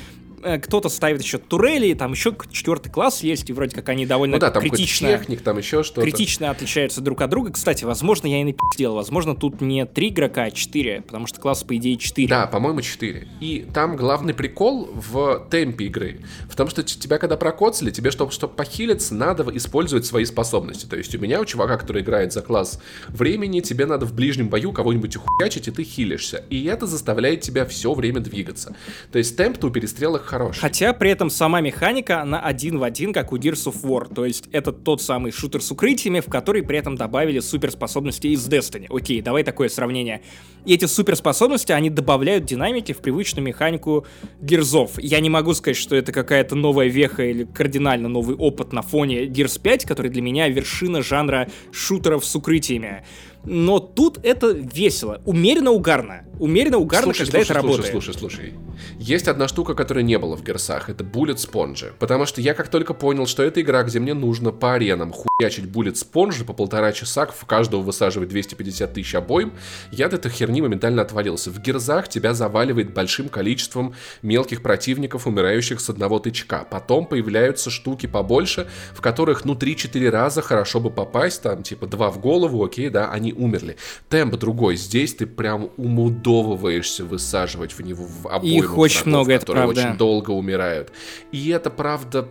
[0.42, 4.36] Э, кто-то ставит еще турели, там еще четвертый класс есть, и вроде как они довольно
[4.36, 6.02] ну да, там критично, техник, там еще что-то.
[6.02, 7.52] критично отличаются друг от друга.
[7.52, 11.62] Кстати, возможно, я и напиздел, возможно, тут не три игрока, а четыре, потому что класс,
[11.62, 12.28] по идее, четыре.
[12.28, 13.28] Да, по-моему, четыре.
[13.40, 18.32] И там главный прикол в темпе игры, в том, что тебя когда прокоцали, тебе, чтобы,
[18.32, 20.86] чтобы похилиться, надо использовать свои способности.
[20.86, 24.48] То есть у меня, у чувака, который играет за класс времени, тебе надо в ближнем
[24.48, 26.44] бою кого-нибудь ухуячить, и ты хилишься.
[26.50, 28.74] И это заставляет тебя все время двигаться.
[29.12, 30.60] То есть темп у перестрелок хороший.
[30.60, 34.12] Хотя при этом сама механика, она один в один, как у Gears of War.
[34.12, 38.48] То есть это тот самый шутер с укрытиями, в который при этом добавили суперспособности из
[38.48, 38.86] Destiny.
[38.88, 40.22] Окей, давай такое сравнение.
[40.64, 44.06] И эти суперспособности, они добавляют динамики в привычную механику
[44.40, 44.98] Гирзов.
[44.98, 49.26] Я не могу сказать, что это какая-то новая веха или кардинально новый опыт на фоне
[49.26, 53.04] Gears 5, который для меня вершина жанра шутеров с укрытиями
[53.44, 56.24] но тут это весело, умеренно угарно.
[56.38, 57.92] Умеренно угарно, слушай, когда слушай, это слушай, работает.
[57.92, 58.54] Слушай, слушай.
[58.98, 61.92] Есть одна штука, которой не было в Герсах, это Bullet Sponge.
[61.98, 65.66] Потому что я как только понял, что это игра, где мне нужно по аренам хуячить
[65.66, 69.52] Bullet Sponge по полтора часа, в каждого высаживать 250 тысяч обоим,
[69.92, 71.50] я от этой херни моментально отвалился.
[71.50, 76.66] В Герзах тебя заваливает большим количеством мелких противников, умирающих с одного тычка.
[76.68, 82.10] Потом появляются штуки побольше, в которых, ну, 3-4 раза хорошо бы попасть, там, типа, два
[82.10, 83.76] в голову, окей, да, они умерли.
[84.08, 84.76] Темп другой.
[84.76, 89.80] Здесь ты прям умудовываешься высаживать в него в обоим Их очень много, это которые правда.
[89.80, 90.92] очень долго умирают.
[91.32, 92.28] И это, правда,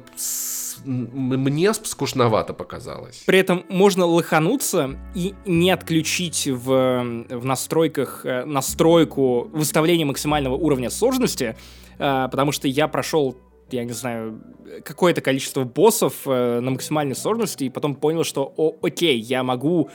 [0.86, 3.23] мне скучновато показалось.
[3.26, 10.90] При этом можно лохануться и не отключить в, в настройках э, настройку выставления максимального уровня
[10.90, 11.56] сложности,
[11.98, 13.38] э, потому что я прошел
[13.73, 14.41] я не знаю,
[14.84, 19.90] какое-то количество боссов э, на максимальной сложности, и потом понял, что, о, окей, я могу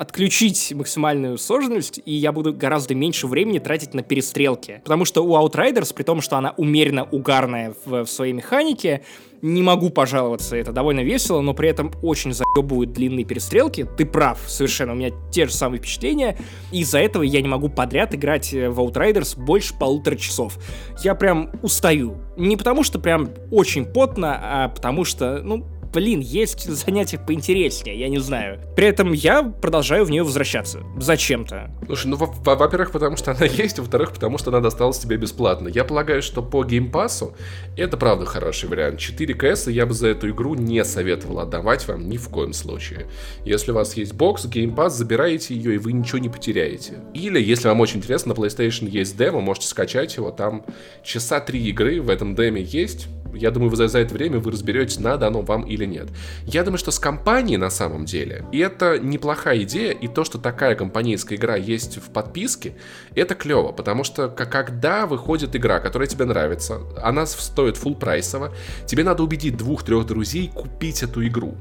[0.00, 4.80] отключить максимальную сложность, и я буду гораздо меньше времени тратить на перестрелки.
[4.82, 9.02] Потому что у Outriders, при том, что она умеренно угарная в, в своей механике,
[9.42, 13.86] не могу пожаловаться, это довольно весело, но при этом очень заебывают длинные перестрелки.
[13.98, 16.38] Ты прав, совершенно, у меня те же самые впечатления.
[16.72, 20.58] Из-за этого я не могу подряд играть э, в Outriders больше полутора часов.
[21.04, 22.16] Я прям устаю.
[22.38, 28.08] Не потому что прям очень потно, а потому что, ну, блин, есть занятия поинтереснее, я
[28.08, 28.60] не знаю.
[28.76, 30.80] При этом я продолжаю в нее возвращаться.
[30.98, 31.70] Зачем-то.
[31.86, 35.68] Слушай, ну, во-первых, потому что она есть, во-вторых, потому что она досталась тебе бесплатно.
[35.68, 37.34] Я полагаю, что по геймпасу
[37.76, 38.98] это правда хороший вариант.
[38.98, 43.06] 4 КС я бы за эту игру не советовал отдавать вам ни в коем случае.
[43.44, 46.94] Если у вас есть бокс, геймпас, забираете ее, и вы ничего не потеряете.
[47.14, 50.64] Или, если вам очень интересно, на PlayStation есть демо, можете скачать его, там
[51.02, 54.50] часа 3 игры в этом деме есть, я думаю, вы за, за это время вы
[54.50, 56.08] разберетесь, надо оно вам или нет.
[56.44, 60.74] Я думаю, что с компанией на самом деле, это неплохая идея, и то, что такая
[60.74, 62.74] компанейская игра есть в подписке,
[63.14, 68.52] это клево, потому что когда выходит игра, которая тебе нравится, она стоит full прайсово,
[68.86, 71.56] тебе надо убедить двух-трех друзей купить эту игру.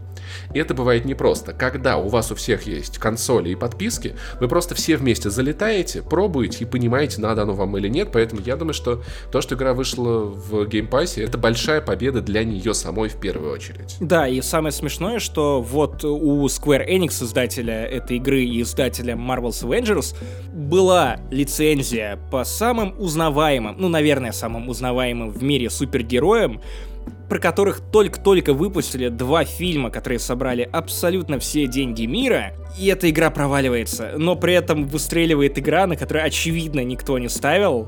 [0.54, 1.54] И это бывает непросто.
[1.54, 6.64] Когда у вас у всех есть консоли и подписки, вы просто все вместе залетаете, пробуете
[6.64, 10.26] и понимаете, надо оно вам или нет, поэтому я думаю, что то, что игра вышла
[10.26, 13.98] в геймпассе, это большая победа для нее самой в первую очередь.
[14.10, 19.64] Да, и самое смешное, что вот у Square Enix, создателя этой игры и издателя Marvel's
[19.64, 20.15] Avengers,
[20.52, 26.60] была лицензия по самым узнаваемым, ну, наверное, самым узнаваемым в мире супергероям,
[27.30, 33.30] про которых только-только выпустили два фильма, которые собрали абсолютно все деньги мира, и эта игра
[33.30, 34.14] проваливается.
[34.18, 37.88] Но при этом выстреливает игра, на которую, очевидно, никто не ставил,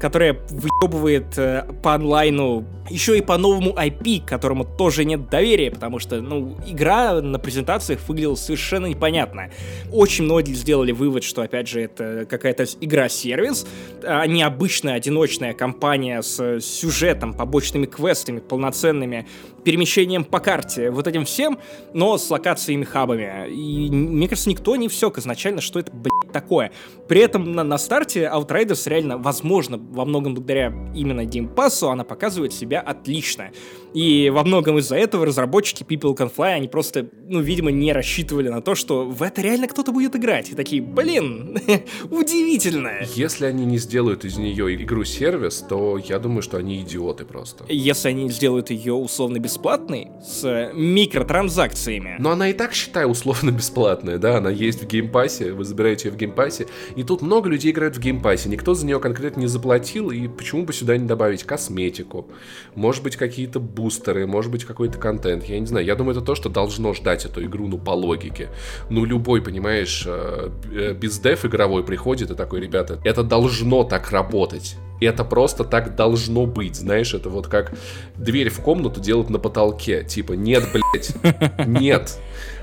[0.00, 5.98] которая выебывает э, по онлайну еще и по новому IP, которому тоже нет доверия, потому
[5.98, 9.50] что, ну, игра на презентациях выглядела совершенно непонятно.
[9.92, 13.66] Очень многие сделали вывод, что, опять же, это какая-то игра-сервис,
[14.02, 19.28] а не обычная одиночная компания с сюжетом, побочными квестами, полноценными
[19.64, 21.58] перемещением по карте, вот этим всем,
[21.92, 23.50] но с локациями хабами.
[23.50, 26.72] И мне кажется, никто не все изначально, что это, блядь, такое.
[27.08, 32.52] При этом на, на старте Outriders реально, возможно, во многом благодаря именно геймпассу, она показывает
[32.52, 33.50] себя отлично.
[33.94, 38.48] И во многом из-за этого разработчики People Can Fly, они просто, ну, видимо, не рассчитывали
[38.48, 40.50] на то, что в это реально кто-то будет играть.
[40.50, 41.58] И такие, блин,
[42.10, 42.92] удивительно.
[43.14, 47.64] Если они не сделают из нее игру-сервис, то я думаю, что они идиоты просто.
[47.68, 52.16] Если они сделают ее условно бесплатной, с микротранзакциями.
[52.18, 55.64] Но она и так, считаю, условно бесплатная, да, она есть в Game Pass е, вы
[55.64, 58.48] забираете ее в Game Pass е, и тут много людей играют в Game Pass е,
[58.48, 62.28] никто за нее конкретно не заплатил, и почему бы сюда не добавить косметику,
[62.74, 65.86] может быть, какие-то бустеры, может быть, какой-то контент, я не знаю.
[65.86, 68.48] Я думаю, это то, что должно ждать эту игру, ну, по логике.
[68.90, 74.76] Ну, любой, понимаешь, э, э, бездев игровой приходит и такой, ребята, это должно так работать.
[75.00, 77.72] И это просто так должно быть, знаешь, это вот как
[78.16, 81.14] дверь в комнату делают на потолке, типа, нет, блядь,
[81.66, 82.18] нет.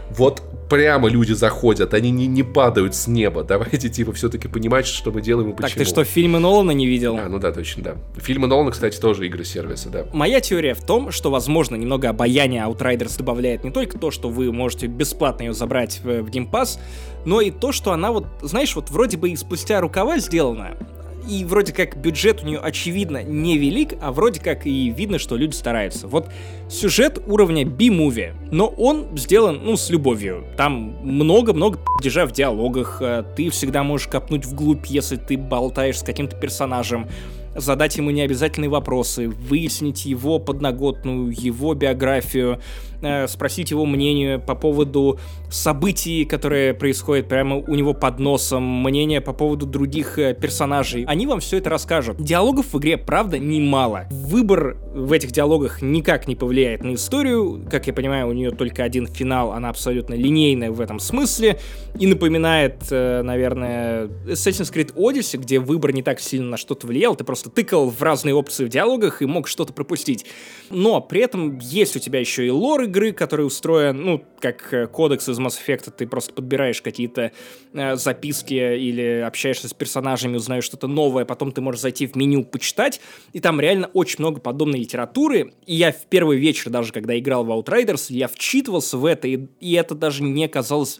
[0.10, 3.44] Вот прямо люди заходят, они не, не падают с неба.
[3.44, 5.70] Давайте, типа, все-таки понимать, что мы делаем и почему.
[5.70, 7.18] Так ты что, фильмы Нолана не видел?
[7.18, 7.96] А, ну да, точно, да.
[8.18, 10.06] Фильмы Нолана, кстати, тоже игры сервиса, да.
[10.14, 14.52] Моя теория в том, что, возможно, немного обаяния Outriders добавляет не только то, что вы
[14.52, 16.80] можете бесплатно ее забрать в, Game Pass,
[17.26, 20.78] но и то, что она вот, знаешь, вот вроде бы и спустя рукава сделана,
[21.28, 25.54] и вроде как бюджет у нее очевидно невелик, а вроде как и видно, что люди
[25.54, 26.08] стараются.
[26.08, 26.30] Вот
[26.70, 30.46] сюжет уровня B-movie, но он сделан, ну, с любовью.
[30.56, 36.04] Там много-много держа в диалогах, э, ты всегда можешь копнуть вглубь, если ты болтаешь с
[36.04, 37.08] каким-то персонажем,
[37.58, 42.62] задать ему необязательные вопросы, выяснить его подноготную, его биографию,
[43.02, 45.20] э, спросить его мнение по поводу
[45.50, 51.04] событий, которые происходят прямо у него под носом, мнение по поводу других э, персонажей.
[51.06, 52.18] Они вам все это расскажут.
[52.18, 54.08] Диалогов в игре, правда, немало.
[54.10, 57.66] Выбор в этих диалогах никак не повлияет на историю.
[57.70, 61.60] Как я понимаю, у нее только один финал, она абсолютно линейная в этом смысле.
[62.00, 67.16] И напоминает, э, наверное, Assassin's Creed Odyssey, где выбор не так сильно на что-то влиял,
[67.16, 70.26] ты просто тыкал в разные опции в диалогах и мог что-то пропустить.
[70.70, 74.88] Но при этом есть у тебя еще и лор игры, который устроен, ну, как э,
[74.88, 77.32] кодекс из Mass Effect, ты просто подбираешь какие-то
[77.74, 82.44] э, записки или общаешься с персонажами, узнаешь что-то новое, потом ты можешь зайти в меню
[82.44, 83.00] почитать,
[83.34, 87.46] и там реально очень много подобной литературы, и я в первый вечер даже, когда играл
[87.46, 91.00] в Outriders, я вчитывался в это, и, и это даже не казалось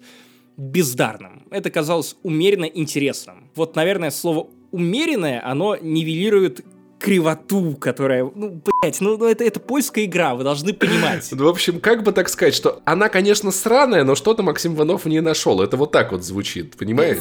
[0.58, 1.48] бездарным.
[1.52, 3.52] Это казалось умеренно интересным.
[3.56, 6.66] Вот, наверное, слово «умеренное», оно нивелирует
[7.00, 11.28] кривоту, которая, ну, блять, ну, ну это, это польская игра, вы должны понимать.
[11.38, 15.06] Ну, в общем, как бы так сказать, что она, конечно, сраная, но что-то Максим Иванов
[15.06, 15.62] в ней нашел.
[15.62, 17.18] Это вот так вот звучит, понимаешь?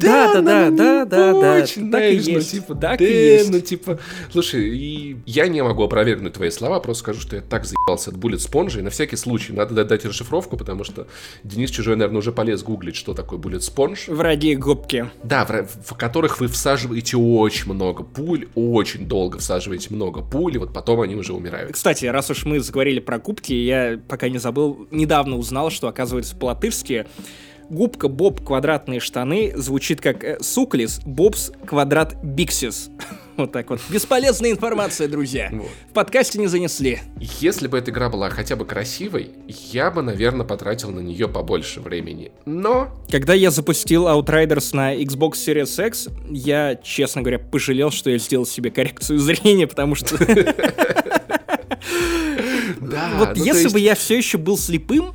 [0.00, 1.62] Да, да, да, да, да, да.
[1.62, 2.50] Очень, так и ну, есть.
[2.50, 3.50] типа, Так да, и есть.
[3.50, 3.98] ну, типа,
[4.32, 8.16] слушай, и я не могу опровергнуть твои слова, просто скажу, что я так заебался от
[8.16, 11.06] Bullet Sponge, и на всякий случай надо дать- расшифровку, потому что
[11.44, 14.12] Денис Чужой, наверное, уже полез гуглить, что такое Bullet Sponge.
[14.12, 15.10] Враги губки.
[15.22, 15.46] Да,
[15.84, 21.00] в которых вы всаживаете очень много пуль, очень долго всаживаете много пуль, и вот потом
[21.00, 21.72] они уже умирают.
[21.72, 26.34] Кстати, раз уж мы заговорили про губки, я пока не забыл, недавно узнал, что, оказывается,
[26.36, 27.06] по-латышски
[27.68, 32.90] губка Боб квадратные штаны звучит как э, суклис Бобс квадрат биксис.
[33.38, 33.80] Вот так вот.
[33.88, 35.48] Бесполезная информация, друзья.
[35.52, 35.68] Вот.
[35.90, 36.98] В подкасте не занесли.
[37.20, 41.80] Если бы эта игра была хотя бы красивой, я бы, наверное, потратил на нее побольше
[41.80, 42.32] времени.
[42.46, 48.18] Но Когда я запустил Outriders на Xbox Series X, я, честно говоря, пожалел, что я
[48.18, 50.18] сделал себе коррекцию зрения, потому что
[52.80, 55.12] да, вот ну, если есть- бы я все еще был слепым,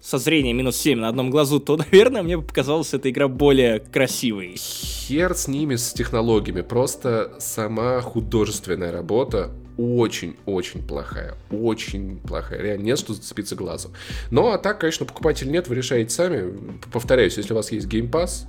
[0.00, 3.80] со зрением минус 7 на одном глазу, то, наверное, мне бы показалась эта игра более
[3.80, 4.56] красивой.
[4.56, 6.62] Хер с ними, с технологиями.
[6.62, 11.34] Просто сама художественная работа очень-очень плохая.
[11.50, 12.60] Очень плохая.
[12.60, 13.90] Реально нет, что зацепиться глазу.
[14.30, 16.52] Ну, а так, конечно, покупатель нет, вы решаете сами.
[16.92, 18.46] Повторяюсь, если у вас есть Game Pass,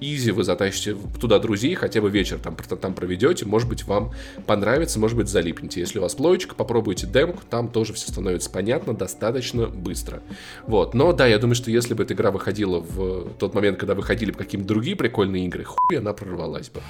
[0.00, 3.46] изи вы затащите туда друзей, хотя бы вечер там, там проведете.
[3.46, 4.12] Может быть, вам
[4.46, 5.80] понравится, может быть, залипнете.
[5.80, 10.20] Если у вас плоечка, попробуйте демку, там тоже все становится понятно достаточно быстро.
[10.66, 10.94] Вот.
[10.94, 14.32] Но да, я думаю, что если бы эта игра выходила в тот момент, когда выходили
[14.32, 16.80] бы какие-то другие прикольные игры, хуй она прорвалась бы.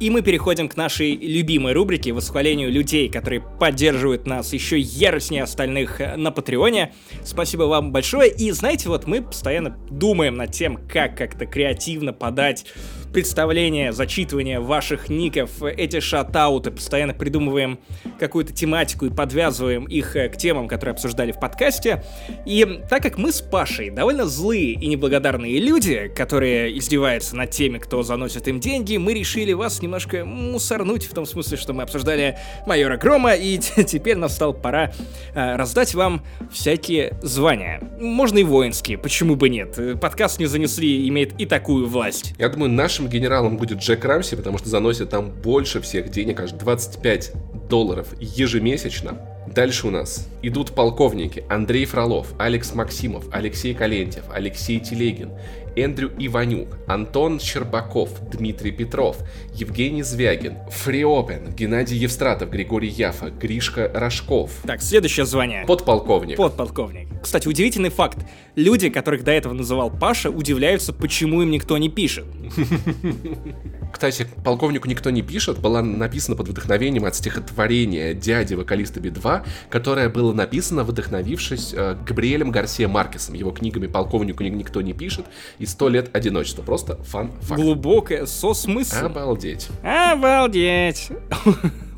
[0.00, 6.00] И мы переходим к нашей любимой рубрике восхвалению людей, которые поддерживают нас еще яростнее остальных
[6.00, 6.94] э, на Патреоне.
[7.22, 8.32] Спасибо вам большое.
[8.32, 12.64] И знаете, вот мы постоянно думаем над тем, как как-то креативно подать
[13.12, 17.78] представление, зачитывание ваших ников, эти шатауты, постоянно придумываем
[18.18, 22.04] какую-то тематику и подвязываем их э, к темам, которые обсуждали в подкасте.
[22.46, 27.78] И так как мы с Пашей довольно злые и неблагодарные люди, которые издеваются над теми,
[27.78, 32.38] кто заносит им деньги, мы решили вас немножко мусорнуть, в том смысле, что мы обсуждали
[32.66, 34.92] майора Грома, и теперь настал пора
[35.34, 37.80] э, раздать вам всякие звания.
[38.00, 39.78] Можно и воинские, почему бы нет?
[39.78, 42.34] Э, Подкаст не занесли, имеет и такую власть.
[42.38, 42.70] Я думаю,
[43.00, 47.32] нашим генералом будет Джек Рамси, потому что заносит там больше всех денег, аж 25
[47.68, 49.18] долларов ежемесячно.
[49.46, 55.30] Дальше у нас идут полковники Андрей Фролов, Алекс Максимов, Алексей Калентьев, Алексей Телегин,
[55.76, 59.16] Эндрю Иванюк, Антон Щербаков, Дмитрий Петров,
[59.54, 65.64] Евгений Звягин, Фриопен, Геннадий Евстратов, Григорий Яфа, Гришка Рожков, Так, следующее звание.
[65.66, 66.36] подполковник.
[66.36, 67.08] Подполковник.
[67.22, 68.18] Кстати, удивительный факт.
[68.56, 72.24] Люди, которых до этого называл Паша, удивляются, почему им никто не пишет.
[73.92, 80.08] Кстати, полковнику никто не пишет, была написана под вдохновением от стихотворения дяди вокалиста Би-2, которое
[80.08, 85.26] было написано, вдохновившись э, Габриэлем Гарсия Маркесом, его книгами «Полковнику ни- никто не пишет»
[85.58, 86.62] и «Сто лет одиночества».
[86.62, 87.60] Просто фан-факт.
[87.60, 89.06] Глубокое, со смыслом.
[89.06, 89.49] Обалдеть.
[89.82, 91.08] Обалдеть.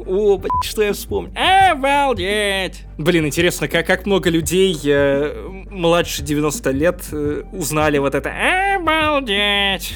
[0.06, 1.32] О, блядь, что я вспомнил.
[1.36, 2.82] Обалдеть.
[2.98, 5.34] Блин, интересно, как, как много людей э,
[5.70, 8.32] младше 90 лет э, узнали вот это
[8.76, 9.94] Обалдеть.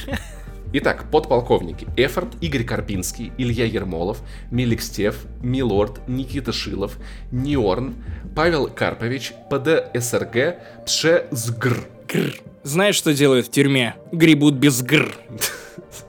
[0.72, 1.86] Итак, подполковники.
[1.96, 4.18] Эфорт, Игорь Карпинский, Илья Ермолов,
[4.50, 6.98] Мелик Стев, Милорд, Никита Шилов,
[7.30, 7.94] Ниорн,
[8.34, 11.78] Павел Карпович, ПД СРГ, Пше Сгр.
[12.08, 12.34] Гр.
[12.62, 13.94] Знаешь, что делают в тюрьме?
[14.12, 15.14] Гребут без гр.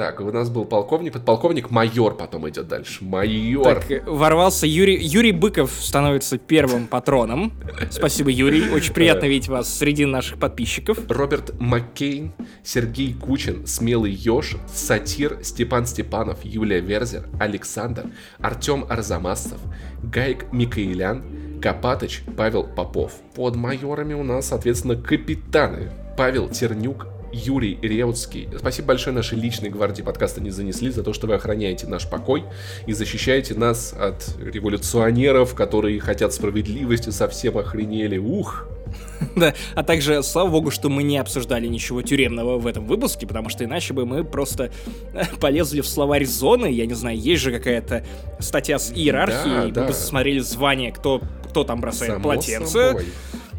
[0.00, 3.04] Так, у нас был полковник, подполковник, майор потом идет дальше.
[3.04, 3.64] Майор.
[3.64, 4.96] Так, э, ворвался Юрий.
[4.96, 7.52] Юрий Быков становится первым патроном.
[7.90, 8.70] Спасибо, Юрий.
[8.70, 10.98] Очень приятно видеть вас среди наших подписчиков.
[11.10, 12.32] Роберт Маккейн,
[12.64, 18.06] Сергей Кучин, Смелый Ёж, Сатир, Степан Степанов, Юлия Верзер, Александр,
[18.38, 19.60] Артем Арзамасов,
[20.02, 23.12] Гайк Микаэлян, Копатыч, Павел Попов.
[23.34, 25.90] Под майорами у нас, соответственно, капитаны.
[26.16, 28.48] Павел Тернюк, Юрий Реутский.
[28.58, 32.44] Спасибо большое нашей личной гвардии подкаста не занесли за то, что вы охраняете наш покой
[32.86, 38.18] и защищаете нас от революционеров, которые хотят справедливости, совсем охренели.
[38.18, 38.66] Ух!
[39.36, 43.48] Да, а также, слава богу, что мы не обсуждали ничего тюремного в этом выпуске, потому
[43.48, 44.72] что иначе бы мы просто
[45.40, 48.04] полезли в словарь зоны, я не знаю, есть же какая-то
[48.40, 49.86] статья с иерархией, Да, мы да.
[49.86, 53.06] бы смотрели звание, кто, кто там бросает Само полотенце, собой.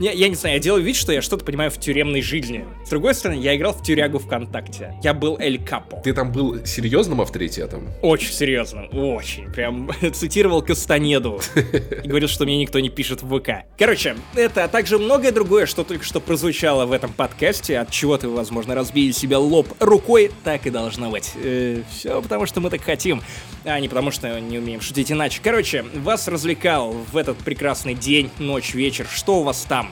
[0.01, 2.65] Я, я не знаю, я делаю вид, что я что-то понимаю в тюремной жизни.
[2.83, 4.95] С другой стороны, я играл в тюрягу ВКонтакте.
[5.03, 5.97] Я был Эль Капо.
[5.97, 7.87] Ты там был серьезным авторитетом?
[8.01, 9.51] Очень серьезным, очень.
[9.51, 11.39] Прям цитировал Кастанеду.
[12.03, 13.67] И говорил, что мне никто не пишет в ВК.
[13.77, 18.17] Короче, это, а также многое другое, что только что прозвучало в этом подкасте, от чего
[18.17, 21.33] ты, возможно, разбили себе лоб рукой, так и должно быть.
[21.35, 23.21] Э, все потому, что мы так хотим,
[23.65, 25.41] а не потому, что не умеем шутить иначе.
[25.43, 29.05] Короче, вас развлекал в этот прекрасный день, ночь, вечер.
[29.07, 29.90] Что у вас там?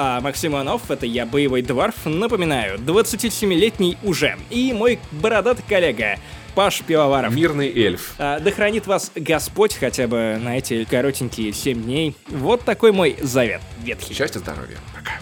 [0.00, 6.20] А Максим Иванов, это я, боевой дворф, напоминаю, 27-летний уже, и мой бородатый коллега,
[6.54, 7.34] Паш Пивоваров.
[7.34, 8.14] Мирный эльф.
[8.16, 12.14] А, да хранит вас Господь хотя бы на эти коротенькие 7 дней.
[12.28, 14.14] Вот такой мой завет ветхий.
[14.14, 14.76] Счастья, здоровья.
[14.94, 15.14] Пока.